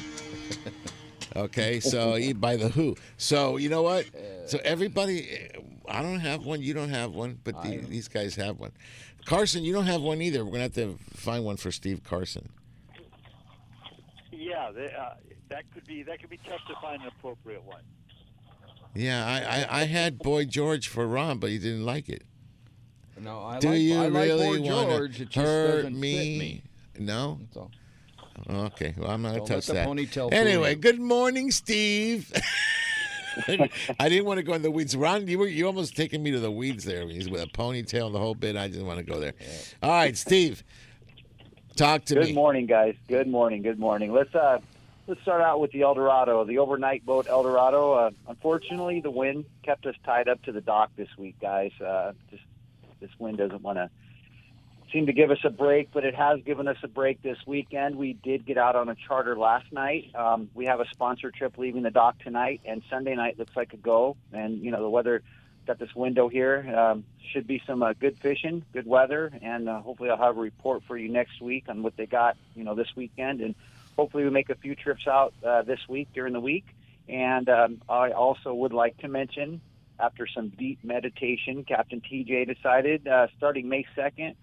[1.34, 2.94] Okay, so by the HU.
[3.16, 4.04] So you know what?
[4.46, 5.48] So everybody,
[5.88, 6.60] I don't have one.
[6.60, 8.72] You don't have one, but the, these guys have one.
[9.24, 10.44] Carson, you don't have one either.
[10.44, 12.48] We're gonna have to find one for Steve Carson.
[14.30, 15.14] Yeah, they, uh,
[15.48, 17.82] that could be that could be tough to find an appropriate one.
[18.94, 22.24] Yeah, I, I, I had Boy George for Ron, but he didn't like it.
[23.18, 25.16] No, I Do like, you I like really Boy want George.
[25.16, 26.12] to It just hurt doesn't me?
[26.18, 26.62] fit me.
[26.98, 27.38] No.
[27.40, 27.70] That's all.
[28.48, 29.88] Okay, well I'm not gonna let touch the that.
[29.88, 32.32] ponytail Anyway, good morning, Steve.
[34.00, 34.96] I didn't want to go in the weeds.
[34.96, 37.06] Ron, you were you almost taking me to the weeds there.
[37.08, 38.56] He's with a ponytail and the whole bit.
[38.56, 39.34] I didn't want to go there.
[39.82, 40.62] All right, Steve,
[41.76, 42.26] talk to Good me.
[42.28, 42.94] Good morning, guys.
[43.08, 43.62] Good morning.
[43.62, 44.12] Good morning.
[44.12, 44.58] Let's uh,
[45.06, 47.92] let's start out with the El Dorado, the overnight boat El Dorado.
[47.92, 51.72] Uh, unfortunately, the wind kept us tied up to the dock this week, guys.
[51.80, 52.42] Uh, just
[53.00, 53.90] this wind doesn't want to
[54.92, 57.96] seem to give us a break, but it has given us a break this weekend.
[57.96, 60.14] We did get out on a charter last night.
[60.14, 63.72] Um, we have a sponsor trip leaving the dock tonight, and Sunday night looks like
[63.72, 64.16] a go.
[64.32, 65.22] And you know the weather
[65.66, 66.58] got this window here.
[66.76, 70.40] Um, should be some uh, good fishing, good weather, and uh, hopefully I'll have a
[70.40, 73.54] report for you next week on what they got, you know, this weekend, and
[73.96, 76.66] hopefully we make a few trips out uh, this week during the week.
[77.08, 79.60] And um, I also would like to mention,
[79.98, 84.34] after some deep meditation, Captain TJ decided uh, starting May 2nd,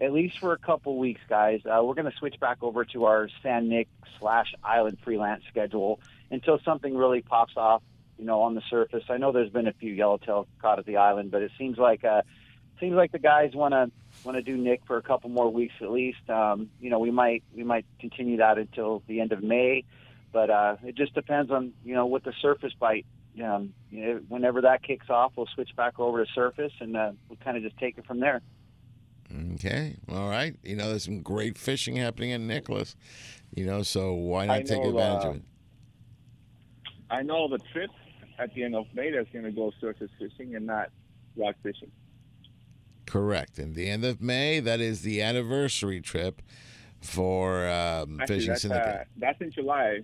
[0.00, 3.04] at least for a couple weeks, guys, uh, we're going to switch back over to
[3.04, 3.88] our San Nick
[4.18, 6.00] slash Island freelance schedule
[6.30, 7.82] until something really pops off,
[8.18, 9.04] you know, on the surface.
[9.08, 12.04] I know there's been a few yellowtail caught at the island, but it seems like
[12.04, 12.22] uh,
[12.80, 13.90] seems like the guys want to
[14.24, 16.28] want to do Nick for a couple more weeks at least.
[16.28, 19.84] Um, you know, we might we might continue that until the end of May,
[20.32, 23.06] but uh, it just depends on you know what the surface bite.
[23.42, 27.12] Um, you know, whenever that kicks off, we'll switch back over to surface and uh,
[27.28, 28.42] we'll kind of just take it from there.
[29.54, 30.56] Okay, all right.
[30.62, 32.94] You know, there's some great fishing happening in Nicholas.
[33.54, 35.42] You know, so why not I take advantage uh, of it?
[37.10, 37.90] I know the trip
[38.38, 40.90] at the end of May that's going to go surface fishing and not
[41.36, 41.90] rock fishing.
[43.06, 43.58] Correct.
[43.58, 46.42] And the end of May, that is the anniversary trip
[47.00, 48.86] for um, Actually, Fishing that's, Syndicate.
[48.86, 50.00] Uh, that's in July.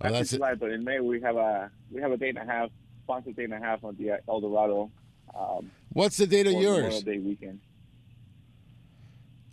[0.00, 2.38] That's, that's in July, but in May we have a we have a day and
[2.38, 2.70] a half,
[3.04, 4.90] sponsored day and a half on the uh, El Dorado.
[5.36, 6.76] Um, What's the date of yours?
[6.76, 7.60] Memorial Day weekend.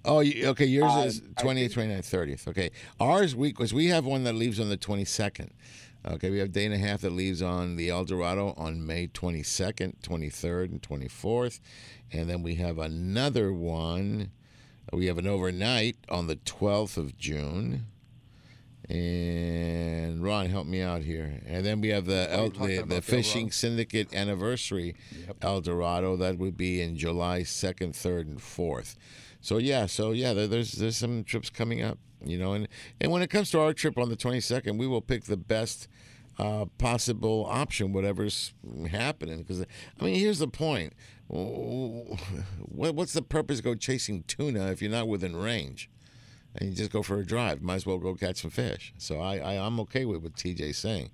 [0.05, 0.65] Oh, okay.
[0.65, 2.47] Yours Uh, is I 28th, 29th, 30th.
[2.47, 2.69] Okay.
[2.99, 5.49] Ours week was we have one that leaves on the 22nd.
[6.07, 9.07] Okay, we have day and a half that leaves on the El Dorado on May
[9.07, 11.59] 22nd, 23rd, and 24th.
[12.11, 14.29] And then we have another one.
[14.93, 17.87] We have an overnight on the 12th of June.
[18.87, 21.41] And Ron, help me out here.
[21.47, 24.95] And then we have the El, the, the Fishing Syndicate Anniversary
[25.41, 26.15] El Dorado.
[26.15, 28.95] That would be in July 2nd, 3rd, and 4th.
[29.45, 32.67] So yeah, so yeah, there, there's there's some trips coming up, you know, and
[32.99, 35.87] and when it comes to our trip on the 22nd, we will pick the best
[36.39, 38.55] uh, possible option, whatever's
[38.89, 39.43] happening.
[39.43, 40.93] Because I mean, here's the point:
[41.27, 45.91] what, what's the purpose of go chasing tuna if you're not within range?
[46.55, 47.61] And you just go for a drive.
[47.61, 48.95] Might as well go catch some fish.
[48.97, 51.11] So I, I I'm okay with what TJ's saying.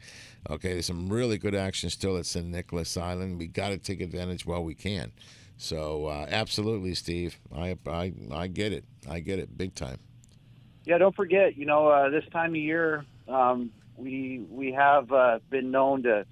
[0.50, 2.48] Okay, there's some really good action still at St.
[2.48, 3.40] Nicholas Island.
[3.40, 5.12] We got to take advantage while we can.
[5.62, 7.40] So uh, absolutely, Steve.
[7.56, 8.84] I, I I get it.
[9.08, 10.00] I get it big time.
[10.86, 11.56] Yeah, don't forget.
[11.56, 16.26] You know, uh, this time of year, um, we we have uh, been known to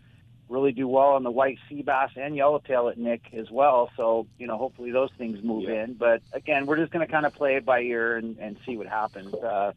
[0.49, 3.91] really do well on the white sea bass and yellowtail at Nick as well.
[3.95, 5.83] So you know, hopefully those things move Yeah.
[5.83, 5.93] in.
[5.93, 8.77] But again, we're just going to kind of play it by ear and, and see
[8.77, 9.31] what happens.
[9.35, 9.73] Uh,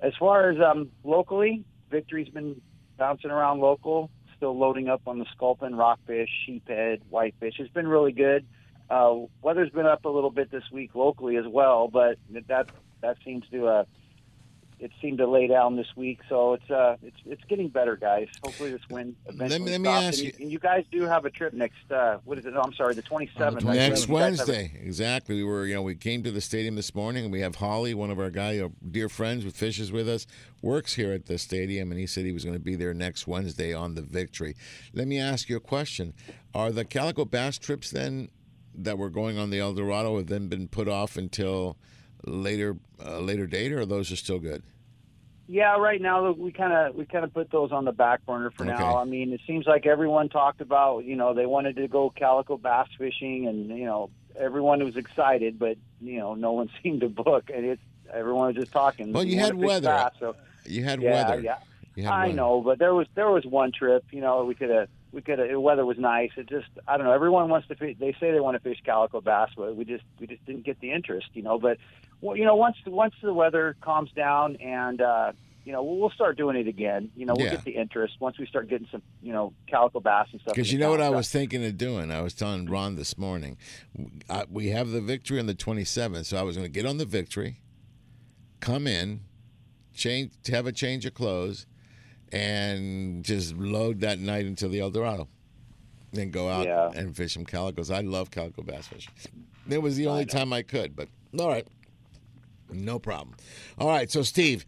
[0.00, 2.62] as far as um, locally, Victory's been
[2.96, 4.08] bouncing around local,
[4.44, 7.54] still loading up on the sculpin, rockfish, sheephead, whitefish.
[7.58, 8.44] It's been really good.
[8.90, 12.18] Uh, weather's been up a little bit this week locally as well, but
[12.48, 12.68] that
[13.00, 13.84] that seems to uh,
[14.84, 16.20] it seemed to lay down this week.
[16.28, 18.28] So it's uh it's it's getting better, guys.
[18.44, 20.04] Hopefully this wind eventually let me stops.
[20.04, 21.90] ask and you- and you guys do have a trip next.
[21.90, 22.52] Uh, what is it?
[22.52, 23.64] No, I'm sorry, the 27th.
[23.64, 23.64] right?
[23.64, 25.36] Next You guys have a- Wednesday, exactly.
[25.36, 27.94] We were, you know, we came to the stadium this morning, and we have Holly,
[27.94, 30.26] one of our guy, uh, dear friends with fishes with us,
[30.60, 33.26] works here at the stadium, and he said he was going to be there next
[33.26, 34.54] Wednesday on the Victory.
[34.92, 36.12] Let me ask you a question:
[36.54, 38.28] Are the calico bass trips then
[38.74, 41.78] that were going on the El Dorado have then been put off until
[42.26, 44.62] later, uh, later date, or those are still good?
[45.46, 48.50] Yeah, right now we kind of we kind of put those on the back burner
[48.50, 48.72] for Okay.
[48.72, 48.96] now.
[48.96, 52.56] I mean, it seems like everyone talked about you know they wanted to go calico
[52.56, 57.08] bass fishing, and you know everyone was excited, but you know no one seemed to
[57.08, 59.12] book, and it's everyone was just talking.
[59.12, 59.88] Well, you had weather.
[59.88, 60.34] bass, so
[60.64, 61.40] You had yeah, weather.
[61.42, 61.56] Yeah,
[62.04, 62.36] had I weather.
[62.36, 64.04] know, but there was there was one trip.
[64.12, 65.38] You know, we could have we could.
[65.38, 66.30] The weather was nice.
[66.36, 67.12] It just I don't know.
[67.12, 67.96] Everyone wants to fish.
[67.98, 70.80] They say they want to fish calico bass, but we just we just didn't get
[70.80, 71.28] the interest.
[71.34, 71.78] You know, but
[72.20, 75.00] well, you know once once the weather calms down and.
[75.00, 75.32] uh
[75.66, 77.10] you know, we'll start doing it again.
[77.16, 77.52] You know, we'll Yeah.
[77.52, 80.54] get the interest once we start getting some, you know, calico bass and stuff.
[80.56, 82.10] Because you know what I was thinking of doing?
[82.10, 83.56] I was telling Ron this morning.
[84.28, 86.98] I, we have the victory on the 27th, so I was going to get on
[86.98, 87.62] the victory,
[88.60, 89.20] come in,
[89.94, 91.64] change, have a change of clothes,
[92.34, 95.28] and just load that night into the El Dorado.
[96.12, 96.90] Then go out Yeah.
[96.94, 97.90] and fish some calicos.
[97.90, 99.12] I love calico bass fishing.
[99.68, 101.08] It was the only time I could, but
[101.38, 101.66] all right.
[102.72, 103.36] No problem.
[103.78, 104.64] All right, so Steve,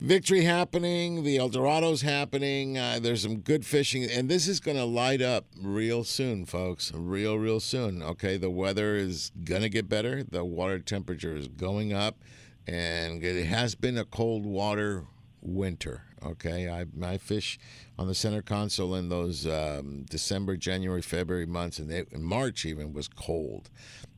[0.00, 2.78] victory happening, the El Dorado's happening.
[2.78, 6.92] Uh, there's some good fishing, and this is going to light up real soon, folks.
[6.94, 8.02] Real, real soon.
[8.02, 10.22] Okay, the weather is going to get better.
[10.22, 12.18] The water temperature is going up,
[12.66, 15.04] and it has been a cold water
[15.40, 16.02] winter.
[16.24, 17.58] Okay, I, I fish
[17.98, 22.92] on the center console in those um, December, January, February months, and it, March even
[22.92, 23.70] was cold.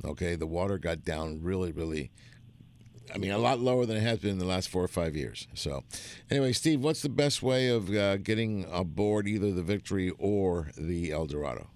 [0.05, 2.11] Okay, the water got down really, really
[3.15, 5.17] I mean, a lot lower than it has been in the last four or five
[5.17, 5.49] years.
[5.55, 5.83] So,
[6.31, 11.11] anyway, Steve, what's the best way of uh, getting aboard either the Victory or the
[11.11, 11.69] El Dorado?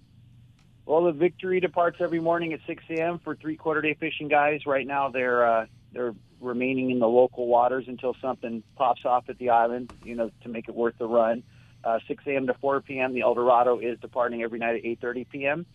[0.87, 3.19] Well, the Victory departs every morning at 6 a.m.
[3.25, 4.61] for three quarter day fishing guys.
[4.67, 9.39] Right now, they're uh, they're remaining in the local waters until something pops off at
[9.39, 11.43] the island, you know, to make it worth the run.
[11.83, 12.47] Uh, 6 a.m.
[12.47, 13.13] to 4 p.m.
[13.13, 15.67] The El Dorado is departing every night at 8:30 p.m.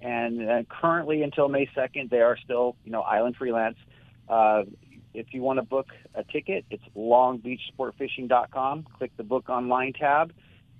[0.00, 3.76] And uh, currently, until May 2nd, they are still, you know, island freelance.
[4.28, 4.64] Uh,
[5.14, 8.86] if you want to book a ticket, it's longbeachsportfishing.com.
[8.98, 10.32] Click the book online tab.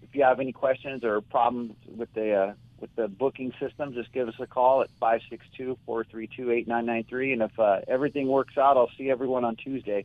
[0.03, 4.13] If you have any questions or problems with the uh, with the booking system, just
[4.13, 7.33] give us a call at 562-432-8993.
[7.33, 10.05] And if uh, everything works out, I'll see everyone on Tuesday.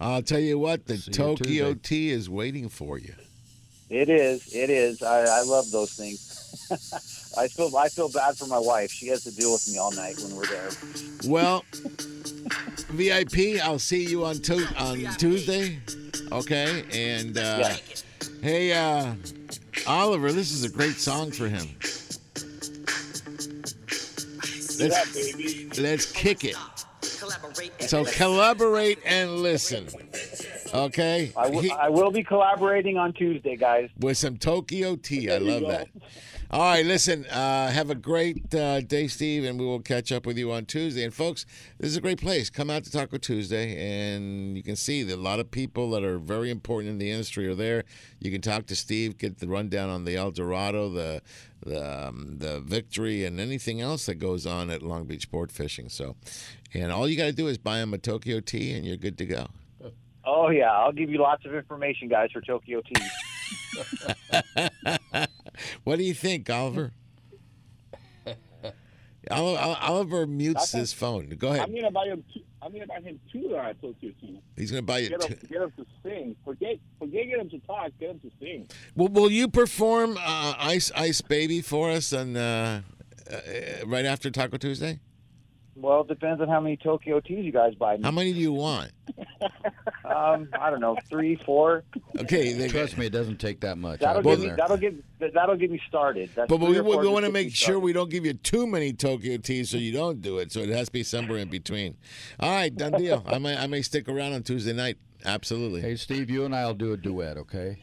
[0.00, 1.88] I'll tell you what, the you Tokyo Tuesday.
[1.88, 3.14] Tea is waiting for you.
[3.90, 4.52] It is.
[4.52, 5.02] It is.
[5.02, 6.40] I, I love those things.
[7.36, 8.90] I feel I feel bad for my wife.
[8.90, 10.70] She has to deal with me all night when we're there.
[11.26, 11.64] Well,
[12.90, 15.80] VIP, I'll see you on tu- on Tuesday.
[16.32, 17.74] Okay, and uh,
[18.44, 19.14] hey, uh,
[19.86, 21.66] Oliver, this is a great song for him.
[24.78, 26.56] Let's, let's kick it.
[27.80, 29.88] So collaborate and listen.
[30.74, 33.88] Okay, I will- I will be collaborating on Tuesday, guys.
[33.98, 35.30] with some Tokyo tea.
[35.30, 35.88] I love that.
[36.50, 37.26] All right, listen.
[37.26, 40.66] Uh, have a great uh, day, Steve, and we will catch up with you on
[40.66, 41.02] Tuesday.
[41.02, 41.46] And folks,
[41.78, 42.50] this is a great place.
[42.50, 46.04] Come out to Taco Tuesday, and you can see that a lot of people that
[46.04, 47.84] are very important in the industry are there.
[48.20, 51.22] You can talk to Steve, get the rundown on the El Dorado, the
[51.64, 55.88] the um, the Victory, and anything else that goes on at Long Beach Sport Fishing.
[55.88, 56.14] So,
[56.72, 59.18] and all you got to do is buy him a Tokyo tea, and you're good
[59.18, 59.46] to go.
[60.26, 63.02] Oh yeah, I'll give you lots of information, guys, for Tokyo Tea.
[65.84, 66.92] what do you think, Oliver?
[69.30, 71.30] Oli- Oli- Oliver mutes his phone.
[71.30, 71.62] Go ahead.
[71.62, 72.22] I'm gonna buy him.
[72.32, 73.48] Two, I'm gonna buy him two
[73.80, 74.40] Tokyo Tea.
[74.56, 76.36] He's going to buy you Get him, get him to sing.
[76.44, 77.90] Forget, forget get him to talk.
[77.98, 78.68] Get him to sing.
[78.94, 82.82] Will, will you perform uh, Ice Ice Baby for us on uh,
[83.30, 83.36] uh,
[83.86, 85.00] right after Taco Tuesday?
[85.76, 87.98] Well, it depends on how many Tokyo Teas you guys buy.
[88.02, 88.92] How many do you want?
[90.14, 91.82] Um, I don't know, three, four.
[92.20, 94.00] Okay, they, Trust me, it doesn't take that much.
[94.00, 94.54] That'll get been me.
[94.56, 94.94] That'll get.
[95.34, 96.30] That'll get me started.
[96.34, 97.80] That's but three we, we, want to make sure started.
[97.80, 100.52] we don't give you too many Tokyo teas so you don't do it.
[100.52, 101.96] So it has to be somewhere in between.
[102.38, 103.24] All right, done deal.
[103.26, 104.98] I may I may stick around on Tuesday night.
[105.24, 105.80] Absolutely.
[105.80, 107.78] Hey, Steve, you and I will do a duet, okay?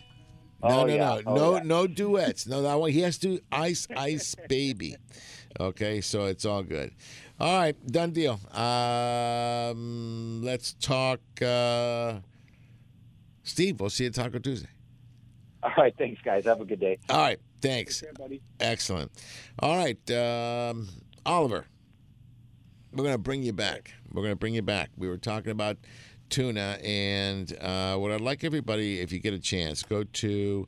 [0.64, 0.98] No, Oh, no, yeah.
[0.98, 1.64] no, Oh, no, yeah.
[1.64, 2.46] no duets.
[2.48, 4.96] No, that one he has to ice, ice, baby.
[5.60, 6.92] Okay, so it's all good.
[7.42, 8.40] All right, done deal.
[8.56, 11.20] Um, let's talk.
[11.42, 12.20] Uh,
[13.42, 14.70] Steve, we'll see you at Taco Tuesday.
[15.64, 16.46] All right, thanks, guys.
[16.46, 17.00] Have a good day.
[17.10, 18.04] All right, thanks.
[18.04, 18.44] Okay, buddy.
[18.60, 19.12] Excellent.
[19.58, 20.88] All right, um,
[21.26, 21.66] Oliver,
[22.94, 23.92] we're going to bring you back.
[24.14, 24.92] We're going to bring you back.
[24.96, 25.78] We were talking about
[26.30, 30.68] tuna, and uh, what I'd like everybody, if you get a chance, go to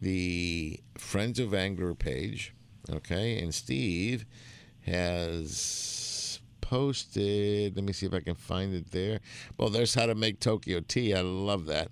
[0.00, 2.54] the Friends of Angler page,
[2.90, 3.38] okay?
[3.42, 4.24] And Steve
[4.86, 6.03] has
[6.64, 9.20] posted, let me see if I can find it there.
[9.58, 11.12] Well, there's how to make Tokyo tea.
[11.14, 11.88] I love that.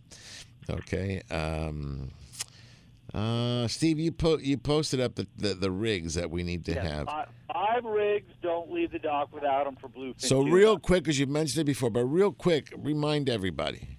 [0.71, 1.21] Okay.
[1.31, 2.09] Um,
[3.13, 6.73] uh, Steve, you po- you posted up the, the, the rigs that we need to
[6.73, 7.07] Yes, have.
[7.07, 8.33] fi- Five rigs.
[8.43, 10.19] Don't leave the dock without them for bluefin.
[10.23, 10.55] So tuna.
[10.55, 13.99] real quick, because you mentioned it before, but real quick, remind everybody.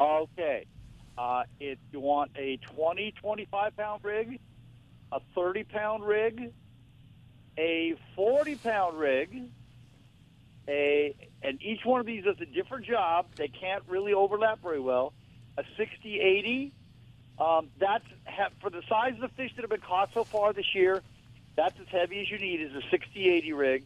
[0.00, 0.64] Okay.
[1.18, 4.40] Uh, if you want a 20, 25 pound rig,
[5.12, 6.52] a 30 pound rig,
[7.58, 9.42] a 40 pound rig,
[10.68, 13.26] a and each one of these does a different job.
[13.36, 15.12] They can't really overlap very well.
[15.56, 16.72] A 60, 80.
[17.38, 20.52] Um, that's ha- for the size of the fish that have been caught so far
[20.52, 21.02] this year.
[21.56, 23.84] That's as heavy as you need is a 60, 80 rig.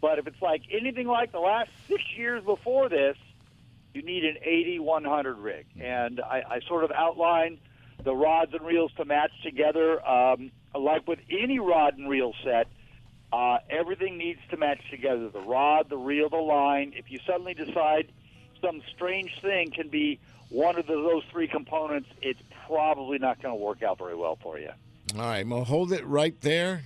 [0.00, 3.16] But if it's like anything like the last six years before this,
[3.92, 5.66] you need an 80 100 rig.
[5.80, 7.58] And I, I sort of outlined
[8.02, 10.06] the rods and reels to match together.
[10.06, 12.66] Um, like with any rod and reel set,
[13.34, 16.92] uh, everything needs to match together the rod, the reel, the line.
[16.94, 18.12] If you suddenly decide
[18.60, 20.20] some strange thing can be
[20.50, 24.38] one of the, those three components, it's probably not going to work out very well
[24.40, 24.70] for you.
[25.16, 26.84] All right, well, hold it right there.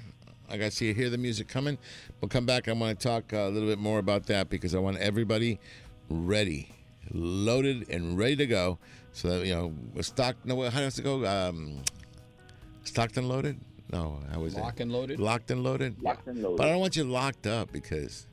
[0.49, 1.77] I got to see you hear the music coming.
[2.23, 2.67] We'll come back.
[2.67, 5.61] I want to talk uh, a little bit more about that because I want everybody
[6.09, 6.75] ready,
[7.13, 8.79] loaded, and ready to go.
[9.13, 10.37] So that you know, stock.
[10.47, 11.27] No, how does it go?
[11.27, 11.83] Um,
[12.85, 13.61] stocked and loaded.
[13.93, 14.61] No, how was it?
[14.61, 15.19] Lock and loaded?
[15.19, 16.03] Locked and loaded.
[16.03, 16.59] Locked and loaded.
[16.59, 18.27] But I don't want you locked up because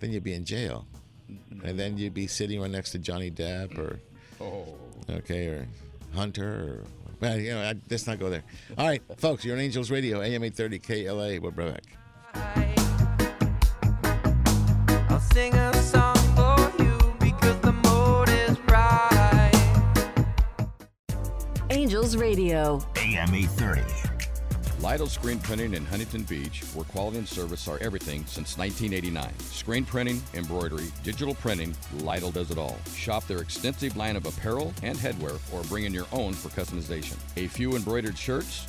[0.00, 0.86] then you'd be in jail,
[1.30, 1.66] mm-hmm.
[1.66, 4.00] and then you'd be sitting right next to Johnny Depp or
[4.40, 4.74] Oh.
[5.10, 5.68] okay, or
[6.14, 6.84] Hunter, or
[7.20, 8.42] well, you know, I, let's not go there.
[8.78, 11.40] All right, folks, you're on Angels Radio, AM 830 KLAA.
[11.40, 11.84] We'll be right back.
[15.10, 19.52] I'll sing a song for you because the mood is right.
[21.70, 22.80] Angels Radio.
[22.96, 24.09] AM 830.
[24.80, 29.38] Lytle Screen Printing in Huntington Beach, where quality and service are everything since 1989.
[29.40, 32.78] Screen printing, embroidery, digital printing, Lytle does it all.
[32.94, 37.16] Shop their extensive line of apparel and headwear or bring in your own for customization.
[37.36, 38.68] A few embroidered shirts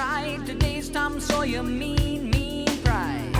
[0.00, 0.46] strike.
[0.46, 3.32] Today's Tom Sawyer, mean, mean pride.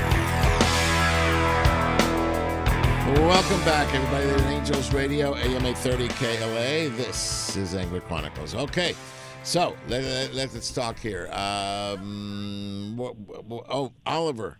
[3.16, 6.96] Welcome back, everybody, to Angels Radio, AM 830 KLAA.
[6.96, 8.54] This is Angler Chronicles.
[8.54, 8.94] Okay,
[9.42, 11.30] so let, let, us talk here.
[11.32, 14.58] Um, oh, Oliver,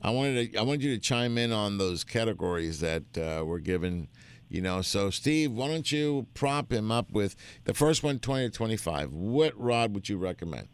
[0.00, 3.60] I wanted to, I wanted you to chime in on those categories that uh, were
[3.60, 4.08] given.
[4.48, 8.50] You know, so Steve, why don't you prop him up with the first one, 20
[8.50, 9.12] to 25?
[9.12, 10.66] What rod would you recommend?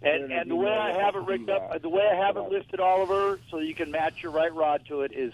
[0.00, 2.78] And and the way I have it rigged up, the way I have it listed,
[2.78, 5.32] Oliver, so you can match your right rod to it, is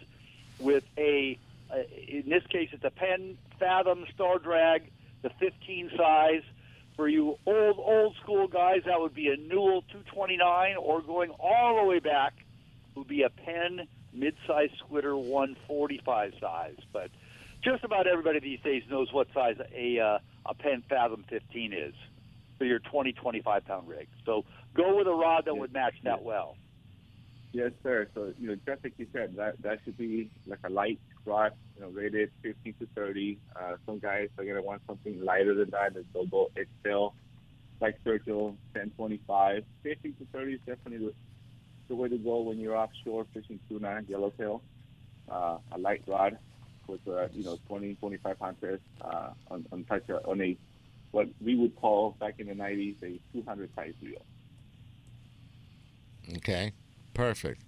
[0.59, 1.39] with a,
[1.71, 4.91] uh, in this case, it's a Penn Fathom Star Drag,
[5.23, 6.43] the 15 size.
[6.97, 11.83] For you old old school guys, that would be a Newell 229, or going all
[11.83, 12.35] the way back
[12.95, 16.77] would be a Penn mid-size squidder 145 size.
[16.93, 17.11] But
[17.63, 21.95] just about everybody these days knows what size a uh, a Penn Fathom 15 is
[22.59, 24.09] for your 20, 25 pound rig.
[24.25, 24.45] So
[24.75, 26.57] go with a rod that would match that well.
[27.53, 28.09] Yes, sir.
[28.15, 31.53] So you know, just like you said, that that should be like a light rod,
[31.77, 33.39] you know, rated 15 to 30.
[33.55, 35.95] Uh, some guys are gonna want something lighter than that.
[35.95, 37.15] and They'll go Excel,
[37.81, 39.65] like Churchill 1025.
[39.85, 41.15] 50 to 30 is definitely the,
[41.89, 44.63] the way to go when you're offshore fishing tuna, yellowtail.
[45.31, 46.37] Uh, a light rod
[46.89, 48.57] with a you know 20, 25 pound
[49.01, 50.57] uh, on on touch on a
[51.15, 54.21] what we would call back in the 90s a 200 size reel.
[56.39, 56.73] Okay,
[57.15, 57.63] perfect.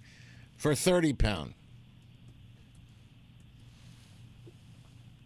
[0.57, 1.53] For 30 pound.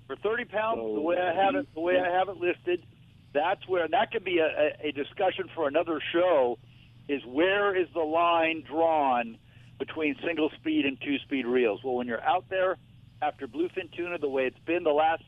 [0.05, 2.85] For 30 pounds, the way I have it, the way I have it listed,
[3.33, 6.59] that's where and that could be a, a, a discussion for another show.
[7.07, 9.37] Is where is the line drawn
[9.79, 11.79] between single speed and two speed reels?
[11.83, 12.77] Well, when you're out there
[13.21, 15.23] after bluefin tuna, the way it's been the last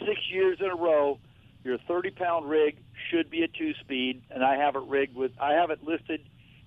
[0.00, 1.18] six years in a row,
[1.64, 2.78] your 30 pound rig
[3.10, 6.20] should be a two speed, and I have it rigged with I have it listed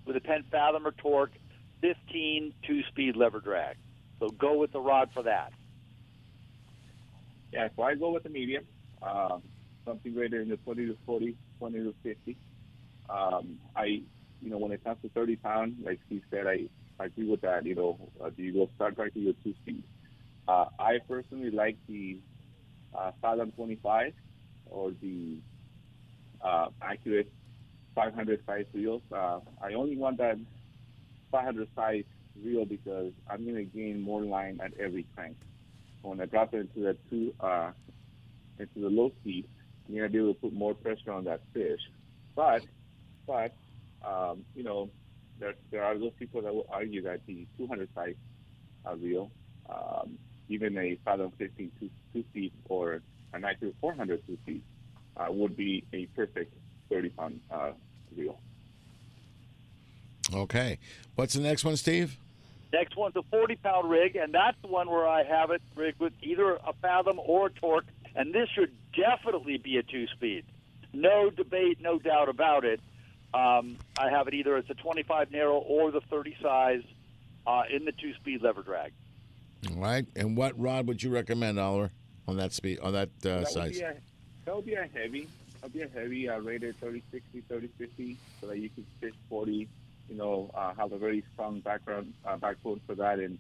[0.06, 1.34] with a Penn Fathom or Torque
[1.82, 3.76] 15 two speed lever drag.
[4.20, 5.52] So go with the rod for that.
[7.52, 8.64] Yeah, so I go with the medium,
[9.02, 9.40] uh,
[9.86, 12.38] something rated in the 20 to 40, 20 to 50.
[13.10, 14.04] Um, I,
[14.40, 16.68] you know, when it comes to 30 pound, like he said, I,
[17.00, 17.66] I agree with that.
[17.66, 19.84] You know, uh, do you go start right to your two speed?
[20.48, 22.20] Uh, I personally like the
[22.98, 24.14] uh, Fathom 25
[24.72, 25.38] or the
[26.44, 27.32] uh, accurate
[27.96, 29.02] 500 size reels.
[29.12, 30.38] Uh, I only want that
[31.32, 32.04] 500 size
[32.44, 35.38] reel because I'm going to gain more line at every crank.
[36.02, 37.72] When I drop it into the two uh,
[38.60, 39.48] into the low speed,
[39.88, 41.80] I'm going to be able to put more pressure on that fish.
[42.36, 42.64] But
[43.28, 43.54] but
[44.06, 44.90] um, you know
[45.40, 48.16] there there are those people that will argue that the 200 size
[48.88, 49.30] uh, reel,
[49.70, 50.18] um,
[50.50, 53.02] even a Fathom 15 two, two speed or
[53.34, 54.62] an accurate 400 two speed,
[55.18, 56.54] uh, would be a perfect
[56.90, 57.72] 30 pound uh,
[58.16, 58.40] reel.
[60.34, 60.78] Okay.
[61.16, 62.18] What's the next one, Steve?
[62.74, 66.00] Next one's a 40 pound rig, and that's the one where I have it rigged
[66.00, 67.86] with either a Fathom or a Torque,
[68.16, 70.46] and this should definitely be a two speed.
[70.94, 72.80] No debate, no doubt about it.
[73.34, 76.84] Um, I have it either as a 25 narrow or the 30 size
[77.48, 78.92] uh, in the two speed lever drag.
[79.70, 80.06] All right.
[80.16, 81.92] And what rod would you recommend, Oliver,
[82.28, 83.80] on that speed on that uh, that size?
[83.80, 83.96] A,
[84.46, 85.28] that would be a heavy.
[85.62, 88.86] That would be a heavy uh, rated 30 60, 30 50, so that you could
[89.00, 89.68] fish 40.
[90.10, 93.38] You know, uh, have a very strong background uh, backbone for that, and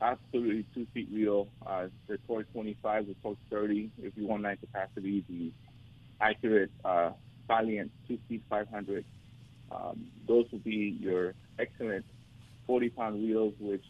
[0.00, 1.48] absolutely two feet reel.
[1.66, 3.90] Uh, the torque 25, the torque 30.
[4.02, 5.52] If you want that capacity, the
[6.20, 7.10] accurate uh,
[7.46, 9.04] Valiant two feet 500.
[9.70, 12.04] Um, those would be your excellent
[12.66, 13.84] 40 pound reels, which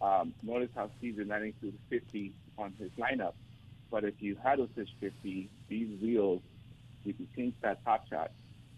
[0.00, 3.34] um, notice how Steve is landing to 50 on his lineup.
[3.90, 6.42] But if you had a fish 50, these reels,
[7.04, 8.32] you can change that top shot.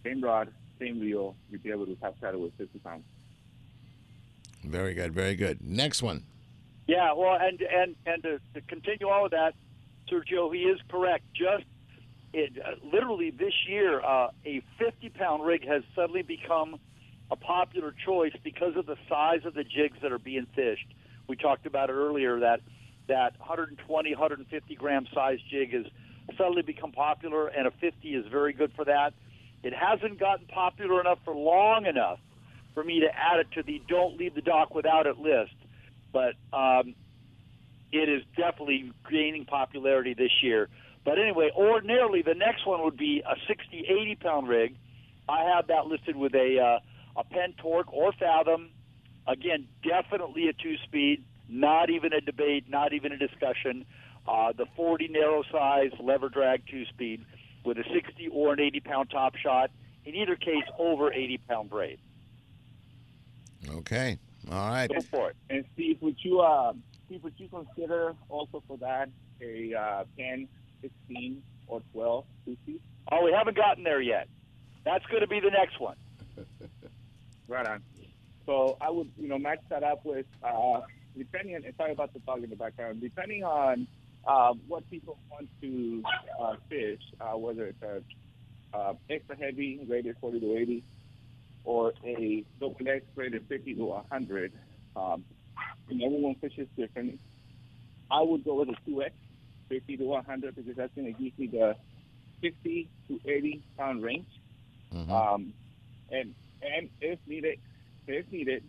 [0.05, 3.05] Same rod, same reel, you'd be able to top shot it with 50 pounds.
[4.65, 5.13] Very good.
[5.13, 5.63] Very good.
[5.63, 6.25] Next one.
[6.87, 9.55] Yeah, well, and and and to, to continue on with that,
[10.11, 11.25] Sergio, he is correct.
[11.35, 11.65] Just
[12.33, 16.79] it, uh, literally this year, uh, a 50 pound rig has suddenly become
[17.31, 20.87] a popular choice because of the size of the jigs that are being fished.
[21.29, 22.61] We talked about it earlier that
[23.09, 25.87] that 120, 150 gram size jig has
[26.37, 29.15] suddenly become popular, and a 50 is very good for that.
[29.63, 32.21] It hasn't gotten popular enough for long enough
[32.75, 35.55] for me to add it to the "Don't leave the dock without it" list,
[36.13, 36.95] but um,
[37.91, 40.69] it is definitely gaining popularity this year.
[41.05, 44.77] But anyway, ordinarily the next one would be a 60, 80 pound rig.
[45.29, 48.71] I have that listed with a uh, a Penn Torque or Fathom.
[49.27, 51.25] Again, definitely a two speed.
[51.49, 52.69] Not even a debate.
[52.69, 53.85] Not even a discussion.
[54.27, 57.25] Uh, the 40 narrow size lever drag two speed
[57.65, 59.71] with a 60 or an 80 pound top shot.
[60.05, 61.99] In either case, over 80 pound braid.
[63.69, 64.19] Okay.
[64.51, 64.89] All right.
[64.89, 65.37] Go for it.
[65.51, 66.73] And Steve, would you uh,
[67.07, 69.09] Steve, would you consider also for that
[69.41, 70.49] a uh, 10,
[70.83, 72.79] 16, or 12 sushi?
[73.11, 74.29] Oh, we haven't gotten there yet.
[74.85, 75.97] That's going to be the next one.
[77.49, 77.83] Right on.
[78.45, 80.81] So I would, you know, match that up with, uh,
[81.19, 83.87] depending on, sorry about the dog in the background, depending on
[84.27, 86.03] uh, what people want to
[86.41, 88.03] uh, fish, uh, whether it's a
[88.77, 90.85] uh, extra heavy rated 40 to 80
[91.65, 94.53] or a double X rated 50 to 100.
[94.97, 95.25] Um,
[95.91, 97.19] and everyone fishes differently.
[98.11, 99.11] I would go with a 2X,
[99.69, 101.77] 50 to 100, because that's going to give me the
[102.41, 104.27] 60 to 80 pound range.
[105.11, 105.53] Um,
[106.11, 107.59] and and if needed,
[108.07, 108.65] if needed,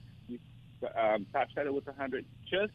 [0.97, 2.73] um, top set it with 100 just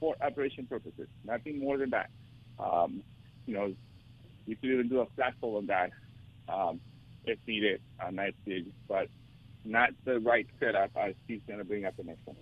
[0.00, 2.10] for operation purposes, nothing more than that.
[2.58, 3.02] Um,
[3.46, 3.74] you know,
[4.46, 5.90] you could even do a flat pull on that
[6.48, 6.80] um,
[7.24, 9.08] if needed, a nice jig, but
[9.64, 12.36] not the right setup as Steve's going to bring up the next one.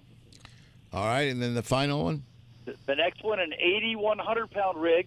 [0.93, 2.25] All right, and then the final one.
[2.65, 5.07] The, the next one, an 80, 100 pound rig.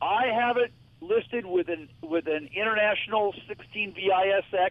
[0.00, 4.70] I have it listed with an with an international 16 VISX.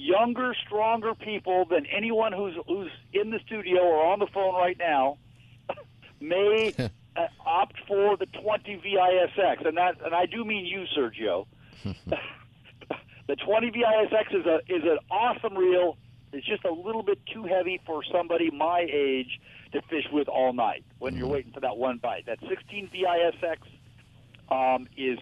[0.00, 4.78] Younger, stronger people than anyone who's who's in the studio or on the phone right
[4.78, 5.18] now
[6.20, 6.72] may
[7.16, 11.46] uh, opt for the 20 VISX, and that and I do mean you, Sergio.
[13.26, 15.96] the 20 VISX is a is an awesome reel.
[16.32, 19.40] It's just a little bit too heavy for somebody my age
[19.72, 22.26] to fish with all night when you're waiting for that one bite.
[22.26, 23.56] That 16 VISX
[24.50, 25.18] um, is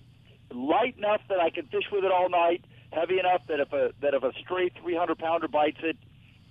[0.52, 3.90] light enough that I can fish with it all night, heavy enough that if a
[4.02, 5.96] that if a straight 300 pounder bites it,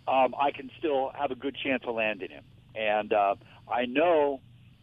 [0.07, 2.43] um, I can still have a good chance of landing him.
[2.75, 3.35] And uh,
[3.71, 4.41] I know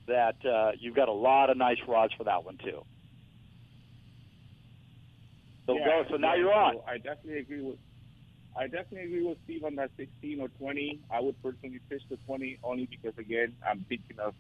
[0.09, 2.83] that uh, you've got a lot of nice rods for that one too.
[5.67, 6.05] So Yeah, go.
[6.11, 6.75] So now yeah, you're on.
[6.75, 7.79] so I definitely agree with.
[8.57, 11.01] I definitely agree with Steve on that 16 or 20.
[11.11, 14.35] I would personally fish the 20 only because again I'm thinking of,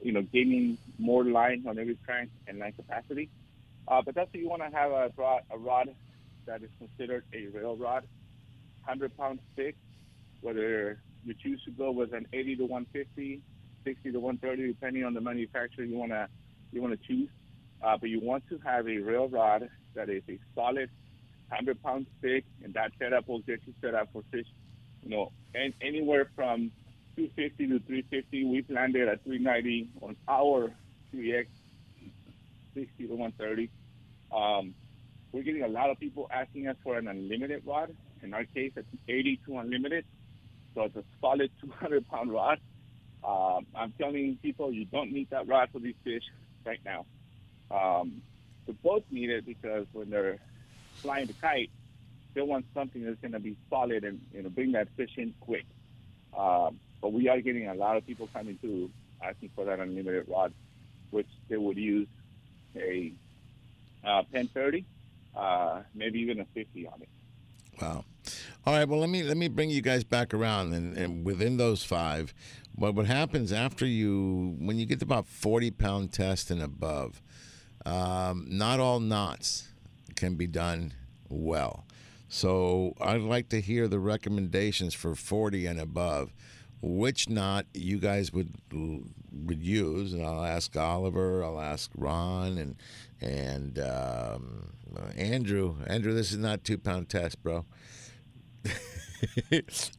[0.00, 3.30] you know, gaining more line on every crank and line capacity.
[3.88, 5.88] Uh, but that's what you want to have a rod, a rod
[6.48, 8.04] that is considered a rail rod,
[8.84, 9.76] 100 pound stick,
[10.40, 13.42] whether you choose to go with an 80 to 150,
[13.84, 16.26] 60 to 130, depending on the manufacturer you want to
[16.72, 17.28] you want to choose.
[17.82, 20.90] Uh, but you want to have a rail rod that is a solid
[21.50, 24.46] 100 pound stick, and that setup will get you set up for fish,
[25.02, 26.70] you know, and anywhere from
[27.16, 28.44] 250 to 350.
[28.44, 30.72] We've landed at 390 on our
[31.14, 31.46] 3X,
[32.74, 33.70] 60 to 130.
[34.32, 34.74] Um,
[35.32, 37.94] we're getting a lot of people asking us for an unlimited rod.
[38.22, 40.04] In our case, it's 80 to unlimited,
[40.74, 42.58] so it's a solid 200 pound rod.
[43.24, 46.22] Um, I'm telling people you don't need that rod for these fish
[46.64, 47.04] right now.
[47.70, 48.22] Um,
[48.66, 50.38] the boats need it because when they're
[51.02, 51.70] flying the kite,
[52.34, 55.34] they want something that's going to be solid and you know bring that fish in
[55.40, 55.64] quick.
[56.36, 58.90] Um, but we are getting a lot of people coming to
[59.22, 60.52] asking for that unlimited rod,
[61.10, 62.08] which they would use
[62.76, 63.12] a
[64.04, 64.84] uh, 1030,
[65.36, 67.08] uh, maybe even a 50 on it.
[67.80, 68.04] Wow.
[68.66, 68.88] All right.
[68.88, 72.34] Well, let me let me bring you guys back around, and, and within those five,
[72.74, 77.22] what what happens after you when you get to about forty pound test and above?
[77.86, 79.68] Um, not all knots
[80.16, 80.92] can be done
[81.28, 81.84] well.
[82.28, 86.32] So I'd like to hear the recommendations for forty and above.
[86.82, 90.12] Which knot you guys would would use?
[90.12, 91.42] And I'll ask Oliver.
[91.42, 92.76] I'll ask Ron and
[93.20, 94.70] and um,
[95.16, 95.76] Andrew.
[95.86, 97.64] Andrew, this is not two pound test, bro.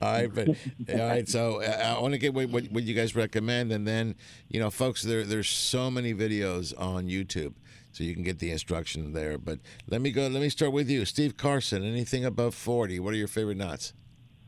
[0.01, 0.47] all right, but
[0.93, 1.27] all right.
[1.27, 4.15] So uh, I want to get what, what, what you guys recommend, and then
[4.47, 7.53] you know, folks, there there's so many videos on YouTube,
[7.91, 9.37] so you can get the instruction there.
[9.37, 9.59] But
[9.89, 10.27] let me go.
[10.27, 11.83] Let me start with you, Steve Carson.
[11.83, 12.99] Anything above forty?
[12.99, 13.93] What are your favorite knots?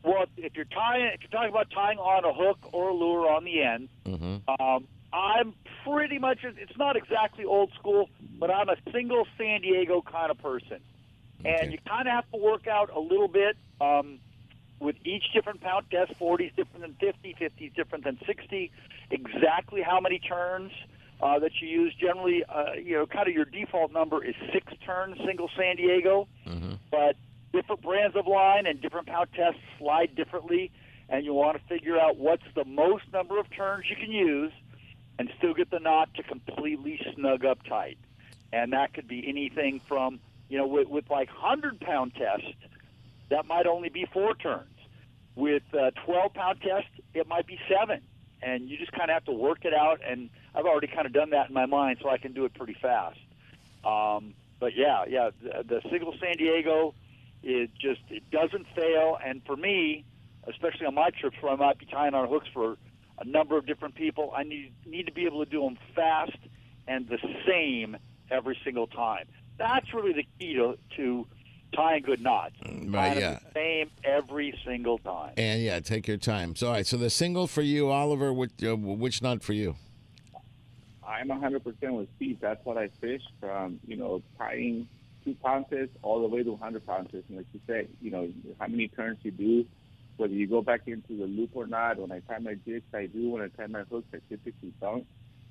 [0.04, 3.30] Well, if you're tying, if you're talking about tying on a hook or a lure
[3.30, 4.62] on the end, Mm-hmm.
[4.62, 6.38] um, I'm pretty much.
[6.42, 8.08] It's not exactly old school,
[8.38, 10.80] but I'm a single San Diego kind of person,
[11.44, 14.18] and you kind of have to work out a little bit um,
[14.80, 16.14] with each different pound test.
[16.18, 18.70] 40 is different than 50, 50 is different than 60.
[19.10, 20.72] Exactly how many turns
[21.20, 21.94] uh, that you use.
[21.94, 26.26] Generally, uh, you know, kind of your default number is six turns, single San Diego,
[26.90, 27.16] but
[27.52, 30.70] different brands of line and different pound tests slide differently,
[31.10, 34.52] and you want to figure out what's the most number of turns you can use
[35.18, 37.98] and still get the knot to completely snug up tight.
[38.52, 42.54] And that could be anything from, you know, with, with like 100 pound test,
[43.30, 44.68] that might only be four turns.
[45.34, 48.02] With uh, 12 pound test, it might be seven.
[48.42, 50.00] And you just kind of have to work it out.
[50.06, 52.54] And I've already kind of done that in my mind, so I can do it
[52.54, 53.18] pretty fast.
[53.84, 56.94] Um, but yeah, yeah, the, the single San Diego,
[57.42, 59.18] it just it doesn't fail.
[59.24, 60.04] And for me,
[60.46, 62.76] especially on my trips where I might be tying on hooks for
[63.22, 64.32] a number of different people.
[64.36, 66.36] I need need to be able to do them fast
[66.86, 67.96] and the same
[68.30, 69.26] every single time.
[69.58, 71.26] That's really the key to, to
[71.74, 72.56] tying good knots.
[72.64, 73.38] Right, yeah.
[73.38, 75.34] the same every single time.
[75.36, 76.56] And yeah, take your time.
[76.56, 76.86] So, all right.
[76.86, 78.32] So the single for you, Oliver.
[78.32, 79.76] Which uh, which knot for you?
[81.06, 81.62] I'm 100%
[81.92, 82.38] with Steve.
[82.40, 84.88] That's what I fish from, you know, tying
[85.24, 87.24] two pounces all the way to 100 pounces.
[87.28, 89.66] And like you said, you know, how many turns you do,
[90.16, 91.98] whether you go back into the loop or not.
[91.98, 93.30] When I tie my jigs, I do.
[93.30, 95.06] When I tie my hooks, I typically don't.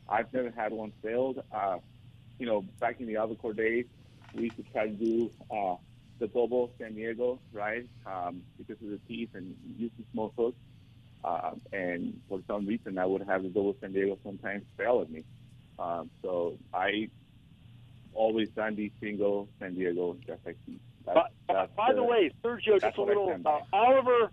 [0.07, 1.43] I've never had one failed.
[1.51, 1.77] Uh,
[2.39, 3.85] you know, back in the Albacore days,
[4.33, 5.75] we used to try to do uh,
[6.19, 7.87] the double San Diego, right?
[8.05, 10.57] Um, because of the teeth and use the small hooks.
[11.23, 15.11] Uh, and for some reason, I would have the double San Diego sometimes fail at
[15.11, 15.23] me.
[15.77, 17.09] Um, so I
[18.13, 20.57] always done these single San Diego just like.
[21.05, 23.35] That's, By, that's by the way, Sergio, just a little.
[23.37, 23.51] by.
[23.51, 24.31] Uh, Oliver,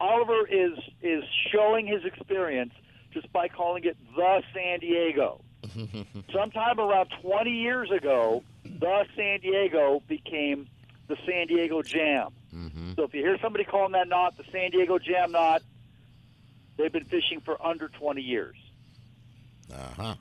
[0.00, 2.72] Oliver is is showing his experience
[3.12, 5.40] just by calling it the San Diego.
[6.32, 10.68] Sometime around 20 years ago, the San Diego became
[11.08, 12.30] the San Diego Jam.
[12.96, 15.62] So if you hear somebody calling that knot the San Diego Jam knot,
[16.78, 18.56] they've been fishing for under 20 years.
[19.72, 20.14] Uh huh.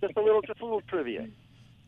[0.00, 1.26] Just a little, just a little trivia.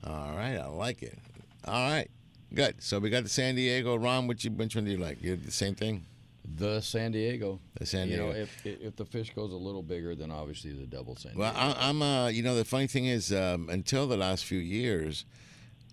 [0.05, 1.19] All right, I like it.
[1.67, 2.11] All right,
[2.53, 2.83] good.
[2.83, 3.97] So we got the San Diego.
[3.97, 5.23] Ron, which which one do you like?
[5.23, 6.05] You the same thing?
[6.45, 7.61] The San Diego.
[7.79, 8.33] The San You Diego.
[8.33, 11.53] know, if if the fish goes a little bigger, then obviously the double San Well,
[11.53, 11.67] Diego.
[11.79, 12.03] I, I'm.
[12.03, 15.25] Uh, you know, the funny thing is, um, until the last few years,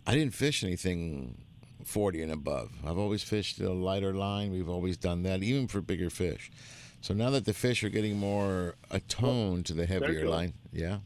[0.05, 1.37] I didn't fish anything
[1.85, 2.71] 40 and above.
[2.85, 4.51] I've always fished a lighter line.
[4.51, 6.51] We've always done that, even for bigger fish.
[6.99, 10.29] So now that the fish are getting more attuned to the heavier Sergio.
[10.29, 10.99] line, yeah.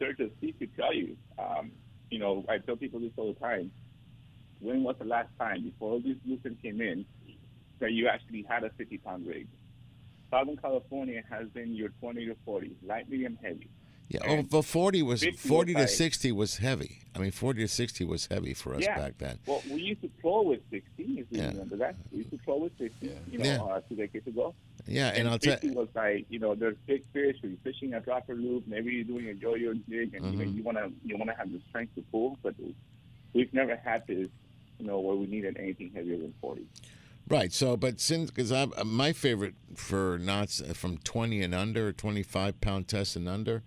[0.00, 1.16] Sergio, Steve could tell you.
[1.38, 1.70] Um,
[2.10, 3.70] you know, I tell people this all the time.
[4.60, 7.06] When was the last time before this loosen came in
[7.80, 9.46] that you actually had a 50 pound rig?
[10.30, 13.68] Southern California has been your 20 to 40, light, medium, heavy.
[14.08, 16.98] Yeah, oh, but 40 was 40 to 60 was heavy.
[17.14, 18.96] I mean, 40 to 60 was heavy for us yeah.
[18.96, 19.38] back then.
[19.46, 21.48] Well, we used to troll with 60, if you Yeah.
[21.48, 21.94] remember that.
[22.10, 23.12] We used to troll with 60, yeah.
[23.30, 23.62] you know, Yeah.
[23.62, 24.54] uh, two decades ago.
[24.86, 28.00] Yeah, and I'll tell 50 was like, you know, there's big fish, you're fishing a
[28.00, 30.56] dropper loop, maybe you're doing a yo-yo jig, and you know, Mhm.
[30.56, 32.54] you want to you want to have the strength to pull, but
[33.32, 34.28] we've never had this,
[34.80, 36.66] you know, where we needed anything heavier than 40.
[37.30, 37.52] Right.
[37.52, 42.60] So, but since because I my favorite for knots uh, from 20 and under, 25
[42.60, 43.62] pound test and under,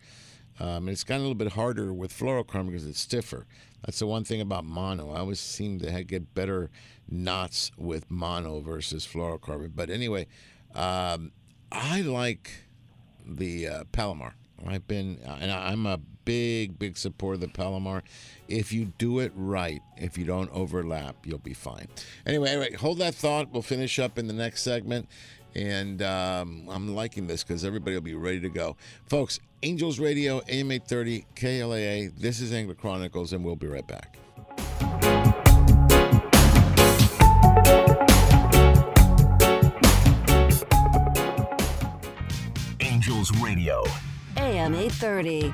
[0.59, 3.45] um, it's gotten a little bit harder with fluorocarbon because it's stiffer.
[3.85, 5.11] That's the one thing about mono.
[5.11, 6.71] I always seem to get better
[7.09, 9.71] knots with mono versus fluorocarbon.
[9.75, 10.27] But anyway,
[10.75, 11.31] um,
[11.71, 12.51] I like
[13.25, 14.35] the uh, Palomar.
[14.65, 18.03] I've been, and I- I'm a big, big supporter of the Palomar.
[18.47, 21.87] If you do it right, if you don't overlap, you'll be fine.
[22.25, 23.51] Anyway, anyway, hold that thought.
[23.51, 25.07] We'll finish up in the next segment.
[25.55, 28.75] And um, I'm liking this because everybody will be ready to go.
[29.05, 32.17] Folks, Angels Radio, AM 830, KLAA.
[32.17, 34.17] This is Angler Chronicles, and we'll be right back.
[42.79, 43.83] Angels Radio.
[44.37, 45.53] AM 830.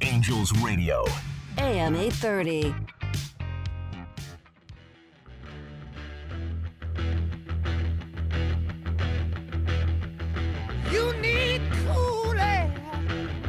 [0.00, 1.04] Angels Radio.
[1.58, 2.74] AM 830.
[10.90, 12.72] You need cooling,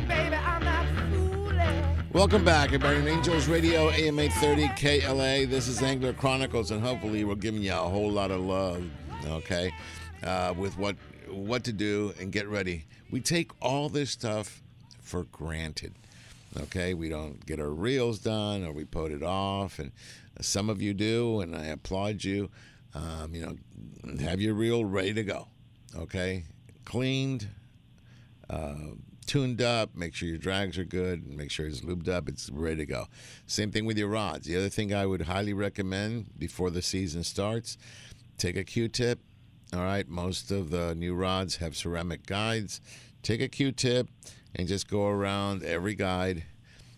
[0.07, 0.35] baby.
[0.35, 1.83] I'm not fooling.
[2.13, 2.97] Welcome back, everybody.
[2.97, 5.49] on Angels Radio, AM 830, KLAA.
[5.49, 8.83] This is Angler Chronicles, and hopefully we're giving you a whole lot of love,
[9.27, 9.73] okay,
[10.23, 10.95] uh, with what
[11.29, 12.85] what to do and get ready.
[13.11, 14.61] We take all this stuff
[15.06, 15.94] for granted,
[16.60, 16.94] okay?
[16.94, 19.91] We don't get our reels done or we put it off, and
[20.41, 22.49] some of you do, and I applaud you.
[22.94, 25.48] Um, you know, have your reel ready to go.
[25.98, 26.44] Okay,
[26.86, 27.48] cleaned,
[28.49, 28.76] uh,
[29.26, 29.95] tuned up.
[29.95, 31.27] Make sure your drags are good.
[31.27, 32.30] Make sure it's lubed up.
[32.30, 33.07] It's ready to go.
[33.48, 34.48] Same thing with your rods.
[34.48, 37.77] The other thing I would highly recommend before the season starts,
[38.38, 39.19] take a Q-tip.
[39.73, 42.82] All right, most of the new rods have ceramic guides.
[43.23, 44.07] Take a Q-tip
[44.56, 46.44] and just go around every guide.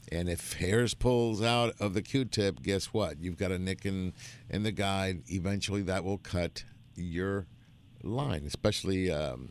[0.10, 3.20] And if hairs pulls out of the Q-tip, guess what?
[3.20, 4.14] You've got a nick in,
[4.50, 5.24] in the guide.
[5.28, 6.64] Eventually, that will cut
[6.96, 7.46] your
[8.04, 9.50] line, especially um,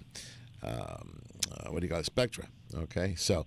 [0.62, 1.20] um,
[1.52, 2.46] uh, what do you call it, Spectra.
[2.74, 3.44] Okay, so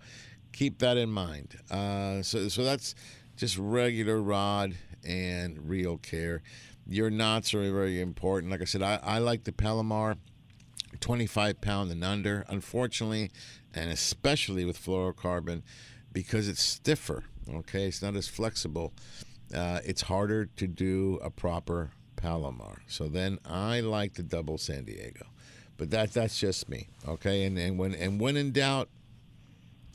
[0.54, 1.56] keep that in mind.
[1.72, 2.96] Uh, so, so that's
[3.36, 6.42] just regular rod and reel care.
[6.88, 8.52] Your knots are very important.
[8.52, 10.18] Like I said, I, I like the Palomar
[11.00, 12.46] 25 pound and under.
[12.48, 13.32] Unfortunately,
[13.74, 15.62] and especially with fluorocarbon,
[16.12, 17.24] because it's stiffer,
[17.54, 18.94] okay, it's not as flexible,
[19.56, 22.82] uh, it's harder to do a proper Palomar.
[22.88, 25.26] So then I like the double San Diego.
[25.78, 27.46] But that that's just me, okay?
[27.46, 28.90] And and when and when in doubt,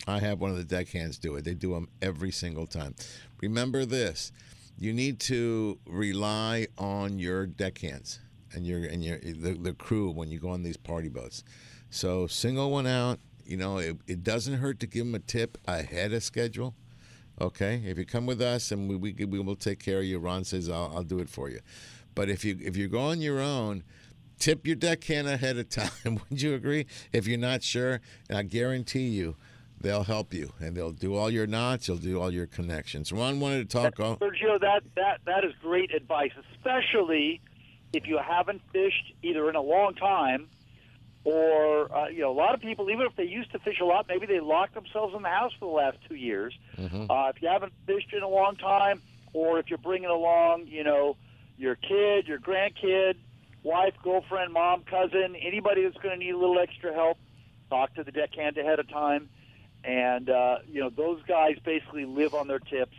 [0.09, 1.45] I have one of the deckhands do it.
[1.45, 2.95] They do them every single time.
[3.43, 4.33] Remember this:
[4.79, 8.21] you need to rely on your deckhands
[8.55, 11.45] and your and your the, the crew when you go on these party boats.
[11.91, 13.21] So single one out.
[13.47, 16.75] You know, it, it doesn't hurt to give them a tip ahead of schedule.
[17.41, 20.19] Okay, if you come with us and we we, we will take care of you.
[20.19, 21.61] Ron says I'll, I'll do it for you.
[22.15, 23.83] But if you if you go on your own,
[24.39, 25.69] tip your deckhand ahead of
[26.05, 26.21] time.
[26.31, 26.87] Would you agree?
[27.13, 28.01] If you're not sure,
[28.33, 29.37] I guarantee you,
[29.81, 31.89] they'll help you and they'll do all your knots.
[31.89, 33.13] They'll do all your connections.
[33.13, 33.99] Ron wanted to talk.
[33.99, 37.41] Oh, Sergio, that that that is great advice, especially
[37.93, 40.49] if you haven't fished either in a long time
[41.25, 43.85] or uh, you know a lot of people even if they used to fish a
[43.85, 46.55] lot maybe they locked themselves in the house for the last two years.
[46.79, 47.11] Mm-hmm.
[47.11, 49.01] uh, if you haven't fished in a long time
[49.33, 51.17] or if you're bringing along you know
[51.57, 53.17] your kid your grandkid
[53.63, 57.19] wife girlfriend mom cousin anybody that's going to need a little extra help
[57.75, 59.29] talk to the deckhand ahead of time.
[59.83, 62.97] And uh, you know those guys basically live on their tips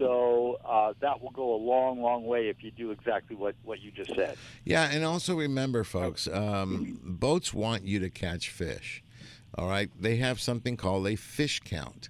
[0.00, 3.80] so uh, that will go a long, long way if you do exactly what, what
[3.80, 4.36] you just said.
[4.64, 9.04] Yeah, and also remember, folks, um, boats want you to catch fish.
[9.56, 12.08] All right, they have something called a fish count.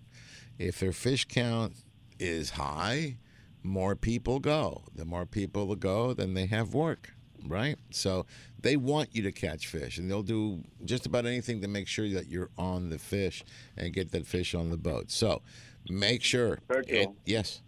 [0.58, 1.74] If their fish count
[2.18, 3.16] is high,
[3.62, 4.84] more people go.
[4.94, 7.12] The more people go, then they have work,
[7.46, 7.76] right?
[7.90, 8.26] So
[8.60, 12.08] they want you to catch fish, and they'll do just about anything to make sure
[12.10, 13.42] that you're on the fish
[13.76, 15.10] and get that fish on the boat.
[15.10, 15.42] So
[15.88, 16.58] make sure.
[16.68, 16.96] Virgil.
[16.96, 17.62] it- yes.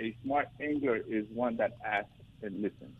[0.00, 2.10] A smart angler is one that asks
[2.42, 2.94] and listens.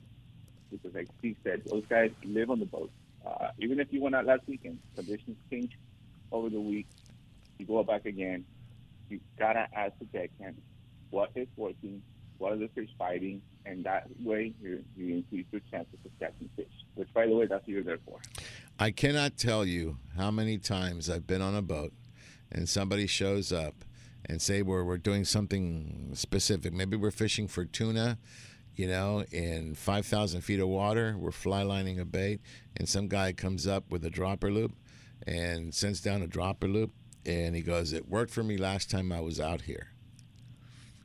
[0.70, 2.91] Because, like Steve said, those guys live on the boat.
[3.27, 5.79] Uh, even if you went out last weekend, conditions change
[6.31, 6.87] over the week.
[7.59, 8.45] You go back again.
[9.09, 10.61] You gotta ask the deckhand
[11.11, 12.03] what is working,
[12.37, 16.51] what are the fish fighting, and that way you, you increase your chances of catching
[16.57, 16.66] fish.
[16.95, 18.19] Which, by the way, that's what you're there for.
[18.79, 21.93] I cannot tell you how many times I've been on a boat
[22.53, 23.75] and somebody shows up
[24.29, 26.73] and say we're, we're doing something specific.
[26.73, 28.19] Maybe we're fishing for tuna,
[28.75, 31.17] you know, in 5,000 feet of water.
[31.19, 32.41] We're fly lining a bait,
[32.77, 34.73] and some guy comes up with a dropper loop
[35.27, 36.93] and sends down a dropper loop,
[37.27, 39.89] and he goes, It worked for me last time I was out here.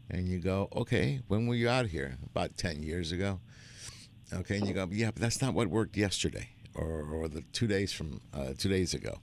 [0.09, 2.17] And you go, Okay, when were you out here?
[2.25, 3.39] About 10 years ago.
[4.31, 7.67] Okay, and you go, yeah, but that's not what worked yesterday or, or the two
[7.67, 9.19] days from uh, two days ago.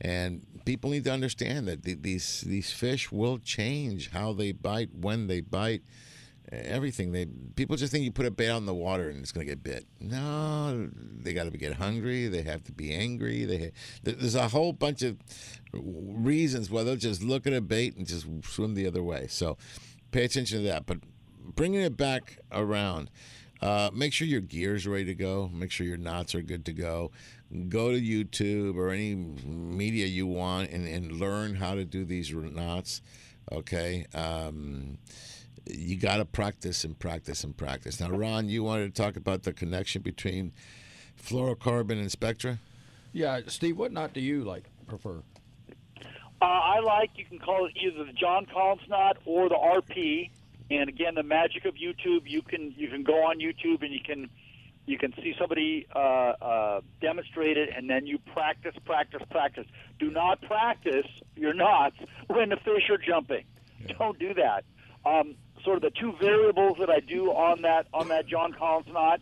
[0.00, 5.26] And people need to understand that these these fish will change how they bite, when
[5.26, 5.82] they bite,
[6.52, 7.12] everything.
[7.12, 7.26] They
[7.56, 9.62] people just think you put a bait in the water and it's going to get
[9.62, 9.86] bit.
[10.00, 12.28] No, they got to get hungry.
[12.28, 13.44] They have to be angry.
[13.44, 13.72] They
[14.02, 15.18] there's a whole bunch of
[15.72, 19.26] reasons why they'll just look at a bait and just swim the other way.
[19.28, 19.56] So
[20.10, 20.86] pay attention to that.
[20.86, 20.98] But
[21.54, 23.10] bringing it back around.
[23.60, 25.50] Uh, make sure your gear's ready to go.
[25.52, 27.10] Make sure your knots are good to go.
[27.68, 32.32] Go to YouTube or any media you want and, and learn how to do these
[32.32, 33.00] knots.
[33.50, 34.04] Okay.
[34.14, 34.98] Um,
[35.66, 38.00] you got to practice and practice and practice.
[38.00, 40.52] Now, Ron, you wanted to talk about the connection between
[41.22, 42.58] fluorocarbon and spectra?
[43.12, 45.22] Yeah, Steve, what knot do you like prefer?
[46.40, 50.30] Uh, I like you can call it either the John Collins knot or the RP.
[50.70, 54.00] And again, the magic of YouTube, you can you can go on YouTube and you
[54.04, 54.28] can
[54.88, 59.66] you can see somebody uh, uh, demonstrate it, and then you practice, practice, practice.
[59.98, 61.06] Do not practice
[61.36, 61.96] your knots
[62.26, 63.44] when the fish are jumping.
[63.98, 64.64] Don't do that.
[65.04, 68.88] Um, sort of the two variables that I do on that on that John Collins
[68.92, 69.20] knot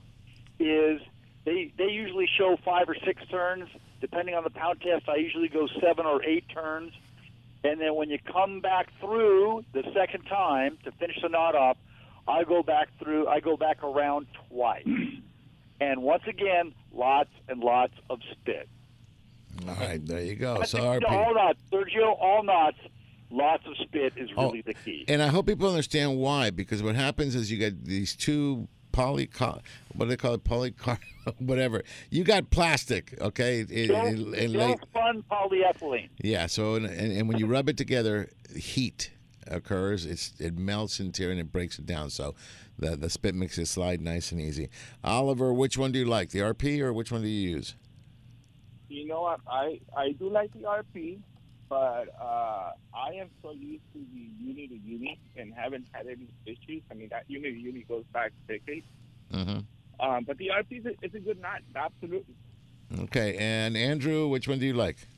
[0.58, 1.00] is
[1.44, 3.68] they they usually show five or six turns.
[4.00, 6.92] Depending on the pound test, I usually go seven or eight turns.
[7.64, 11.76] And then when you come back through the second time to finish the knot off,
[12.28, 13.26] I go back through.
[13.26, 14.86] I go back around twice.
[15.80, 18.68] And once again, lots and lots of spit.
[19.68, 20.58] All right, there you go.
[20.58, 21.08] That's So RP.
[21.10, 22.16] all knots, Sergio.
[22.20, 22.76] All knots,
[23.30, 25.04] lots of spit is Oh, really the key.
[25.08, 29.28] And I hope people understand why, because what happens is you get these two poly,
[29.38, 29.60] what
[30.00, 30.98] do they call it, polycar,
[31.38, 31.82] whatever.
[32.10, 33.60] You got plastic, okay?
[33.60, 36.08] It- Don't, it- don't fun polyethylene.
[36.22, 36.46] yeah.
[36.46, 39.10] So and, and, and when you rub it together, heat
[39.48, 40.06] occurs.
[40.06, 42.10] It's it melts into it and it breaks it down.
[42.10, 42.34] So
[42.78, 44.68] the the spit mixes slide nice and easy.
[45.02, 47.74] Oliver, which one do you like, the RP or which one do you use?
[48.88, 49.40] You know what?
[49.48, 51.18] I I do like the RP,
[51.68, 56.28] but uh, I am so used to the uni to uni and haven't had any
[56.46, 56.82] issues.
[56.90, 58.86] I mean, that uni to uni goes back decades.
[59.32, 59.60] Mm-hmm.
[59.98, 62.34] Um, but the RP is a, it's a good knot, absolutely.
[63.00, 65.08] Okay, and Andrew, which one do you like?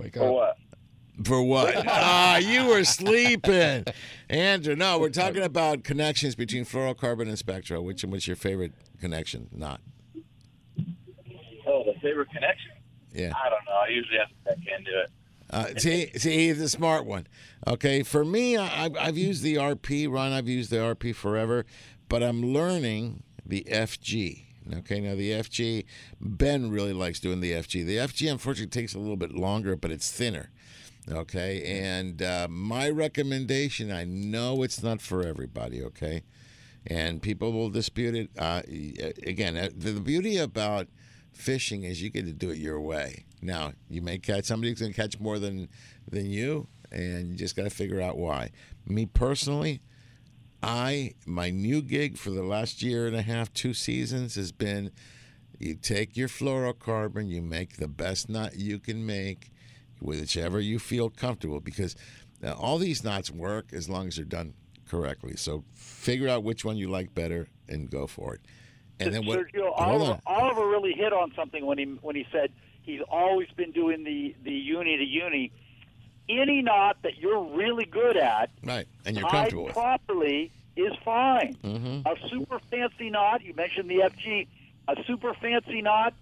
[0.00, 0.56] Wake For what?
[1.24, 1.74] For what?
[1.88, 3.84] ah, you were sleeping,
[4.30, 4.74] Andrew.
[4.74, 7.82] No, we're talking about connections between fluorocarbon and spectra.
[7.82, 9.48] Which what's your favorite connection?
[9.52, 9.80] Not.
[11.66, 12.70] Oh, the favorite connection?
[13.12, 13.32] Yeah.
[13.36, 13.72] I don't know.
[13.72, 15.10] I usually have to check into it.
[15.50, 17.26] Uh, see, see, he's the smart one.
[17.66, 20.10] Okay, for me, I, I've- I've used the RP.
[20.10, 21.66] Ron, I've used the RP forever,
[22.08, 24.46] but I'm learning the FG.
[24.78, 25.84] Okay, now the FG,
[26.20, 27.84] Ben really likes doing the FG.
[27.84, 30.50] The FG, unfortunately, takes a little bit longer, but it's thinner.
[31.10, 35.82] Okay, and uh, my recommendation, I know it's not for everybody.
[35.82, 36.22] Okay,
[36.86, 38.30] and people will dispute it.
[38.38, 38.62] Uh,
[39.26, 40.88] again, uh, the, beauty about
[41.32, 43.24] fishing is you get to do it your way.
[43.42, 45.68] Now, you may catch somebody's going to catch more than
[46.08, 48.50] than you, and you just got to figure out why.
[48.86, 49.80] Me personally,
[50.62, 54.90] I my new gig for the last year and a half, two seasons has been
[55.58, 59.50] you take your fluorocarbon, you make the best knot you can make,
[60.00, 61.96] whichever you feel comfortable, because
[62.42, 64.54] uh, all these knots work as long as they're done
[64.88, 65.36] correctly.
[65.36, 68.40] So figure out which one you like better and go for it.
[68.98, 69.38] And then what?
[69.38, 70.20] Sergio Oliver.
[70.26, 74.34] Oliver really hit on something when he when he said he's always been doing the
[74.44, 75.52] the uni to uni.
[76.30, 79.72] Any knot that you're really good at, Right, and you're tied comfortable with.
[79.74, 81.54] properly, is fine.
[81.64, 82.06] Mhm.
[82.06, 84.46] A super fancy knot, you mentioned the FG,
[84.88, 86.14] a super fancy knot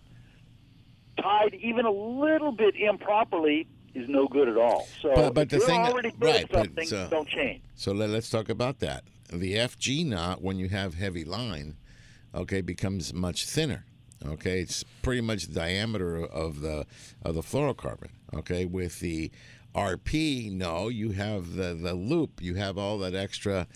[1.20, 4.86] tied even a little bit improperly is no good at all.
[5.02, 7.60] So But- but the thing- already right, but, uh, don't change.
[7.74, 9.04] So let, us talk about that.
[9.32, 11.76] The FG knot, when you have heavy line,
[12.34, 13.84] okay, becomes much thinner.
[14.24, 16.86] Okay, it's pretty much the diameter of the
[17.22, 18.08] of the fluorocarbon.
[18.34, 19.30] Okay, with the
[19.74, 22.42] RP, no, you have the the loop.
[22.42, 23.66] You have all that extra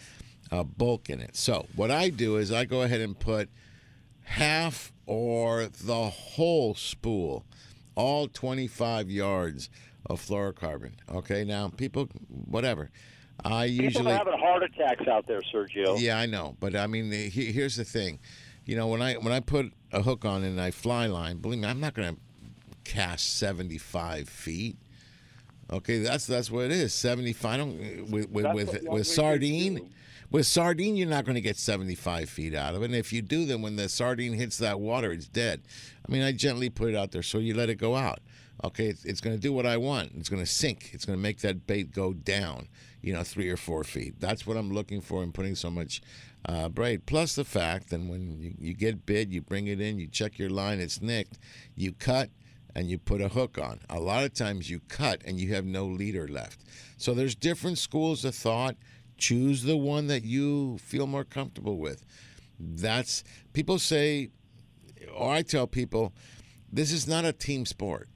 [0.50, 1.36] uh, bulk in it.
[1.36, 3.48] So what I do is I go ahead and put
[4.22, 7.44] half or the whole spool,
[7.94, 9.68] all 25 yards
[10.06, 10.92] of fluorocarbon.
[11.12, 12.90] Okay, now people, whatever.
[13.44, 16.00] I People usually are having heart attacks out there, Sergio.
[16.00, 18.20] yeah, I know, but I mean, the- he- here's the thing.
[18.64, 21.58] You know, when I when I put a hook on and I fly line, believe
[21.58, 22.20] me, I'm not going to
[22.84, 24.76] cast 75 feet.
[25.72, 26.92] Okay, that's that's what it is.
[26.92, 28.10] 75.
[28.10, 29.90] With with That's with, with sardine.
[30.30, 32.86] With sardine, you're not going to get 75 feet out of it.
[32.86, 35.60] And if you do, then when the sardine hits that water, it's dead.
[36.08, 38.20] I mean, I gently put it out there, so you let it go out.
[38.64, 40.12] Okay, it's, it's going to do what I want.
[40.16, 40.90] It's going to sink.
[40.94, 42.68] It's going to make that bait go down,
[43.02, 44.20] you know, three or four feet.
[44.20, 46.00] That's what I'm looking for in putting so much
[46.46, 47.04] uh, braid.
[47.04, 50.38] Plus the fact that when you, you get bid, you bring it in, you check
[50.38, 51.38] your line, it's nicked,
[51.74, 52.30] you cut,
[52.74, 53.80] and you put a hook on.
[53.90, 56.60] A lot of times you cut and you have no leader left.
[56.96, 58.76] So there's different schools of thought.
[59.18, 62.04] Choose the one that you feel more comfortable with.
[62.58, 64.30] That's people say,
[65.14, 66.12] or I tell people,
[66.72, 68.08] this is not a team sport.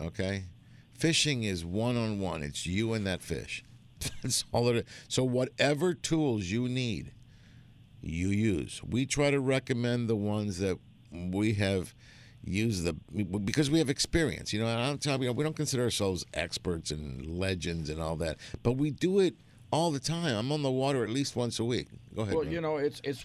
[0.00, 0.44] Okay,
[0.92, 2.42] fishing is one on one.
[2.42, 3.62] It's you and that fish.
[4.22, 4.84] That's all it is.
[5.08, 7.12] So whatever tools you need,
[8.00, 8.80] you use.
[8.82, 10.78] We try to recommend the ones that
[11.12, 11.94] we have
[12.44, 12.94] used the
[13.44, 14.52] because we have experience.
[14.52, 18.38] You know, I'm telling you, we don't consider ourselves experts and legends and all that,
[18.62, 19.34] but we do it
[19.72, 20.36] all the time.
[20.36, 21.88] I'm on the water at least once a week.
[22.14, 22.34] Go ahead.
[22.34, 22.52] Well, man.
[22.52, 23.24] you know, it's it's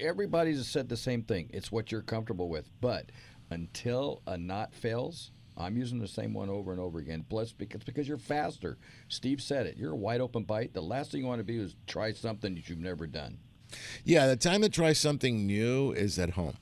[0.00, 1.50] everybody's said the same thing.
[1.52, 2.70] It's what you're comfortable with.
[2.80, 3.06] But
[3.50, 7.24] until a knot fails, I'm using the same one over and over again.
[7.28, 8.78] Plus, because because you're faster.
[9.08, 9.76] Steve said it.
[9.76, 10.72] You're a wide open bite.
[10.72, 13.38] The last thing you want to be is try something that you've never done.
[14.04, 16.56] Yeah, the time to try something new is at home.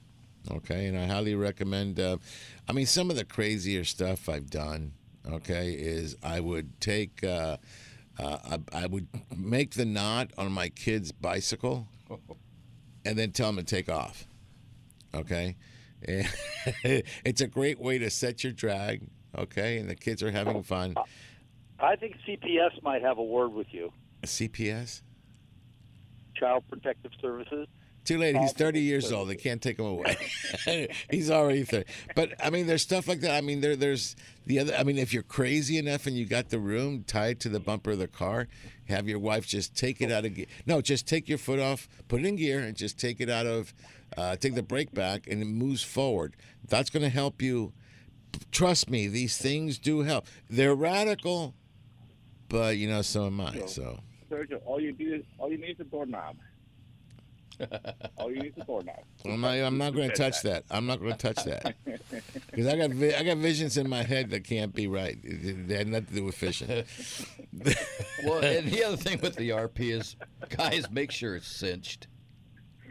[0.51, 2.01] Okay, and I highly recommend.
[2.01, 2.19] Uh,
[2.69, 4.93] I mean, some of the crazier stuff I've done.
[5.31, 7.23] Okay, is I would take.
[7.23, 7.59] Uh,
[8.19, 9.07] uh, I, I would
[9.37, 11.89] make the knot on my kid's bicycle,
[13.05, 14.27] and then tell him to take off.
[15.15, 15.57] Okay,
[16.07, 16.27] and
[17.25, 19.03] it's a great way to set your drag.
[19.37, 20.95] Okay, and the kids are having fun.
[21.79, 23.93] I think CPS might have a word with you.
[24.23, 25.03] CPS.
[26.35, 27.69] Child Protective Services.
[28.05, 28.37] Too late.
[28.37, 29.29] He's 30 years old.
[29.29, 30.17] They can't take him away.
[31.11, 31.85] He's already 30.
[32.17, 33.37] But I mean, there's stuff like that.
[33.37, 34.17] I mean, there, there's
[34.47, 34.75] the other.
[34.75, 37.93] I mean, if you're crazy enough and you got the room tied to the bumper
[37.93, 38.49] of the car,
[38.89, 40.47] have your wife just take it out of gear.
[40.67, 43.47] No, just take your foot off, put it in gear, and just take it out
[43.47, 43.75] of,
[44.17, 46.37] uh, take the brake back, and it moves forward.
[46.67, 47.73] That's going to help you.
[48.51, 50.27] Trust me, these things do help.
[50.49, 51.55] They're radical,
[52.49, 53.67] but you know, so am I.
[53.67, 53.99] So.
[54.31, 56.37] Sergio, all you do is all you need is a doorknob.
[58.17, 58.97] All you need is a doorknob.
[59.25, 59.51] I'm not.
[59.59, 60.65] I'm not going to touch that.
[60.71, 61.75] I'm not going to touch that
[62.51, 65.19] because I got vi- I got visions in my head that can't be right.
[65.23, 66.69] It- it- They had nothing to do with fishing.
[68.25, 70.17] well, and the other thing with the RP is,
[70.49, 72.07] guys, make sure it's cinched.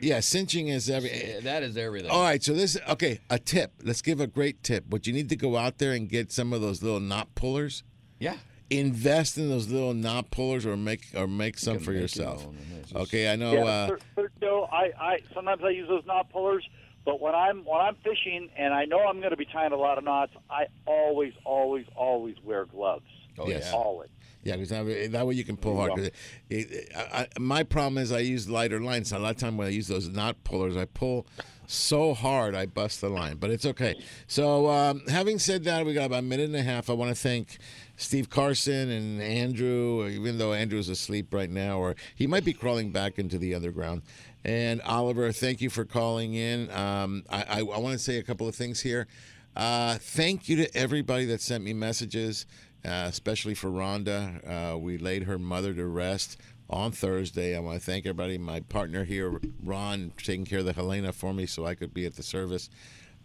[0.01, 1.09] yeah, cinching is every.
[1.11, 2.09] Yeah, that is everything.
[2.11, 3.19] All right, so this okay.
[3.29, 3.73] A tip.
[3.83, 4.85] Let's give a great tip.
[4.89, 7.83] But you need to go out there and get some of those little knot pullers.
[8.19, 8.37] Yeah.
[8.71, 12.45] Invest in those little knot pullers, or make or make some can for make yourself.
[12.45, 12.55] own,
[12.95, 13.53] Okay, I know.
[13.53, 13.99] yeah, uh, Sir-
[14.41, 16.67] Sergio, I, I sometimes I use those knot pullers,
[17.03, 19.75] but when I'm when I'm fishing and I know I'm going to be tying a
[19.77, 23.05] lot of knots, I always, always, always wear gloves.
[23.39, 23.71] Oh, Yes.
[23.73, 24.09] always.
[24.43, 25.91] Yeah, because that, that way you can pull hard.
[25.95, 26.05] 'Cause
[26.49, 29.11] It, it, I, I, my problem is I use lighter lines.
[29.11, 31.25] A lot of time when I use those knot pullers, I pull
[31.69, 33.37] so hard I bust the line.
[33.37, 34.01] But it's okay.
[34.27, 36.89] So um, having said that, we got about a minute and a half.
[36.89, 37.59] I want to thank
[37.95, 42.91] Steve Carson and Andrew, even though Andrew's asleep right now, or he might be crawling
[42.91, 44.01] back into the underground.
[44.43, 46.71] And Oliver, thank you for calling in.
[46.71, 49.07] Um, I, I, I want to say a couple of things here.
[49.55, 52.45] Uh, thank you to everybody that sent me messages,
[52.85, 54.73] uh, especially for Rhonda.
[54.73, 56.37] Uh, we laid her mother to rest
[56.69, 57.55] on Thursday.
[57.55, 58.37] I want to thank everybody.
[58.37, 62.05] My partner here, Ron, taking care of the Helena for me so I could be
[62.05, 62.69] at the service.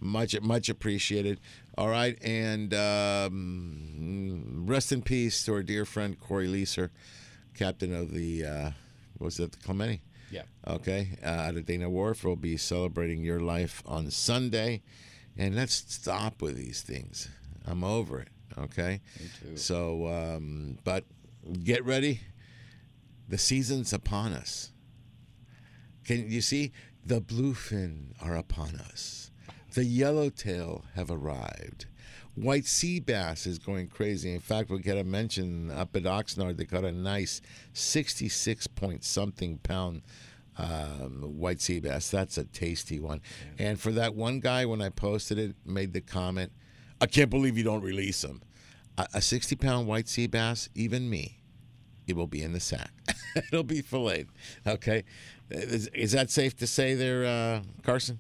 [0.01, 1.41] Much, much appreciated.
[1.79, 6.91] All right, and um, rest in peace to our dear friend Corey Leeser,
[7.55, 8.71] captain of the, uh,
[9.19, 10.03] was it the Clemente?
[10.31, 10.43] Yeah.
[10.67, 12.25] Okay, uh, out of Dana Wharf.
[12.25, 14.83] We'll be celebrating your life on Sunday.
[15.37, 17.29] And let's stop with these things.
[17.67, 18.29] I'm over it.
[18.57, 19.01] Okay?
[19.21, 19.57] Me too.
[19.57, 21.05] So, um, but
[21.65, 22.21] get ready.
[23.35, 24.71] The season's upon us.
[26.05, 26.71] Can you see?
[27.05, 29.33] The bluefin are upon us.
[29.73, 31.87] The yellowtail have arrived.
[32.37, 34.33] White sea bass is going crazy.
[34.33, 36.59] In fact, we get a mention up at Oxnard.
[36.59, 37.41] They caught a nice
[37.73, 40.03] 66 point something pound
[40.57, 42.13] um, white sea bass.
[42.13, 43.21] That's a tasty one.
[43.59, 46.53] And for that one guy, when I posted it, made the comment,
[47.01, 48.43] I can't believe you don't release them.
[48.97, 51.41] A, a 60 pound white sea bass, even me,
[52.07, 52.91] it will be in the sack.
[53.37, 54.29] It'll be filleted.
[54.67, 55.05] Okay.
[55.51, 58.19] Is, is that safe to say there, uh, Carson?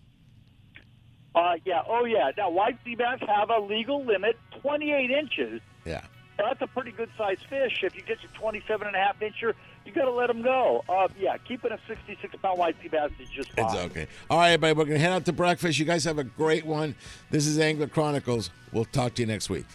[1.34, 1.82] Uh, yeah.
[1.88, 2.30] Oh, yeah.
[2.36, 5.60] Now, white sea bass have a legal limit, 28 inches.
[5.84, 6.02] Yeah.
[6.38, 7.82] That's a pretty good sized fish.
[7.82, 9.54] If you get your 27 and a half incher,
[9.84, 10.84] you got to let them go.
[10.88, 13.64] Uh, yeah, keeping a 66 pound white sea bass is just fine.
[13.64, 14.06] It's okay.
[14.28, 15.78] All right, everybody, we're going to head out to breakfast.
[15.78, 16.96] You guys have a great one.
[17.30, 18.50] This is Angler Chronicles.
[18.72, 19.66] We'll talk to you next week.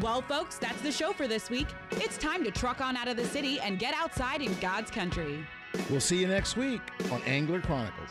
[0.00, 1.66] Well, folks, that's the show for this week.
[1.92, 5.46] It's time to truck on out of the city and get outside in God's country.
[5.90, 6.80] We'll see you next week
[7.12, 8.08] on Angler Chronicles.